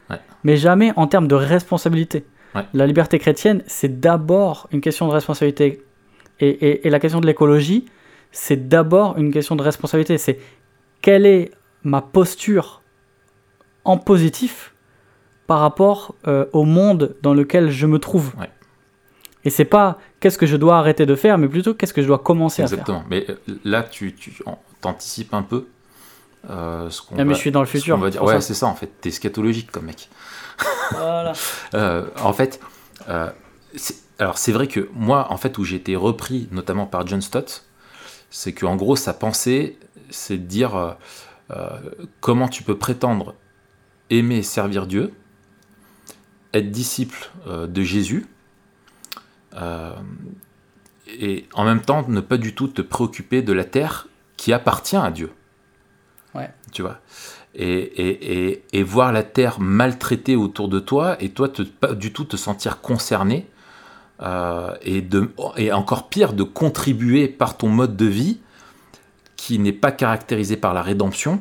mais 0.44 0.57
jamais 0.57 0.92
en 0.97 1.07
termes 1.07 1.29
de 1.29 1.35
responsabilité. 1.35 2.25
La 2.75 2.87
liberté 2.87 3.18
chrétienne, 3.21 3.62
c'est 3.66 4.01
d'abord 4.01 4.68
une 4.73 4.81
question 4.81 5.07
de 5.07 5.12
responsabilité. 5.12 5.83
Et, 6.40 6.48
et- 6.48 6.87
et 6.87 6.90
la 6.90 7.01
question 7.01 7.20
de 7.20 7.27
l'écologie, 7.27 7.87
c'est 8.33 8.68
d'abord 8.68 9.16
une 9.18 9.33
question 9.33 9.57
de 9.57 9.62
responsabilité. 9.62 10.18
C'est 10.18 10.38
quelle 11.03 11.27
est 11.27 11.51
ma 11.83 12.01
posture 12.03 12.83
en 13.85 13.96
positif 13.98 14.74
par 15.46 15.61
rapport 15.61 16.14
euh, 16.27 16.44
au 16.53 16.64
monde 16.64 17.16
dans 17.22 17.33
lequel 17.35 17.70
je 17.70 17.87
me 17.87 17.98
trouve. 17.98 18.33
Ouais. 18.38 18.51
Et 19.44 19.51
c'est 19.51 19.64
pas 19.64 19.98
qu'est-ce 20.20 20.37
que 20.37 20.46
je 20.46 20.57
dois 20.57 20.77
arrêter 20.79 21.07
de 21.07 21.14
faire, 21.14 21.38
mais 21.38 21.48
plutôt 21.48 21.72
qu'est-ce 21.74 21.94
que 21.94 22.03
je 22.03 22.07
dois 22.07 22.18
commencer 22.18 22.62
à 22.62 22.66
faire. 22.66 22.74
Exactement. 22.81 23.05
Mais 23.09 23.24
euh, 23.31 23.37
là, 23.64 23.83
tu, 23.83 24.14
t'anticipes 24.81 25.33
un 25.33 25.42
peu 25.42 25.66
euh, 26.51 26.90
ce 26.90 27.01
qu'on 27.01 27.14
Ah, 27.16 27.24
mais 27.24 27.31
va- 27.31 27.33
je 27.35 27.38
suis 27.38 27.51
dans 27.53 27.61
le 27.61 27.66
ce 27.66 27.70
futur, 27.79 27.96
va 27.96 28.11
dire. 28.11 28.22
Ouais, 28.22 28.40
c'est 28.40 28.53
ça 28.55 28.66
en 28.66 28.74
fait. 28.74 28.90
T'es 29.01 29.11
scatologique 29.11 29.70
comme 29.70 29.87
mec. 29.87 30.09
Voilà. 30.90 31.33
Euh, 31.74 32.07
en 32.22 32.33
fait, 32.33 32.61
alors 34.18 34.38
c'est 34.38 34.52
vrai 34.52 34.66
que 34.66 34.88
moi, 34.92 35.31
en 35.31 35.37
fait, 35.37 35.59
où 35.59 35.64
j'ai 35.64 35.76
été 35.76 35.94
repris, 35.96 36.48
notamment 36.50 36.87
par 36.87 37.07
John 37.07 37.22
Stott, 37.22 37.64
c'est 38.31 38.52
qu'en 38.52 38.76
gros, 38.76 38.96
sa 38.96 39.14
pensée, 39.14 39.78
c'est 40.11 40.38
de 40.38 40.44
dire 40.44 40.76
euh, 40.76 40.92
euh, 41.50 41.78
comment 42.20 42.48
tu 42.48 42.62
peux 42.62 42.76
prétendre 42.76 43.35
aimer 44.11 44.38
et 44.38 44.42
servir 44.42 44.87
Dieu, 44.87 45.12
être 46.52 46.70
disciple 46.70 47.31
euh, 47.46 47.66
de 47.66 47.83
Jésus, 47.83 48.26
et 51.09 51.48
en 51.54 51.64
même 51.64 51.81
temps 51.81 52.07
ne 52.07 52.20
pas 52.20 52.37
du 52.37 52.54
tout 52.54 52.68
te 52.68 52.81
préoccuper 52.81 53.42
de 53.42 53.52
la 53.52 53.64
terre 53.64 54.07
qui 54.37 54.52
appartient 54.52 54.94
à 54.96 55.11
Dieu. 55.11 55.33
Ouais. 56.35 56.50
Tu 56.71 56.83
vois 56.83 57.00
et, 57.54 57.66
et, 57.66 58.50
et, 58.50 58.64
et 58.73 58.83
voir 58.83 59.10
la 59.10 59.25
terre 59.25 59.58
maltraitée 59.58 60.37
autour 60.37 60.69
de 60.69 60.79
toi 60.79 61.21
et 61.21 61.31
toi 61.31 61.48
te, 61.48 61.62
pas 61.62 61.94
du 61.94 62.12
tout 62.12 62.25
te 62.25 62.37
sentir 62.37 62.81
concerné 62.81 63.48
euh, 64.23 64.75
et, 64.83 65.00
de, 65.00 65.31
et 65.56 65.73
encore 65.73 66.08
pire 66.08 66.33
de 66.33 66.42
contribuer 66.42 67.29
par 67.29 67.56
ton 67.56 67.69
mode 67.69 67.96
de 67.96 68.06
vie 68.06 68.40
qui 69.37 69.58
n'est 69.58 69.73
pas 69.73 69.92
caractérisé 69.92 70.56
par 70.56 70.75
la 70.75 70.83
rédemption 70.83 71.40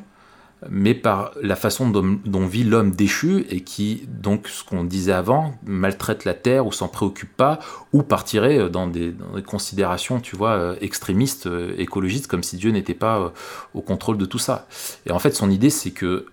mais 0.70 0.96
par 0.96 1.32
la 1.42 1.56
façon 1.56 1.90
dont, 1.90 2.46
vit 2.48 2.64
l'homme 2.64 2.92
déchu 2.92 3.46
et 3.50 3.62
qui, 3.62 4.08
donc, 4.08 4.48
ce 4.48 4.64
qu'on 4.64 4.84
disait 4.84 5.12
avant, 5.12 5.54
maltraite 5.64 6.26
la 6.26 6.34
terre 6.34 6.66
ou 6.66 6.72
s'en 6.72 6.88
préoccupe 6.88 7.36
pas, 7.36 7.60
ou 7.94 8.02
partirait 8.02 8.58
euh, 8.58 8.70
dans 8.70 8.88
des, 8.88 9.14
considérations, 9.46 10.20
tu 10.20 10.36
vois, 10.36 10.52
euh, 10.52 10.76
extrémistes, 10.82 11.48
écologistes, 11.78 12.28
comme 12.28 12.44
si 12.44 12.58
Dieu 12.58 12.72
n'était 12.72 12.96
pas 12.96 13.34
au 13.74 13.82
contrôle 13.82 14.18
de 14.18 14.26
tout 14.26 14.40
ça. 14.40 14.68
Et 15.06 15.12
en 15.12 15.20
fait, 15.20 15.36
son 15.36 15.52
idée, 15.52 15.70
c'est 15.70 15.92
que 15.92 16.26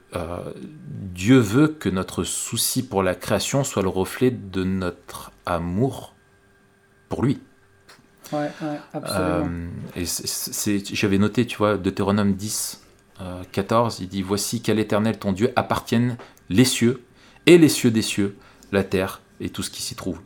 Dieu 0.86 1.38
veut 1.38 1.68
que 1.68 1.88
notre 1.88 2.22
souci 2.22 2.86
pour 2.86 3.02
la 3.02 3.14
création 3.14 3.64
soit 3.64 3.82
le 3.82 3.88
reflet 3.88 4.30
de 4.30 4.62
notre 4.62 5.32
amour 5.44 6.13
pour 7.08 7.22
lui. 7.24 7.40
Ouais, 8.32 8.50
ouais, 8.62 8.80
absolument. 8.92 9.48
Euh, 9.50 9.68
et 9.96 10.06
c'est- 10.06 10.94
j'avais 10.94 11.18
noté, 11.18 11.46
tu 11.46 11.56
vois, 11.58 11.76
Deutéronome 11.76 12.34
10, 12.34 12.80
euh, 13.20 13.42
14, 13.52 13.98
il 14.00 14.08
dit 14.08 14.22
Voici 14.22 14.60
qu'à 14.62 14.74
l'Éternel 14.74 15.18
ton 15.18 15.32
Dieu 15.32 15.52
appartiennent 15.56 16.16
les 16.48 16.64
cieux 16.64 17.02
et 17.46 17.58
les 17.58 17.68
cieux 17.68 17.90
des 17.90 18.02
cieux, 18.02 18.36
la 18.72 18.82
terre 18.82 19.20
et 19.40 19.50
tout 19.50 19.62
ce 19.62 19.70
qui 19.70 19.82
s'y 19.82 19.94
trouve. 19.94 20.20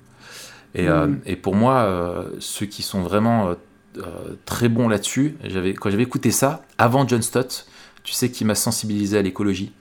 Et, 0.74 0.88
euh, 0.88 1.06
Mm. 1.08 1.20
et 1.26 1.36
pour 1.36 1.54
moi, 1.56 1.74
euh, 1.82 2.30
ceux 2.40 2.66
qui 2.66 2.82
sont 2.82 3.02
vraiment 3.02 3.48
euh, 3.48 3.54
euh, 3.98 4.36
très 4.44 4.68
bons 4.68 4.88
là-dessus, 4.88 5.36
quand 5.80 5.90
j'avais 5.90 6.02
écouté 6.02 6.30
ça, 6.30 6.64
avant 6.78 7.06
John 7.08 7.20
Stott, 7.22 7.66
tu 8.04 8.12
sais 8.12 8.30
qui 8.30 8.44
m'a 8.44 8.54
sensibilisé 8.54 9.18
à 9.18 9.22
l'écologie? 9.22 9.72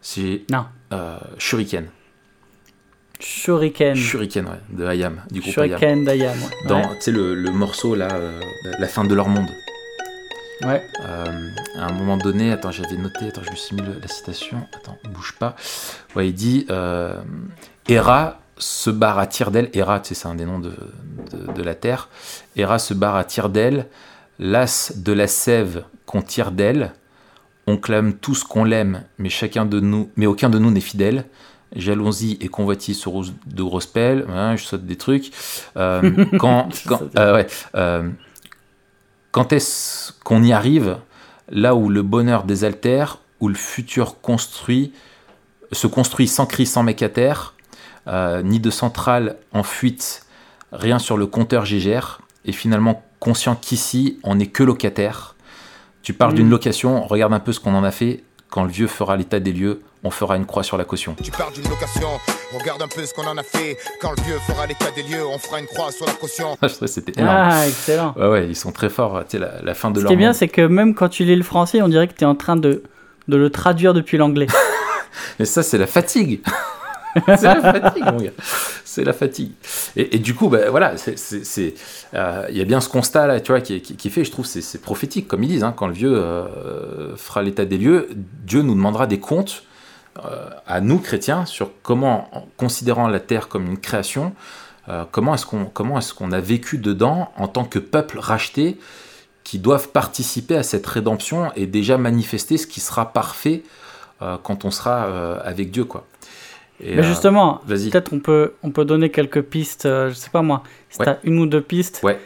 C'est 0.00 0.42
euh, 0.92 1.18
Shuriken. 1.38 1.86
Shuriken. 3.22 3.94
Shuriken, 3.94 4.46
ouais, 4.46 4.60
de 4.70 4.84
Hayam, 4.84 5.22
du 5.30 5.40
groupe. 5.40 5.52
Shuriken 5.52 6.04
d'Ayam. 6.04 6.36
Ouais. 6.38 6.68
Dans, 6.68 6.82
tu 6.94 7.00
sais, 7.00 7.10
le, 7.12 7.34
le 7.34 7.50
morceau 7.50 7.94
là, 7.94 8.08
euh, 8.12 8.40
la 8.78 8.88
fin 8.88 9.04
de 9.04 9.14
leur 9.14 9.28
monde. 9.28 9.48
Ouais. 10.62 10.82
Euh, 11.04 11.24
à 11.78 11.86
un 11.86 11.92
moment 11.92 12.16
donné, 12.16 12.52
attends, 12.52 12.70
j'avais 12.70 12.96
noté, 12.96 13.26
attends, 13.28 13.42
je 13.44 13.50
me 13.50 13.56
suis 13.56 13.74
mis 13.74 13.82
le- 13.82 13.98
la 14.00 14.08
citation, 14.08 14.58
attends, 14.76 14.96
bouge 15.12 15.34
pas. 15.38 15.56
Ouais, 16.14 16.28
il 16.28 16.34
dit 16.34 16.66
euh, 16.70 17.14
Hera 17.88 18.38
se 18.58 18.90
barre 18.90 19.18
à 19.18 19.26
tire 19.26 19.50
d'aile. 19.50 19.70
Hera, 19.74 19.98
tu 20.00 20.08
sais, 20.08 20.14
c'est 20.14 20.28
un 20.28 20.34
des 20.36 20.44
noms 20.44 20.60
de, 20.60 20.72
de, 21.32 21.52
de 21.52 21.62
la 21.62 21.74
terre. 21.74 22.08
Hera 22.56 22.78
se 22.78 22.94
barre 22.94 23.16
à 23.16 23.24
tire 23.24 23.48
d'aile, 23.48 23.86
lasse 24.38 24.98
de 24.98 25.12
la 25.12 25.26
sève 25.26 25.84
qu'on 26.06 26.22
tire 26.22 26.52
d'elle. 26.52 26.92
On 27.66 27.76
clame 27.76 28.14
tous 28.14 28.42
qu'on 28.44 28.64
l'aime, 28.64 29.02
mais 29.18 29.28
chacun 29.28 29.64
de 29.64 29.78
nous, 29.80 30.10
mais 30.16 30.26
aucun 30.26 30.50
de 30.50 30.58
nous 30.58 30.70
n'est 30.70 30.80
fidèle. 30.80 31.24
Jalousie 31.76 32.38
et 32.40 32.48
convoitise 32.48 32.98
se 32.98 33.08
rose 33.08 33.32
de 33.46 33.62
grosses 33.62 33.86
pelles. 33.86 34.26
Hein, 34.28 34.56
je 34.56 34.64
saute 34.64 34.84
des 34.84 34.96
trucs. 34.96 35.30
Euh, 35.76 36.24
quand, 36.38 36.68
quand, 36.86 36.98
saute. 36.98 37.16
euh, 37.18 37.34
ouais, 37.34 37.46
euh, 37.74 38.08
quand 39.30 39.52
est-ce 39.52 40.12
qu'on 40.24 40.42
y 40.42 40.52
arrive 40.52 40.98
là 41.50 41.74
où 41.74 41.88
le 41.88 42.02
bonheur 42.02 42.44
désaltère, 42.44 43.18
où 43.40 43.48
le 43.48 43.54
futur 43.54 44.20
construit, 44.20 44.92
se 45.72 45.86
construit 45.86 46.28
sans 46.28 46.46
cri, 46.46 46.66
sans 46.66 46.82
mec 46.82 47.02
à 47.02 47.08
terre, 47.08 47.54
ni 48.44 48.60
de 48.60 48.70
centrale 48.70 49.36
en 49.52 49.62
fuite, 49.62 50.26
rien 50.72 50.98
sur 50.98 51.16
le 51.16 51.26
compteur 51.26 51.64
gégère, 51.64 52.20
et 52.44 52.52
finalement 52.52 53.02
conscient 53.20 53.54
qu'ici, 53.54 54.18
on 54.24 54.34
n'est 54.36 54.46
que 54.48 54.62
locataire. 54.62 55.34
Tu 56.02 56.12
parles 56.12 56.32
Mm. 56.32 56.36
d'une 56.36 56.50
location, 56.50 57.02
regarde 57.06 57.32
un 57.32 57.38
peu 57.40 57.52
ce 57.52 57.60
qu'on 57.60 57.74
en 57.74 57.84
a 57.84 57.90
fait. 57.92 58.22
Quand 58.52 58.64
le 58.64 58.70
vieux 58.70 58.86
fera 58.86 59.16
l'état 59.16 59.40
des 59.40 59.50
lieux, 59.50 59.80
on 60.04 60.10
fera 60.10 60.36
une 60.36 60.44
croix 60.44 60.62
sur 60.62 60.76
la 60.76 60.84
caution. 60.84 61.16
Tu 61.24 61.30
parles 61.30 61.54
d'une 61.54 61.66
location, 61.70 62.06
regarde 62.52 62.82
un 62.82 62.86
peu 62.86 63.02
ce 63.06 63.14
qu'on 63.14 63.26
en 63.26 63.38
a 63.38 63.42
fait. 63.42 63.78
Quand 63.98 64.10
le 64.14 64.22
vieux 64.24 64.38
fera 64.46 64.66
l'état 64.66 64.90
des 64.94 65.02
lieux, 65.04 65.24
on 65.26 65.38
fera 65.38 65.58
une 65.58 65.64
croix 65.64 65.90
sur 65.90 66.04
la 66.04 66.12
caution. 66.12 66.58
Je 66.60 66.68
trouvais 66.68 66.84
que 66.86 66.92
c'était 66.92 67.18
énorme. 67.18 67.34
Ah, 67.34 67.66
excellent. 67.66 68.12
Ouais, 68.14 68.28
ouais, 68.28 68.46
ils 68.48 68.54
sont 68.54 68.70
très 68.70 68.90
forts. 68.90 69.22
Tu 69.24 69.30
sais, 69.30 69.38
la, 69.38 69.62
la 69.62 69.72
fin 69.72 69.90
de 69.90 69.96
Ce 69.96 70.02
leur 70.02 70.10
qui 70.10 70.12
est 70.12 70.16
bien, 70.18 70.34
c'est 70.34 70.48
que 70.48 70.60
même 70.60 70.94
quand 70.94 71.08
tu 71.08 71.24
lis 71.24 71.34
le 71.34 71.42
français, 71.44 71.80
on 71.80 71.88
dirait 71.88 72.08
que 72.08 72.12
tu 72.12 72.24
es 72.24 72.26
en 72.26 72.34
train 72.34 72.56
de, 72.56 72.82
de 73.26 73.36
le 73.38 73.48
traduire 73.48 73.94
depuis 73.94 74.18
l'anglais. 74.18 74.48
Mais 75.38 75.46
ça, 75.46 75.62
c'est 75.62 75.78
la 75.78 75.86
fatigue. 75.86 76.42
c'est 77.26 77.42
la 77.42 77.60
fatigue, 77.60 78.04
mon 78.04 78.20
gars. 78.20 78.30
C'est 78.84 79.04
la 79.04 79.12
fatigue. 79.12 79.52
Et, 79.96 80.18
du 80.18 80.34
coup, 80.34 80.48
bah, 80.48 80.70
voilà, 80.70 80.94
euh, 80.94 82.46
il 82.50 82.56
y 82.56 82.60
a 82.60 82.64
bien 82.64 82.80
ce 82.80 82.88
constat 82.88 83.26
là, 83.26 83.40
tu 83.40 83.52
vois, 83.52 83.60
qui, 83.60 83.80
qui, 83.80 84.10
fait. 84.10 84.24
Je 84.24 84.30
trouve 84.30 84.46
c'est 84.46 84.80
prophétique, 84.80 85.28
comme 85.28 85.42
ils 85.42 85.48
disent. 85.48 85.64
hein, 85.64 85.74
quand 85.76 85.86
le 85.86 85.92
vieux 85.92 86.14
euh, 86.14 87.16
fera 87.16 87.42
l'état 87.42 87.64
des 87.64 87.78
lieux, 87.78 88.08
Dieu 88.44 88.62
nous 88.62 88.74
demandera 88.74 89.06
des 89.06 89.20
comptes 89.20 89.64
euh, 90.24 90.48
à 90.66 90.80
nous 90.80 90.98
chrétiens 90.98 91.44
sur 91.46 91.70
comment, 91.82 92.28
en 92.32 92.46
considérant 92.56 93.08
la 93.08 93.20
terre 93.20 93.48
comme 93.48 93.66
une 93.66 93.78
création, 93.78 94.34
comment 95.12 95.34
est-ce 95.34 95.46
qu'on 95.46 95.70
est-ce 95.98 96.32
a 96.32 96.40
vécu 96.40 96.78
dedans 96.78 97.30
en 97.36 97.46
tant 97.46 97.64
que 97.64 97.78
peuple 97.78 98.18
racheté 98.18 98.78
qui 99.44 99.58
doivent 99.58 99.88
participer 99.88 100.56
à 100.56 100.64
cette 100.64 100.86
rédemption 100.86 101.52
et 101.54 101.66
déjà 101.66 101.98
manifester 101.98 102.58
ce 102.58 102.66
qui 102.66 102.80
sera 102.80 103.12
parfait 103.12 103.62
quand 104.18 104.64
on 104.64 104.72
sera 104.72 105.38
avec 105.44 105.70
Dieu, 105.70 105.84
quoi. 105.84 106.04
Et, 106.82 106.96
Mais 106.96 107.02
euh, 107.02 107.04
justement, 107.04 107.60
peut-être 107.66 108.12
on 108.12 108.18
peut, 108.18 108.54
on 108.62 108.70
peut 108.70 108.84
donner 108.84 109.10
quelques 109.10 109.42
pistes, 109.42 109.86
euh, 109.86 110.08
je 110.10 110.14
sais 110.14 110.30
pas 110.30 110.42
moi, 110.42 110.62
si 110.90 110.98
Ouais. 110.98 111.04
tu 111.06 111.10
as 111.10 111.18
une 111.22 111.38
ou 111.38 111.46
deux 111.46 111.60
pistes 111.62 112.00
ouais, 112.02 112.18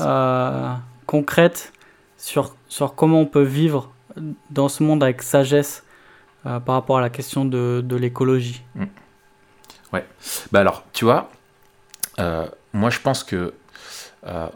euh, 0.00 0.72
concrètes 1.06 1.72
sur, 2.18 2.54
sur 2.68 2.94
comment 2.94 3.20
on 3.20 3.26
peut 3.26 3.42
vivre 3.42 3.90
dans 4.50 4.68
ce 4.68 4.82
monde 4.82 5.02
avec 5.02 5.22
sagesse 5.22 5.82
euh, 6.46 6.60
par 6.60 6.74
rapport 6.74 6.98
à 6.98 7.00
la 7.00 7.08
question 7.10 7.44
de, 7.46 7.82
de 7.84 7.96
l'écologie. 7.96 8.62
Bah 10.50 10.60
alors, 10.60 10.84
tu 10.94 11.04
vois, 11.04 11.30
euh, 12.18 12.46
moi 12.72 12.88
je 12.90 12.98
pense 13.00 13.24
que 13.24 13.52
euh, 14.26 14.48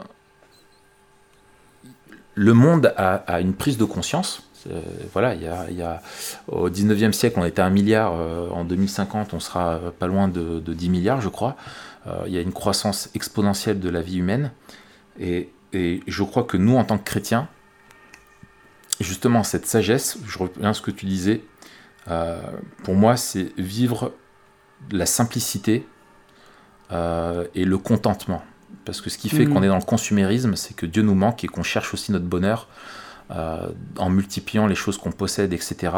le 2.33 2.53
monde 2.53 2.93
a, 2.97 3.15
a 3.15 3.39
une 3.41 3.53
prise 3.53 3.77
de 3.77 3.85
conscience. 3.85 4.46
Euh, 4.69 4.81
voilà, 5.13 5.35
il 5.35 5.43
y 5.43 5.47
a, 5.47 5.65
il 5.69 5.77
y 5.77 5.81
a- 5.83 6.01
au 6.47 6.69
19e 6.69 7.13
siècle, 7.13 7.39
on 7.39 7.45
était 7.45 7.61
à 7.61 7.65
1 7.65 7.69
milliard. 7.69 8.13
euh, 8.15 8.49
en 8.49 8.65
2050, 8.65 9.33
on 9.33 9.39
sera 9.39 9.75
euh, 9.75 9.91
pas 9.91 10.07
loin 10.07 10.27
de, 10.27 10.59
de 10.59 10.73
10 10.73 10.89
milliards, 10.89 11.21
je 11.21 11.29
crois. 11.29 11.55
Euh, 12.07 12.23
il 12.25 12.33
y 12.33 12.37
a 12.37 12.41
une 12.41 12.53
croissance 12.53 13.09
exponentielle 13.13 13.79
de 13.79 13.89
la 13.89 14.01
vie 14.01 14.17
humaine. 14.17 14.51
Et, 15.19 15.49
et 15.73 16.01
je 16.07 16.23
crois 16.23 16.43
que 16.43 16.57
nous, 16.57 16.75
en 16.75 16.83
tant 16.85 16.97
que 16.97 17.03
chrétiens, 17.03 17.47
justement, 18.99 19.43
cette 19.43 19.65
sagesse, 19.65 20.17
je 20.27 20.37
reviens 20.39 20.69
à 20.69 20.73
ce 20.73 20.81
que 20.81 20.91
tu 20.91 21.05
disais, 21.05 21.43
pour 22.83 22.95
moi, 22.95 23.17
c'est 23.17 23.51
vivre 23.57 24.13
la 24.91 25.05
simplicité 25.05 25.85
et 26.91 27.65
le 27.65 27.77
contentement. 27.77 28.41
Parce 28.85 29.01
que 29.01 29.09
ce 29.09 29.17
qui 29.17 29.27
fait 29.29 29.45
Mhm. 29.45 29.53
qu'on 29.53 29.63
est 29.63 29.67
dans 29.67 29.75
le 29.77 29.81
consumérisme, 29.83 30.55
c'est 30.55 30.73
que 30.75 30.85
Dieu 30.85 31.01
nous 31.03 31.15
manque 31.15 31.43
et 31.43 31.47
qu'on 31.47 31.63
cherche 31.63 31.93
aussi 31.93 32.11
notre 32.13 32.25
bonheur 32.25 32.69
euh, 33.31 33.67
en 33.97 34.09
multipliant 34.09 34.67
les 34.67 34.75
choses 34.75 34.97
qu'on 34.97 35.11
possède, 35.11 35.53
etc. 35.53 35.93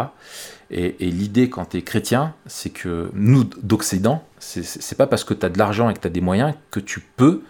Et, 0.71 0.95
et 1.07 1.11
l'idée 1.11 1.49
quand 1.49 1.65
tu 1.65 1.77
es 1.77 1.82
chrétien, 1.82 2.34
c'est 2.47 2.69
que 2.71 3.09
nous, 3.13 3.43
d'Occident, 3.61 4.23
c'est- 4.39 4.95
pas 4.95 5.07
parce 5.07 5.23
que 5.23 5.34
tu 5.34 5.45
as 5.45 5.49
de 5.49 5.57
l'argent 5.57 5.89
et 5.89 5.93
que 5.93 5.99
tu 5.99 6.07
as 6.07 6.11
des 6.11 6.21
moyens 6.21 6.53
que 6.71 6.80
tu 6.80 6.99
peux 7.17 7.41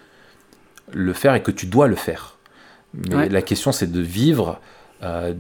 le 0.91 1.13
faire 1.13 1.33
et 1.35 1.43
que 1.43 1.51
tu 1.51 1.65
dois 1.65 1.87
le 1.87 1.95
faire. 1.95 2.37
Mais 2.93 3.15
Ouais. 3.15 3.29
la 3.29 3.41
question, 3.41 3.71
c'est 3.71 3.91
de 3.91 4.01
vivre 4.01 4.59
euh, 5.03 5.33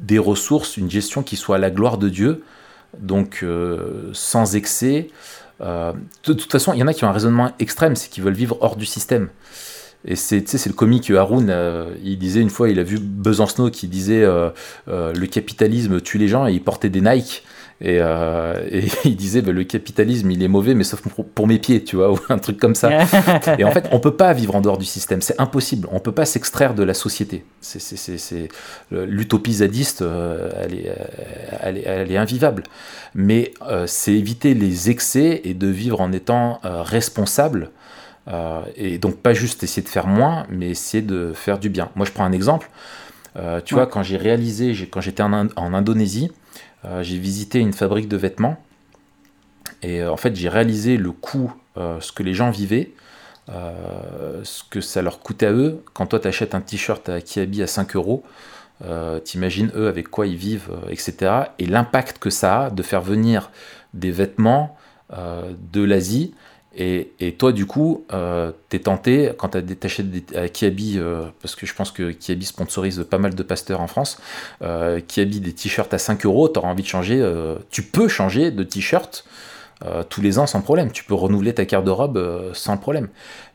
des 0.00 0.18
ressources, 0.18 0.76
une 0.76 0.90
gestion 0.90 1.22
qui 1.22 1.36
soit 1.36 1.56
à 1.56 1.58
la 1.58 1.70
gloire 1.70 1.98
de 1.98 2.08
Dieu, 2.08 2.42
donc 2.98 3.40
euh, 3.42 4.10
sans 4.12 4.56
excès. 4.56 5.10
Euh, 5.60 5.92
de, 6.24 6.32
toute 6.32 6.50
façon, 6.50 6.72
il 6.72 6.78
y 6.78 6.82
en 6.82 6.86
a 6.86 6.94
qui 6.94 7.04
ont 7.04 7.08
un 7.08 7.12
raisonnement 7.12 7.52
extrême, 7.58 7.94
c'est 7.94 8.08
qu'ils 8.08 8.22
veulent 8.24 8.32
vivre 8.34 8.56
hors 8.60 8.76
du 8.76 8.86
système. 8.86 9.28
Et 10.04 10.16
c'est 10.16 10.66
le 10.66 10.72
comique 10.72 11.10
Haroun, 11.10 11.46
euh, 11.48 11.94
il 12.02 12.18
disait 12.18 12.40
une 12.40 12.50
fois, 12.50 12.68
il 12.68 12.78
a 12.80 12.82
vu 12.82 12.98
Besancenot 12.98 13.70
qui 13.70 13.86
disait 13.86 14.22
euh, 14.22 14.50
euh, 14.88 15.12
le 15.12 15.26
capitalisme 15.26 16.00
tue 16.00 16.18
les 16.18 16.28
gens 16.28 16.46
et 16.46 16.52
il 16.52 16.62
portait 16.62 16.88
des 16.88 17.00
Nike. 17.00 17.44
Et, 17.84 17.96
et 17.96 18.84
il 19.04 19.16
disait 19.16 19.42
bah, 19.42 19.50
le 19.50 19.64
capitalisme 19.64 20.30
il 20.30 20.40
est 20.40 20.48
mauvais 20.48 20.74
mais 20.74 20.84
sauf 20.84 21.00
pour, 21.00 21.26
pour 21.26 21.46
mes 21.48 21.58
pieds, 21.58 21.82
tu 21.82 21.96
vois, 21.96 22.12
ou 22.12 22.18
un 22.28 22.38
truc 22.38 22.58
comme 22.58 22.76
ça. 22.76 22.90
Et 23.58 23.64
en 23.64 23.72
fait, 23.72 23.88
on 23.90 23.98
peut 23.98 24.14
pas 24.14 24.32
vivre 24.32 24.54
en 24.54 24.60
dehors 24.60 24.78
du 24.78 24.84
système, 24.84 25.20
c'est 25.20 25.40
impossible. 25.40 25.88
On 25.90 25.98
peut 25.98 26.12
pas 26.12 26.24
s'extraire 26.24 26.74
de 26.74 26.84
la 26.84 26.94
société. 26.94 27.44
C'est, 27.60 28.48
l'utopie 28.90 29.54
zadiste, 29.54 30.02
elle, 30.02 30.74
est, 30.74 30.92
elle, 31.60 31.78
est, 31.78 31.82
elle 31.84 32.12
est 32.12 32.16
invivable. 32.16 32.62
Mais 33.16 33.52
c'est 33.86 34.12
éviter 34.12 34.54
les 34.54 34.90
excès 34.90 35.40
et 35.44 35.54
de 35.54 35.66
vivre 35.66 36.00
en 36.00 36.12
étant 36.12 36.60
responsable. 36.62 37.70
Euh, 38.28 38.62
et 38.76 38.98
donc 38.98 39.16
pas 39.16 39.34
juste 39.34 39.62
essayer 39.64 39.82
de 39.82 39.88
faire 39.88 40.06
moins, 40.06 40.46
mais 40.48 40.70
essayer 40.70 41.02
de 41.02 41.32
faire 41.34 41.58
du 41.58 41.68
bien. 41.70 41.90
Moi, 41.96 42.06
je 42.06 42.12
prends 42.12 42.24
un 42.24 42.32
exemple. 42.32 42.70
Euh, 43.36 43.60
tu 43.64 43.74
Ouais. 43.74 43.80
vois, 43.80 43.86
quand 43.90 44.02
j'ai 44.02 44.16
réalisé, 44.16 44.72
quand 44.90 45.00
j'étais 45.00 45.22
en, 45.22 45.32
Ind- 45.32 45.52
en 45.56 45.74
Indonésie, 45.74 46.30
euh, 46.84 47.02
j'ai 47.02 47.18
visité 47.18 47.58
une 47.58 47.72
fabrique 47.72 48.08
de 48.08 48.16
vêtements. 48.16 48.56
Et 49.82 50.04
en 50.04 50.16
fait, 50.16 50.36
j'ai 50.36 50.48
réalisé 50.48 50.96
le 50.96 51.10
coût, 51.10 51.52
ce 51.76 52.12
que 52.12 52.22
les 52.22 52.34
gens 52.34 52.50
vivaient, 52.50 52.92
ce 53.48 54.62
que 54.70 54.80
ça 54.80 55.02
leur 55.02 55.18
coûtait 55.18 55.46
à 55.46 55.52
eux. 55.52 55.82
Quand 55.92 56.06
toi, 56.06 56.20
tu 56.20 56.28
achètes 56.28 56.54
un 56.54 56.60
t-shirt 56.60 57.08
à 57.08 57.20
Kiabi 57.20 57.62
à 57.62 57.66
5 57.66 57.96
euros, 57.96 58.22
t'imagines 59.24 59.72
eux 59.74 59.88
avec 59.88 60.06
quoi 60.08 60.28
ils 60.28 60.36
vivent, 60.36 60.70
etc. 60.88 61.32
Et 61.58 61.66
l'impact 61.66 62.18
que 62.18 62.30
ça 62.30 62.66
a 62.66 62.70
de 62.70 62.80
faire 62.84 63.00
venir 63.00 63.50
des 63.92 64.12
vêtements 64.12 64.76
de 65.10 65.82
l'Asie 65.82 66.32
Et, 66.74 67.12
et 67.20 67.34
toi, 67.34 67.52
du 67.52 67.66
coup, 67.66 68.06
euh, 68.12 68.50
t'es 68.70 68.78
tenté, 68.80 69.32
quand 69.38 69.50
tu 69.50 69.62
détaché 69.62 70.04
à 70.34 70.48
Kiabi, 70.48 70.98
euh, 70.98 71.24
parce 71.42 71.54
que 71.54 71.66
je 71.66 71.74
pense 71.74 71.90
que 71.90 72.12
Kiabi 72.12 72.46
sponsorise 72.46 73.04
pas 73.10 73.18
mal 73.18 73.34
de 73.34 73.42
pasteurs 73.42 73.80
en 73.80 73.86
France, 73.86 74.18
euh, 74.62 75.00
Kiabi 75.06 75.40
des 75.40 75.52
t-shirts 75.52 75.92
à 75.92 75.98
5 75.98 76.24
euros, 76.24 76.48
t'auras 76.48 76.68
envie 76.68 76.82
de 76.82 76.88
changer, 76.88 77.20
euh, 77.20 77.56
tu 77.70 77.82
peux 77.82 78.08
changer 78.08 78.50
de 78.50 78.62
t-shirt 78.64 79.24
euh, 79.84 80.02
tous 80.08 80.20
les 80.22 80.38
ans 80.38 80.46
sans 80.46 80.60
problème. 80.62 80.92
Tu 80.92 81.04
peux 81.04 81.14
renouveler 81.14 81.54
ta 81.54 81.64
carte 81.66 81.84
de 81.84 81.90
robe 81.90 82.16
euh, 82.16 82.50
sans 82.54 82.76
problème. 82.76 83.08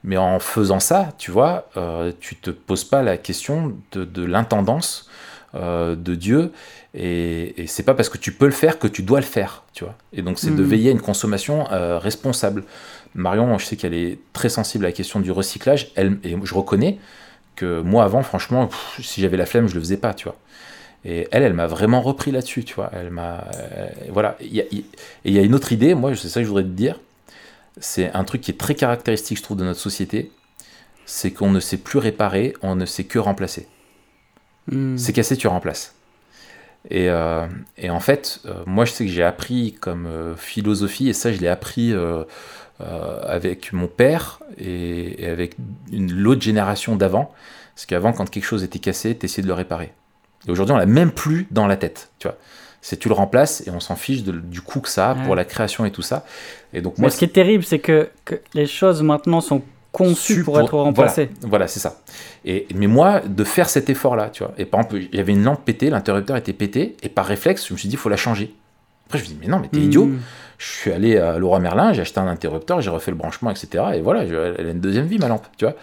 Mais 0.03 0.17
en 0.17 0.39
faisant 0.39 0.79
ça, 0.79 1.09
tu 1.17 1.31
vois, 1.31 1.69
euh, 1.77 2.11
tu 2.19 2.35
te 2.35 2.51
poses 2.51 2.83
pas 2.83 3.01
la 3.03 3.17
question 3.17 3.77
de, 3.93 4.03
de 4.05 4.23
l'intendance 4.25 5.09
euh, 5.55 5.95
de 5.95 6.15
Dieu. 6.15 6.51
Et, 6.93 7.61
et 7.61 7.67
c'est 7.67 7.83
pas 7.83 7.93
parce 7.93 8.09
que 8.09 8.17
tu 8.17 8.31
peux 8.31 8.45
le 8.45 8.51
faire 8.51 8.79
que 8.79 8.87
tu 8.87 9.03
dois 9.03 9.19
le 9.19 9.25
faire, 9.25 9.63
tu 9.73 9.83
vois. 9.83 9.95
Et 10.13 10.21
donc 10.21 10.39
c'est 10.39 10.53
de 10.55 10.63
Mhm. 10.63 10.69
veiller 10.69 10.89
à 10.89 10.93
une 10.93 11.01
consommation 11.01 11.67
euh, 11.71 11.99
responsable. 11.99 12.63
Marion, 13.17 13.57
je 13.57 13.65
sais 13.65 13.75
qu'elle 13.75 13.95
est 13.95 14.19
très 14.31 14.47
sensible 14.47 14.85
à 14.85 14.89
la 14.89 14.91
question 14.93 15.19
du 15.19 15.31
recyclage. 15.31 15.91
Elle, 15.95 16.19
et 16.23 16.37
je 16.41 16.53
reconnais 16.53 16.99
que 17.55 17.81
moi 17.81 18.03
avant, 18.03 18.21
franchement, 18.21 18.67
pff, 18.67 18.99
si 19.01 19.21
j'avais 19.21 19.37
la 19.37 19.45
flemme, 19.45 19.67
je 19.67 19.73
le 19.73 19.81
faisais 19.81 19.97
pas, 19.97 20.13
tu 20.13 20.25
vois. 20.25 20.37
Et 21.03 21.27
elle, 21.31 21.43
elle 21.43 21.53
m'a 21.53 21.67
vraiment 21.67 22.01
repris 22.01 22.31
là-dessus, 22.31 22.63
tu 22.63 22.75
vois. 22.75 22.91
Elle 22.93 23.09
m'a, 23.09 23.45
euh, 23.55 23.89
voilà. 24.09 24.37
Y 24.39 24.59
Et 24.59 24.85
il 25.25 25.33
y 25.33 25.39
a 25.39 25.41
une 25.41 25.55
autre 25.55 25.71
idée, 25.71 25.95
moi, 25.95 26.15
c'est 26.15 26.29
ça 26.29 26.39
que 26.39 26.43
je 26.43 26.49
voudrais 26.49 26.63
te 26.63 26.69
dire. 26.69 26.99
C'est 27.79 28.11
un 28.13 28.23
truc 28.23 28.41
qui 28.41 28.51
est 28.51 28.57
très 28.57 28.75
caractéristique, 28.75 29.37
je 29.37 29.43
trouve, 29.43 29.57
de 29.57 29.63
notre 29.63 29.79
société. 29.79 30.31
C'est 31.05 31.31
qu'on 31.31 31.49
ne 31.49 31.59
sait 31.59 31.77
plus 31.77 31.99
réparer, 31.99 32.53
on 32.61 32.75
ne 32.75 32.85
sait 32.85 33.05
que 33.05 33.17
remplacer. 33.17 33.67
Hmm. 34.67 34.97
C'est 34.97 35.13
cassé, 35.13 35.37
tu 35.37 35.47
remplaces. 35.47 35.95
Et, 36.89 37.09
euh, 37.09 37.45
et 37.77 37.89
en 37.89 37.99
fait, 37.99 38.39
euh, 38.45 38.53
moi, 38.65 38.85
je 38.85 38.91
sais 38.93 39.05
que 39.05 39.11
j'ai 39.11 39.23
appris 39.23 39.73
comme 39.79 40.05
euh, 40.05 40.35
philosophie, 40.35 41.09
et 41.09 41.13
ça, 41.13 41.31
je 41.33 41.39
l'ai 41.39 41.47
appris 41.49 41.93
avec 42.79 43.73
mon 43.73 43.87
père 43.87 44.39
et, 44.57 45.23
et 45.23 45.27
avec 45.27 45.55
l'autre 45.91 46.41
génération 46.41 46.95
d'avant. 46.95 47.33
Parce 47.75 47.85
qu'avant, 47.85 48.13
quand 48.13 48.29
quelque 48.29 48.43
chose 48.45 48.63
était 48.63 48.79
cassé, 48.79 49.17
tu 49.17 49.25
essayais 49.25 49.43
de 49.43 49.47
le 49.47 49.53
réparer. 49.53 49.93
Et 50.47 50.51
aujourd'hui, 50.51 50.73
on 50.73 50.77
l'a 50.77 50.85
même 50.85 51.11
plus 51.11 51.47
dans 51.51 51.67
la 51.67 51.77
tête, 51.77 52.09
tu 52.19 52.27
vois. 52.27 52.37
C'est 52.81 52.97
tu 52.97 53.07
le 53.09 53.15
remplaces 53.15 53.63
et 53.67 53.71
on 53.71 53.79
s'en 53.79 53.95
fiche 53.95 54.23
de- 54.23 54.31
du 54.31 54.61
coût 54.61 54.79
que 54.81 54.89
ça 54.89 55.11
a 55.11 55.13
Ouais. 55.15 55.23
pour 55.25 55.35
la 55.35 55.45
création 55.45 55.85
et 55.85 55.91
tout 55.91 56.01
ça. 56.03 56.25
Et 56.73 56.81
donc 56.81 56.93
Mais 56.97 57.03
moi, 57.03 57.09
ce 57.09 57.17
qui 57.17 57.25
est 57.25 57.29
terrible, 57.33 57.63
c'est 57.63 57.79
que, 57.79 58.09
que 58.23 58.35
les 58.53 58.65
choses 58.67 59.01
maintenant 59.01 59.41
sont 59.41 59.61
conçues 59.91 60.35
su 60.35 60.43
pour, 60.43 60.59
être 60.59 60.77
remplacées. 60.77 61.29
Voilà, 61.41 61.49
voilà, 61.49 61.67
c'est 61.67 61.79
ça. 61.79 61.97
Et, 62.45 62.67
mais 62.75 62.87
moi, 62.87 63.21
de 63.21 63.43
faire 63.43 63.69
cet 63.69 63.89
effort-là, 63.89 64.29
tu 64.29 64.43
vois. 64.43 64.53
Et 64.57 64.65
par 64.65 64.81
exemple, 64.81 65.01
il 65.11 65.17
y 65.17 65.19
avait 65.19 65.33
une 65.33 65.43
lampe 65.43 65.63
pétée, 65.65 65.89
l'interrupteur 65.89 66.37
était 66.37 66.53
pété, 66.53 66.95
et 67.01 67.09
par 67.09 67.25
réflexe, 67.25 67.67
je 67.67 67.73
me 67.73 67.77
suis 67.77 67.89
dit, 67.89 67.95
il 67.95 67.99
faut 67.99 68.09
la 68.09 68.17
changer. 68.17 68.53
Après, 69.07 69.19
je 69.19 69.23
me 69.23 69.29
dis, 69.29 69.37
mais 69.41 69.47
non, 69.47 69.59
mais 69.59 69.69
t'es 69.69 69.79
idiot. 69.79 70.05
Hmm. 70.05 70.19
Je 70.57 70.65
suis 70.65 70.91
allé 70.91 71.17
à 71.17 71.37
Leroy 71.37 71.59
Merlin, 71.59 71.93
j'ai 71.93 72.01
acheté 72.01 72.19
un 72.19 72.27
interrupteur, 72.27 72.81
j'ai 72.81 72.89
refait 72.89 73.11
le 73.11 73.17
branchement, 73.17 73.51
etc. 73.51 73.83
Et 73.95 74.01
voilà, 74.01 74.23
elle 74.23 74.67
a 74.67 74.71
une 74.71 74.79
deuxième 74.79 75.05
vie, 75.05 75.19
ma 75.19 75.27
lampe, 75.27 75.45
tu 75.57 75.65
vois. 75.65 75.75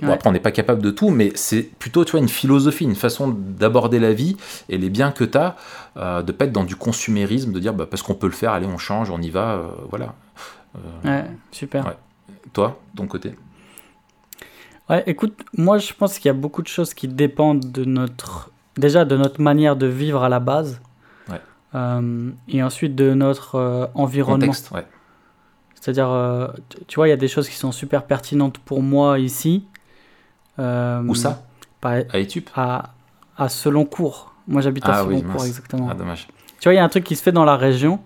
Bon, 0.00 0.08
Ouais. 0.08 0.14
après, 0.14 0.28
on 0.28 0.32
n'est 0.32 0.40
pas 0.40 0.50
capable 0.50 0.82
de 0.82 0.90
tout, 0.90 1.10
mais 1.10 1.30
c'est 1.36 1.62
plutôt, 1.62 2.04
tu 2.04 2.12
vois, 2.12 2.20
une 2.20 2.28
philosophie, 2.28 2.84
une 2.84 2.96
façon 2.96 3.28
d'aborder 3.28 4.00
la 4.00 4.12
vie 4.12 4.36
et 4.68 4.76
les 4.76 4.90
biens 4.90 5.12
que 5.12 5.24
tu 5.24 5.38
as, 5.38 5.56
euh, 5.96 6.22
de 6.22 6.32
pas 6.32 6.46
être 6.46 6.52
dans 6.52 6.64
du 6.64 6.74
consumérisme, 6.74 7.52
de 7.52 7.60
dire, 7.60 7.74
bah, 7.74 7.86
parce 7.88 8.02
qu'on 8.02 8.14
peut 8.14 8.26
le 8.26 8.32
faire, 8.32 8.52
allez, 8.52 8.66
on 8.66 8.78
change, 8.78 9.10
on 9.10 9.20
y 9.20 9.30
va, 9.30 9.52
euh, 9.52 9.68
voilà. 9.90 10.14
Ouais, 11.04 11.24
super. 11.52 11.86
Ouais. 11.86 11.92
Toi, 12.54 12.80
ton 12.96 13.06
côté 13.06 13.34
Ouais, 14.88 15.02
écoute, 15.06 15.38
moi 15.56 15.78
je 15.78 15.92
pense 15.92 16.18
qu'il 16.18 16.26
y 16.26 16.30
a 16.30 16.34
beaucoup 16.34 16.62
de 16.62 16.68
choses 16.68 16.92
qui 16.94 17.08
dépendent 17.08 17.70
de 17.72 17.84
notre, 17.84 18.50
déjà 18.76 19.04
de 19.04 19.16
notre 19.16 19.40
manière 19.40 19.76
de 19.76 19.86
vivre 19.86 20.22
à 20.22 20.28
la 20.28 20.40
base, 20.40 20.80
Ouais. 21.28 21.40
Euh, 21.74 22.30
et 22.48 22.62
ensuite 22.62 22.94
de 22.94 23.12
notre 23.14 23.54
euh, 23.56 23.86
environnement. 23.94 24.46
Contexte, 24.46 24.70
ouais. 24.72 24.86
C'est-à-dire, 25.74 26.08
euh, 26.10 26.48
tu- 26.86 26.96
vois, 26.96 27.08
il 27.08 27.10
y 27.10 27.14
a 27.14 27.16
des 27.16 27.28
choses 27.28 27.48
qui 27.48 27.56
sont 27.56 27.72
super 27.72 28.04
pertinentes 28.04 28.58
pour 28.58 28.82
moi 28.82 29.18
ici. 29.18 29.66
Où 30.58 31.14
ça 31.14 31.42
par- 31.80 31.92
À 32.12 32.18
Etup 32.18 32.48
à, 32.54 32.94
à 33.36 33.48
Seloncourt. 33.48 34.32
Moi 34.46 34.60
j'habite 34.62 34.84
à 34.86 34.98
Ah 34.98 35.04
oui, 35.04 35.16
Seloncourt, 35.18 35.40
mince. 35.40 35.46
exactement. 35.48 35.88
Ah, 35.90 35.94
dommage. 35.94 36.28
Tu 36.60 36.64
vois, 36.68 36.74
il 36.74 36.76
y 36.76 36.80
a 36.80 36.84
un 36.84 36.88
truc 36.88 37.04
qui 37.04 37.16
se 37.16 37.22
fait 37.22 37.32
dans 37.32 37.44
la 37.44 37.56
région, 37.56 38.00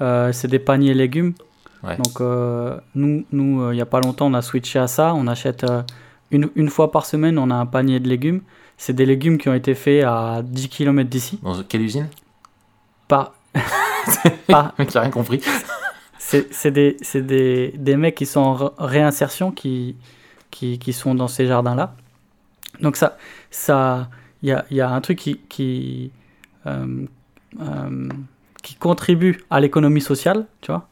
c'est 0.00 0.46
des 0.48 0.58
paniers 0.58 0.94
légumes. 0.94 1.34
Ouais. 1.84 1.96
Donc, 1.96 2.20
euh, 2.20 2.78
nous, 2.94 3.24
nous 3.30 3.62
euh, 3.62 3.72
il 3.72 3.76
n'y 3.76 3.82
a 3.82 3.86
pas 3.86 4.00
longtemps, 4.00 4.26
on 4.26 4.34
a 4.34 4.42
switché 4.42 4.78
à 4.78 4.86
ça. 4.86 5.14
On 5.14 5.26
achète 5.26 5.64
euh, 5.64 5.82
une, 6.30 6.48
une 6.54 6.70
fois 6.70 6.90
par 6.90 7.06
semaine, 7.06 7.38
on 7.38 7.50
a 7.50 7.54
un 7.54 7.66
panier 7.66 8.00
de 8.00 8.08
légumes. 8.08 8.40
C'est 8.76 8.94
des 8.94 9.06
légumes 9.06 9.38
qui 9.38 9.48
ont 9.48 9.54
été 9.54 9.74
faits 9.74 10.04
à 10.04 10.42
10 10.42 10.68
km 10.68 11.08
d'ici. 11.08 11.38
Dans 11.42 11.62
quelle 11.62 11.82
usine? 11.82 12.08
Pas. 13.06 13.34
pas 14.48 14.74
a 14.78 15.00
rien 15.00 15.10
compris. 15.10 15.40
c'est 16.18 16.70
des, 16.70 16.96
des, 17.14 17.74
des 17.76 17.96
mecs 17.96 18.14
qui 18.14 18.26
sont 18.26 18.40
en 18.40 18.72
réinsertion 18.78 19.52
qui, 19.52 19.96
qui, 20.50 20.78
qui 20.78 20.92
sont 20.92 21.14
dans 21.14 21.28
ces 21.28 21.46
jardins-là. 21.46 21.94
Donc, 22.80 22.96
ça, 22.96 23.16
ça, 23.50 24.08
il 24.42 24.48
y 24.48 24.52
a, 24.52 24.64
y 24.70 24.80
a 24.80 24.90
un 24.90 25.00
truc 25.00 25.18
qui, 25.18 25.38
qui, 25.48 26.10
euh, 26.66 28.08
qui 28.62 28.74
contribue 28.76 29.44
à 29.50 29.60
l'économie 29.60 30.00
sociale, 30.00 30.46
tu 30.60 30.72
vois, 30.72 30.88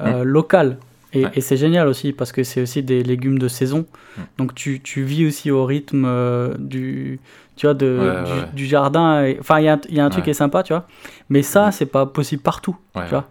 euh, 0.00 0.24
locale. 0.24 0.78
Et, 1.12 1.24
Ouais. 1.26 1.30
et 1.34 1.40
c'est 1.40 1.56
génial 1.56 1.86
aussi 1.86 2.12
parce 2.12 2.32
que 2.32 2.42
c'est 2.42 2.60
aussi 2.62 2.82
des 2.82 3.04
légumes 3.04 3.38
de 3.38 3.46
saison. 3.46 3.86
Mm. 4.16 4.20
Donc, 4.38 4.54
tu, 4.56 4.80
tu 4.80 5.04
vis 5.04 5.26
aussi 5.26 5.50
au 5.52 5.64
rythme 5.64 6.04
euh, 6.06 6.54
du, 6.58 7.20
tu 7.54 7.66
vois, 7.66 7.74
de, 7.74 7.86
Ouais, 7.86 8.24
du, 8.24 8.32
ouais, 8.32 8.38
ouais. 8.40 8.48
du 8.52 8.66
jardin. 8.66 9.32
Enfin, 9.38 9.60
il 9.60 9.64
y 9.66 9.68
a, 9.68 9.78
y 9.90 10.00
a 10.00 10.04
un 10.04 10.10
truc 10.10 10.24
qui 10.24 10.30
est 10.30 10.34
sympa, 10.34 10.64
tu 10.64 10.72
vois. 10.72 10.88
Mais 11.28 11.42
ça, 11.42 11.70
c'est 11.70 11.86
pas 11.86 12.04
possible 12.06 12.42
partout, 12.42 12.76
tu 12.94 13.00
vois. 13.10 13.28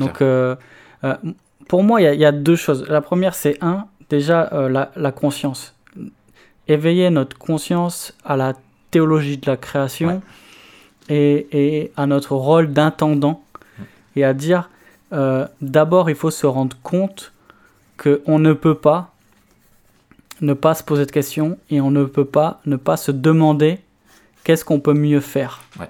Donc, 0.00 0.22
euh, 0.22 0.56
euh, 1.04 1.14
pour 1.68 1.84
moi, 1.84 2.00
il 2.00 2.04
y, 2.04 2.06
a- 2.08 2.14
il 2.14 2.20
y 2.20 2.24
a 2.24 2.32
deux 2.32 2.56
choses. 2.56 2.84
La 2.88 3.00
première, 3.00 3.34
c'est 3.36 3.58
un, 3.62 3.86
déjà 4.10 4.50
la, 4.68 4.90
la 4.96 5.12
conscience. 5.12 5.76
Éveiller 6.66 7.10
notre 7.10 7.36
conscience 7.38 8.16
à 8.24 8.36
la 8.36 8.54
théologie 8.90 9.36
de 9.38 9.46
la 9.50 9.56
création 9.56 10.22
et, 11.08 11.46
et 11.52 11.92
à 11.96 12.06
notre 12.06 12.34
rôle 12.34 12.72
d'intendant 12.72 13.42
et 14.16 14.24
à 14.24 14.32
dire, 14.32 14.70
euh, 15.14 15.46
d'abord, 15.60 16.10
il 16.10 16.16
faut 16.16 16.30
se 16.30 16.46
rendre 16.46 16.76
compte 16.82 17.32
qu'on 17.96 18.38
ne 18.38 18.52
peut 18.52 18.74
pas 18.74 19.10
ne 20.40 20.52
pas 20.52 20.74
se 20.74 20.82
poser 20.82 21.06
de 21.06 21.12
questions 21.12 21.58
et 21.70 21.80
on 21.80 21.90
ne 21.92 22.04
peut 22.04 22.24
pas 22.24 22.60
ne 22.66 22.76
pas 22.76 22.96
se 22.96 23.12
demander 23.12 23.78
qu'est-ce 24.42 24.64
qu'on 24.64 24.80
peut 24.80 24.92
mieux 24.94 25.20
faire. 25.20 25.62
Ouais. 25.78 25.88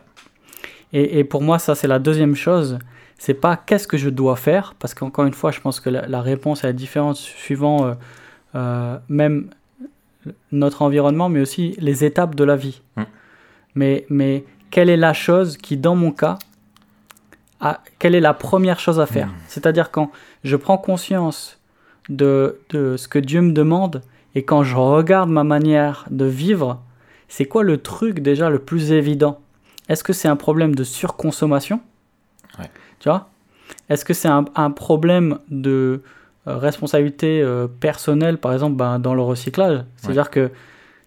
Et, 0.93 1.18
et 1.18 1.25
pour 1.25 1.43
moi, 1.43 1.59
ça, 1.59 1.75
c'est 1.75 1.89
la 1.89 1.99
deuxième 1.99 2.37
chose. 2.37 2.79
C'est 3.18 3.35
pas 3.35 3.57
qu'est-ce 3.57 3.89
que 3.89 3.97
je 3.97 4.11
dois 4.11 4.37
faire, 4.37 4.75
parce 4.79 4.93
qu'encore 4.95 5.25
une 5.25 5.33
fois, 5.33 5.51
je 5.51 5.61
pense 5.61 5.81
que 5.81 5.89
la, 5.89 6.07
la 6.07 6.20
réponse 6.20 6.62
est 6.62 6.72
différente 6.75 7.16
suivant 7.16 7.87
euh, 7.87 7.95
euh, 8.55 8.99
même 9.09 9.49
notre 10.53 10.83
environnement, 10.83 11.29
mais 11.29 11.41
aussi 11.41 11.75
les 11.79 12.05
étapes 12.05 12.35
de 12.35 12.45
la 12.45 12.57
vie. 12.57 12.83
Mm. 12.97 13.03
Mais, 13.77 14.07
mais 14.09 14.45
quelle 14.70 14.91
est 14.91 14.97
la 14.97 15.14
chose 15.14 15.57
qui, 15.57 15.77
dans 15.77 15.97
mon 15.97 16.12
cas, 16.12 16.39
quelle 17.98 18.14
est 18.14 18.20
la 18.20 18.34
première 18.34 18.78
chose 18.80 19.00
à 19.00 19.06
faire 19.06 19.28
Mm. 19.28 19.34
C'est-à-dire 19.48 19.90
quand 19.90 20.10
je 20.44 20.56
prends 20.56 20.78
conscience 20.78 21.58
de, 22.08 22.58
de 22.70 22.96
ce 22.96 23.08
que 23.08 23.18
Dieu 23.18 23.40
me 23.40 23.52
demande 23.52 24.02
et 24.34 24.42
quand 24.44 24.62
je 24.62 24.76
regarde 24.76 25.30
ma 25.30 25.44
manière 25.44 26.04
de 26.10 26.24
vivre, 26.26 26.80
c'est 27.28 27.46
quoi 27.46 27.62
le 27.62 27.78
truc 27.78 28.20
déjà 28.20 28.50
le 28.50 28.58
plus 28.58 28.92
évident? 28.92 29.40
Est-ce 29.88 30.02
que 30.04 30.12
c'est 30.12 30.28
un 30.28 30.36
problème 30.36 30.74
de 30.74 30.84
surconsommation? 30.84 31.80
Ouais. 32.58 32.70
Tu 33.00 33.08
vois? 33.08 33.28
Est-ce 33.88 34.04
que 34.04 34.12
c'est 34.14 34.28
un, 34.28 34.44
un 34.54 34.70
problème 34.70 35.38
de 35.50 36.02
euh, 36.46 36.56
responsabilité 36.58 37.40
euh, 37.42 37.66
personnelle, 37.68 38.38
par 38.38 38.52
exemple, 38.52 38.76
ben, 38.76 38.98
dans 38.98 39.14
le 39.14 39.22
recyclage? 39.22 39.84
C'est-à-dire 39.96 40.30
que 40.30 40.50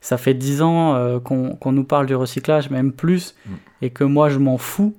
ça 0.01 0.17
fait 0.17 0.33
10 0.33 0.61
ans 0.61 0.95
euh, 0.95 1.19
qu'on 1.19 1.71
nous 1.71 1.83
parle 1.83 2.05
du 2.07 2.15
recyclage, 2.15 2.69
même 2.69 2.91
plus, 2.91 3.35
Mm. 3.45 3.51
et 3.83 3.89
que 3.89 4.03
moi 4.03 4.29
je 4.29 4.37
m'en 4.39 4.57
fous, 4.57 4.95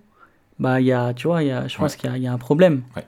bah, 0.58 0.80
y 0.80 0.92
a, 0.92 1.14
tu 1.14 1.26
vois, 1.28 1.42
y 1.42 1.50
a, 1.50 1.66
je 1.68 1.76
pense 1.76 1.92
Ouais. 1.94 1.98
qu'il 1.98 2.16
y 2.16 2.20
y, 2.20 2.26
a 2.26 2.32
un 2.32 2.38
problème. 2.38 2.82
Ouais. 2.96 3.04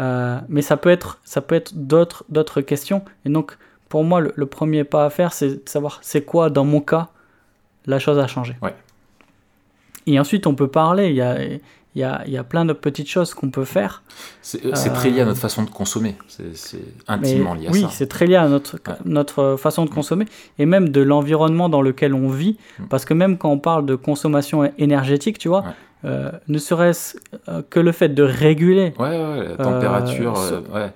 Euh, 0.00 0.38
mais 0.48 0.62
ça 0.62 0.76
peut 0.76 0.88
être, 0.90 1.20
ça 1.24 1.40
peut 1.40 1.54
être 1.54 1.74
d'autres, 1.74 2.24
d'autres 2.28 2.60
questions. 2.62 3.02
Et 3.24 3.28
donc, 3.30 3.56
pour 3.88 4.02
moi, 4.04 4.20
le, 4.20 4.32
le 4.34 4.46
premier 4.46 4.84
pas 4.84 5.04
à 5.04 5.10
faire, 5.10 5.32
c'est 5.32 5.48
de 5.64 5.68
savoir 5.68 5.98
c'est 6.02 6.22
quoi, 6.22 6.48
dans 6.50 6.64
mon 6.64 6.80
cas, 6.80 7.08
la 7.86 7.98
chose 7.98 8.18
à 8.18 8.26
changer. 8.26 8.56
Ouais. 8.62 8.74
Et 10.06 10.18
ensuite, 10.18 10.46
on 10.46 10.54
peut 10.54 10.68
parler. 10.68 11.08
Il 11.10 11.16
y 11.16 11.20
a, 11.20 11.42
il 11.42 11.60
y 11.96 12.02
a, 12.04 12.22
il 12.26 12.32
y 12.32 12.38
a 12.38 12.44
plein 12.44 12.64
de 12.64 12.72
petites 12.72 13.08
choses 13.08 13.34
qu'on 13.34 13.50
peut 13.50 13.64
faire. 13.64 14.02
C'est 14.42 14.64
euh, 14.64 14.94
très 14.94 15.10
lié 15.10 15.20
à 15.20 15.24
Euh, 15.24 15.26
notre 15.26 15.40
façon 15.40 15.64
de 15.64 15.70
consommer. 15.70 16.16
C'est 16.28 16.78
intimement 17.08 17.54
lié 17.54 17.66
à 17.68 17.70
oui, 17.70 17.82
ça. 17.82 17.88
c'est 17.90 18.06
très 18.06 18.26
lié 18.26 18.36
à 18.36 18.48
notre, 18.48 18.76
Ouais. 18.88 18.94
notre 19.04 19.56
façon 19.56 19.84
de 19.84 19.90
consommer 19.90 20.24
et 20.58 20.66
même 20.66 20.88
de 20.90 21.00
l'environnement 21.02 21.68
dans 21.68 21.82
lequel 21.82 22.14
on 22.14 22.28
vit. 22.30 22.56
Mm. 22.78 22.84
Parce 22.88 23.04
que 23.04 23.12
même 23.14 23.36
quand 23.38 23.50
on 23.50 23.58
parle 23.58 23.86
de 23.86 23.96
consommation 23.96 24.70
énergétique, 24.78 25.38
tu 25.38 25.48
vois, 25.48 25.60
Ouais. 25.62 25.72
Euh, 26.04 26.30
ne 26.48 26.58
serait-ce 26.58 27.16
euh, 27.48 27.62
que 27.68 27.80
le 27.80 27.92
fait 27.92 28.08
de 28.08 28.22
réguler. 28.22 28.94
Ouais, 28.98 29.08
ouais, 29.08 29.38
ouais, 29.38 29.48
la 29.48 29.64
température. 29.64 30.34
euh, 30.38 30.60
ouais. 30.74 30.92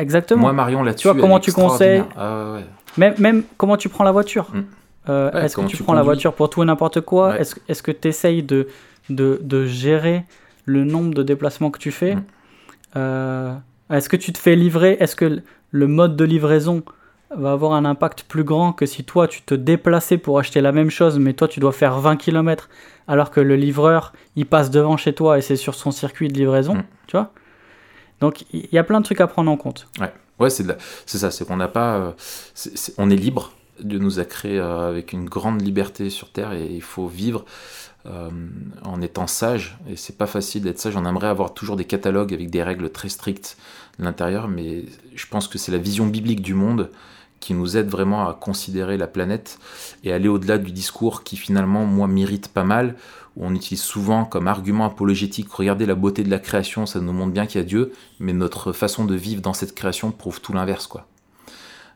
Exactement. 0.00 0.42
Moi, 0.42 0.52
Marion, 0.52 0.82
là-dessus. 0.82 1.02
Tu 1.02 1.08
vois, 1.12 1.20
comment 1.20 1.38
est 1.38 1.40
tu 1.40 1.52
conseilles. 1.52 2.02
Ah, 2.16 2.52
ouais. 2.54 2.64
Même, 2.96 3.14
même 3.18 3.42
comment 3.56 3.76
tu 3.76 3.88
prends 3.88 4.04
la 4.04 4.12
voiture. 4.12 4.48
Mm. 4.52 4.60
Euh, 5.08 5.32
est-ce 5.42 5.56
que 5.56 5.62
tu, 5.62 5.76
tu 5.76 5.82
prends 5.82 5.94
la 5.94 6.02
voiture 6.02 6.32
pour 6.32 6.48
tout 6.50 6.62
et 6.62 6.66
n'importe 6.66 7.00
quoi. 7.00 7.38
Est-ce 7.38 7.56
est-ce 7.68 7.82
que 7.82 7.90
tu 7.90 8.08
essayes 8.08 8.42
de, 8.42 8.68
de, 9.10 9.38
de 9.42 9.66
gérer 9.66 10.24
le 10.64 10.84
nombre 10.84 11.12
de 11.14 11.22
déplacements 11.22 11.70
que 11.70 11.78
tu 11.78 11.90
fais 11.90 12.16
Mm. 12.94 13.60
Est-ce 13.90 14.08
que 14.08 14.16
tu 14.16 14.32
te 14.32 14.38
fais 14.38 14.54
livrer? 14.56 14.96
Est-ce 15.00 15.16
que 15.16 15.40
le 15.70 15.86
mode 15.88 16.16
de 16.16 16.24
livraison 16.24 16.82
va 17.36 17.52
avoir 17.52 17.72
un 17.72 17.84
impact 17.84 18.24
plus 18.24 18.44
grand 18.44 18.72
que 18.72 18.86
si 18.86 19.04
toi 19.04 19.28
tu 19.28 19.42
te 19.42 19.54
déplaçais 19.54 20.18
pour 20.18 20.38
acheter 20.38 20.60
la 20.60 20.72
même 20.72 20.90
chose, 20.90 21.18
mais 21.18 21.32
toi 21.32 21.48
tu 21.48 21.60
dois 21.60 21.72
faire 21.72 21.98
20 21.98 22.16
km 22.16 22.68
alors 23.08 23.30
que 23.30 23.40
le 23.40 23.56
livreur 23.56 24.12
il 24.36 24.46
passe 24.46 24.70
devant 24.70 24.96
chez 24.96 25.12
toi 25.14 25.38
et 25.38 25.40
c'est 25.42 25.56
sur 25.56 25.74
son 25.74 25.90
circuit 25.90 26.28
de 26.28 26.34
livraison, 26.38 26.74
Mm. 26.76 26.84
tu 27.06 27.16
vois 27.16 27.32
Donc 28.20 28.44
il 28.52 28.68
y 28.72 28.78
a 28.78 28.84
plein 28.84 29.00
de 29.00 29.04
trucs 29.04 29.20
à 29.20 29.26
prendre 29.26 29.50
en 29.50 29.56
compte. 29.56 29.88
Ouais, 30.00 30.12
ouais 30.38 30.50
c'est 30.50 30.66
la- 30.66 30.76
ça, 31.06 31.30
c'est 31.30 31.46
qu'on 31.46 31.56
n'a 31.56 31.68
pas. 31.68 31.96
euh, 31.96 32.12
on 32.98 33.10
est 33.10 33.16
libre. 33.16 33.52
Dieu 33.82 33.98
nous 33.98 34.20
a 34.20 34.24
créés 34.24 34.58
euh, 34.60 34.88
avec 34.88 35.12
une 35.12 35.24
grande 35.28 35.60
liberté 35.60 36.08
sur 36.08 36.30
Terre 36.30 36.52
et 36.52 36.64
il 36.66 36.80
faut 36.82 37.08
vivre 37.08 37.44
euh, 38.06 38.30
en 38.84 39.00
étant 39.02 39.26
sage. 39.26 39.76
Et 39.90 39.96
c'est 39.96 40.16
pas 40.16 40.26
facile 40.28 40.62
d'être 40.62 40.78
sage. 40.78 40.96
On 40.96 41.04
aimerait 41.04 41.26
avoir 41.26 41.54
toujours 41.54 41.74
des 41.74 41.84
catalogues 41.84 42.32
avec 42.32 42.50
des 42.50 42.62
règles 42.62 42.90
très 42.90 43.08
strictes 43.08 43.56
de 43.98 44.04
l'intérieur, 44.04 44.46
mais 44.46 44.84
je 45.16 45.26
pense 45.26 45.48
que 45.48 45.58
c'est 45.58 45.72
la 45.72 45.78
vision 45.78 46.06
biblique 46.06 46.40
du 46.40 46.54
monde 46.54 46.90
qui 47.44 47.52
nous 47.52 47.76
aide 47.76 47.88
vraiment 47.90 48.26
à 48.26 48.32
considérer 48.32 48.96
la 48.96 49.06
planète 49.06 49.58
et 50.02 50.14
aller 50.14 50.28
au-delà 50.28 50.56
du 50.56 50.72
discours 50.72 51.24
qui 51.24 51.36
finalement, 51.36 51.84
moi, 51.84 52.08
m'irrite 52.08 52.48
pas 52.48 52.64
mal, 52.64 52.96
où 53.36 53.44
on 53.44 53.54
utilise 53.54 53.82
souvent 53.82 54.24
comme 54.24 54.48
argument 54.48 54.86
apologétique, 54.86 55.52
regardez 55.52 55.84
la 55.84 55.94
beauté 55.94 56.22
de 56.24 56.30
la 56.30 56.38
création, 56.38 56.86
ça 56.86 57.00
nous 57.00 57.12
montre 57.12 57.32
bien 57.32 57.44
qu'il 57.44 57.60
y 57.60 57.64
a 57.64 57.66
Dieu, 57.66 57.92
mais 58.18 58.32
notre 58.32 58.72
façon 58.72 59.04
de 59.04 59.14
vivre 59.14 59.42
dans 59.42 59.52
cette 59.52 59.74
création 59.74 60.10
prouve 60.10 60.40
tout 60.40 60.54
l'inverse, 60.54 60.86
quoi. 60.86 61.06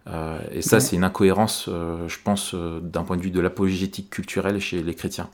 Euh, 0.09 0.39
et 0.53 0.61
ça, 0.61 0.77
Ouais. 0.77 0.81
c'est 0.81 0.97
une 0.97 1.05
incohérence, 1.05 1.65
euh, 1.69 2.07
je 2.09 2.19
pense, 2.23 2.53
euh, 2.55 2.81
d'un 2.81 3.03
point 3.03 3.17
de 3.17 3.23
vue 3.23 3.31
de 3.31 3.41
l'apologétique 3.41 4.11
culturelle 4.11 4.61
chez 4.61 4.83
les 4.83 4.95
chrétiens. 4.95 5.31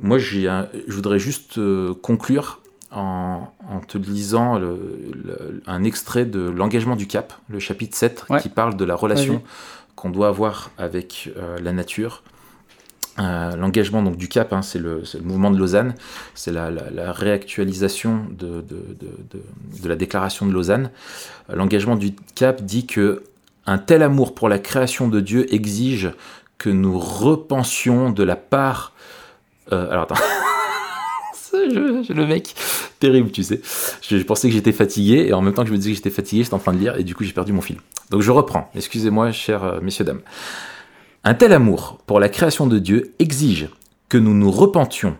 Moi, 0.00 0.18
j'ai 0.18 0.48
un- 0.48 0.68
je 0.88 0.94
voudrais 0.94 1.18
juste 1.18 1.60
conclure 2.00 2.61
en, 2.92 3.48
en 3.68 3.80
te 3.80 3.98
lisant 3.98 4.58
le- 4.58 5.12
le- 5.24 5.62
un 5.66 5.84
extrait 5.84 6.24
de 6.24 6.40
L'engagement 6.40 6.96
du 6.96 7.06
Cap, 7.06 7.32
le 7.48 7.58
chapitre 7.58 7.96
7, 7.96 8.24
Ouais. 8.30 8.40
qui 8.40 8.48
parle 8.48 8.76
de 8.76 8.84
la 8.84 8.94
relation 8.94 9.42
qu'on 9.96 10.10
doit 10.10 10.28
avoir 10.28 10.70
avec 10.78 11.30
euh, 11.36 11.58
la 11.60 11.72
nature. 11.72 12.22
Euh, 13.18 13.54
L'engagement 13.56 14.02
donc 14.02 14.16
du 14.16 14.26
Cap, 14.28 14.52
hein, 14.54 14.62
c'est 14.62 14.78
le, 14.78 15.02
mouvement 15.22 15.50
de 15.50 15.58
Lausanne, 15.58 15.94
c'est 16.34 16.50
la, 16.52 16.70
la- 16.70 16.90
la 16.90 17.12
réactualisation 17.12 18.24
de, 18.30 18.62
de- 18.62 18.96
de- 19.00 19.16
de- 19.38 19.82
de 19.82 19.88
la 19.88 19.96
déclaration 19.96 20.46
de 20.46 20.52
Lausanne. 20.52 20.90
L'engagement 21.52 21.96
du 21.96 22.14
Cap 22.34 22.62
dit 22.62 22.86
que 22.86 23.22
un 23.66 23.78
tel 23.78 24.02
amour 24.02 24.34
pour 24.34 24.48
la 24.48 24.58
création 24.58 25.08
de 25.08 25.20
Dieu 25.20 25.52
exige 25.54 26.10
que 26.58 26.70
nous 26.70 26.98
repensions 26.98 28.10
de 28.10 28.22
la 28.22 28.36
part. 28.36 28.92
euh, 29.72 29.90
alors 29.90 30.04
attends. 30.04 30.14
Je- 31.52 32.12
le 32.12 32.26
mec, 32.26 32.54
terrible, 32.98 33.30
tu 33.30 33.42
sais. 33.42 33.60
Je, 34.02 34.16
je 34.18 34.22
pensais 34.24 34.48
que 34.48 34.54
j'étais 34.54 34.72
fatigué 34.72 35.26
et 35.28 35.32
en 35.32 35.42
même 35.42 35.54
temps 35.54 35.62
que 35.62 35.68
je 35.68 35.72
me 35.72 35.78
disais 35.78 35.90
que 35.90 35.96
j'étais 35.96 36.10
fatigué, 36.10 36.42
j'étais 36.44 36.54
en 36.54 36.58
train 36.58 36.72
de 36.72 36.78
lire 36.78 36.96
et 36.96 37.04
du 37.04 37.14
coup 37.14 37.24
j'ai 37.24 37.32
perdu 37.32 37.52
mon 37.52 37.60
fil. 37.60 37.76
Donc 38.10 38.22
je 38.22 38.30
reprends. 38.30 38.70
Excusez-moi, 38.74 39.32
chers 39.32 39.64
euh, 39.64 39.80
messieurs 39.80 40.04
dames. 40.04 40.20
Un 41.24 41.34
tel 41.34 41.52
amour 41.52 41.98
pour 42.06 42.18
la 42.20 42.28
création 42.28 42.66
de 42.66 42.78
Dieu 42.78 43.14
exige 43.18 43.68
que 44.08 44.18
nous 44.18 44.34
nous 44.34 44.50
repentions 44.50 45.16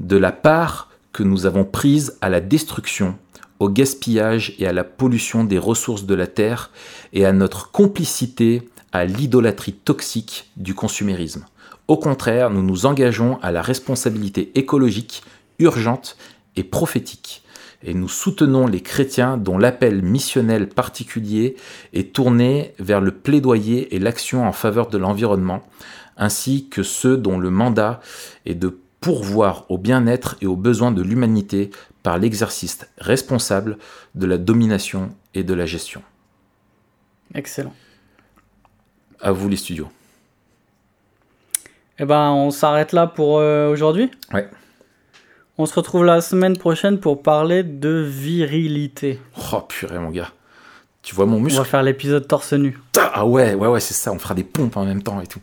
de 0.00 0.16
la 0.16 0.32
part 0.32 0.90
que 1.12 1.22
nous 1.22 1.46
avons 1.46 1.64
prise 1.64 2.16
à 2.20 2.28
la 2.28 2.40
destruction, 2.40 3.16
au 3.60 3.68
gaspillage 3.68 4.54
et 4.58 4.66
à 4.66 4.72
la 4.72 4.82
pollution 4.84 5.44
des 5.44 5.58
ressources 5.58 6.04
de 6.06 6.14
la 6.14 6.26
terre 6.26 6.70
et 7.12 7.24
à 7.24 7.32
notre 7.32 7.70
complicité 7.70 8.68
à 8.92 9.04
l'idolâtrie 9.04 9.72
toxique 9.74 10.50
du 10.56 10.74
consumérisme. 10.74 11.44
Au 11.86 11.96
contraire, 11.98 12.50
nous 12.50 12.62
nous 12.62 12.86
engageons 12.86 13.38
à 13.42 13.52
la 13.52 13.60
responsabilité 13.62 14.50
écologique 14.54 15.22
urgente 15.58 16.16
et 16.56 16.64
prophétique. 16.64 17.42
Et 17.82 17.92
nous 17.92 18.08
soutenons 18.08 18.66
les 18.66 18.80
chrétiens 18.80 19.36
dont 19.36 19.58
l'appel 19.58 20.02
missionnel 20.02 20.68
particulier 20.68 21.56
est 21.92 22.14
tourné 22.14 22.74
vers 22.78 23.00
le 23.00 23.10
plaidoyer 23.10 23.94
et 23.94 23.98
l'action 23.98 24.46
en 24.46 24.52
faveur 24.52 24.88
de 24.88 24.96
l'environnement, 24.96 25.62
ainsi 26.16 26.68
que 26.70 26.82
ceux 26.82 27.18
dont 27.18 27.38
le 27.38 27.50
mandat 27.50 28.00
est 28.46 28.54
de 28.54 28.78
pourvoir 29.00 29.66
au 29.68 29.76
bien-être 29.76 30.36
et 30.40 30.46
aux 30.46 30.56
besoins 30.56 30.92
de 30.92 31.02
l'humanité 31.02 31.70
par 32.02 32.16
l'exercice 32.16 32.86
responsable 32.96 33.76
de 34.14 34.24
la 34.24 34.38
domination 34.38 35.14
et 35.34 35.42
de 35.42 35.52
la 35.52 35.66
gestion. 35.66 36.02
Excellent. 37.34 37.74
À 39.20 39.32
vous 39.32 39.48
les 39.48 39.56
studios. 39.56 39.90
Eh 41.98 42.06
ben, 42.06 42.30
on 42.30 42.50
s'arrête 42.50 42.92
là 42.92 43.06
pour 43.06 43.38
euh, 43.38 43.70
aujourd'hui? 43.70 44.10
Ouais. 44.32 44.48
On 45.56 45.66
se 45.66 45.74
retrouve 45.74 46.04
la 46.04 46.20
semaine 46.20 46.56
prochaine 46.56 46.98
pour 46.98 47.22
parler 47.22 47.62
de 47.62 48.04
virilité. 48.08 49.20
Oh 49.52 49.60
purée 49.60 50.00
mon 50.00 50.10
gars. 50.10 50.30
Tu 51.02 51.14
vois 51.14 51.26
mon 51.26 51.36
On 51.36 51.40
muscle 51.40 51.58
va 51.58 51.64
faire 51.64 51.82
l'épisode 51.84 52.26
torse 52.26 52.54
nu. 52.54 52.76
Ah 52.98 53.24
ouais, 53.24 53.54
ouais, 53.54 53.68
ouais, 53.68 53.78
c'est 53.78 53.94
ça, 53.94 54.10
on 54.10 54.18
fera 54.18 54.34
des 54.34 54.42
pompes 54.42 54.76
en 54.76 54.84
même 54.84 55.02
temps 55.02 55.20
et 55.20 55.26
tout. 55.28 55.38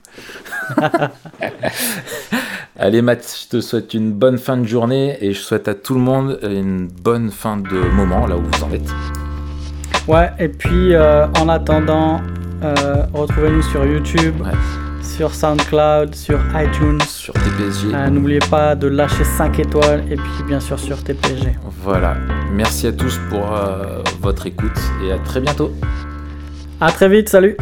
Allez 2.78 3.02
Matt, 3.02 3.44
je 3.44 3.58
te 3.58 3.62
souhaite 3.62 3.94
une 3.94 4.12
bonne 4.12 4.38
fin 4.38 4.58
de 4.58 4.66
journée 4.66 5.18
et 5.22 5.32
je 5.34 5.40
souhaite 5.40 5.70
à 5.70 5.76
tout 5.76 5.94
le 5.94 6.02
monde 6.02 6.40
une 6.42 6.88
bonne 6.88 7.32
fin 7.32 7.56
de 7.58 7.90
moment 7.94 8.28
là 8.28 8.36
où 8.38 8.42
vous 8.42 8.64
en 8.64 8.72
êtes. 8.72 8.90
Ouais, 10.08 10.30
et 10.40 10.50
puis 10.50 10.94
euh, 10.94 11.28
en 11.40 11.48
attendant, 11.48 12.20
euh, 12.64 13.04
retrouvez-nous 13.14 13.62
sur 13.62 13.86
YouTube, 13.86 14.42
Ouais. 14.42 14.52
Sur 15.04 15.34
SoundCloud, 15.34 16.16
sur 16.16 16.40
iTunes. 16.56 17.02
Sur 17.08 17.34
TPSG. 17.34 17.94
Euh, 17.94 18.10
N'oubliez 18.10 18.40
pas 18.40 18.76
de 18.76 18.88
lâcher 18.88 19.24
5 19.24 19.60
étoiles 19.60 20.04
et 20.10 20.16
puis 20.16 20.44
bien 20.48 20.60
sûr 20.60 20.80
sur 20.80 21.04
TPG. 21.04 21.56
Voilà. 21.84 22.16
Merci 22.52 22.88
à 22.88 22.92
tous 22.92 23.20
pour 23.30 23.56
euh, 23.56 24.02
votre 24.22 24.48
écoute 24.48 24.78
et 25.06 25.12
à 25.12 25.20
très 25.20 25.40
bientôt. 25.42 25.72
À 26.80 26.92
très 26.92 27.10
vite, 27.10 27.30
salut 27.30 27.56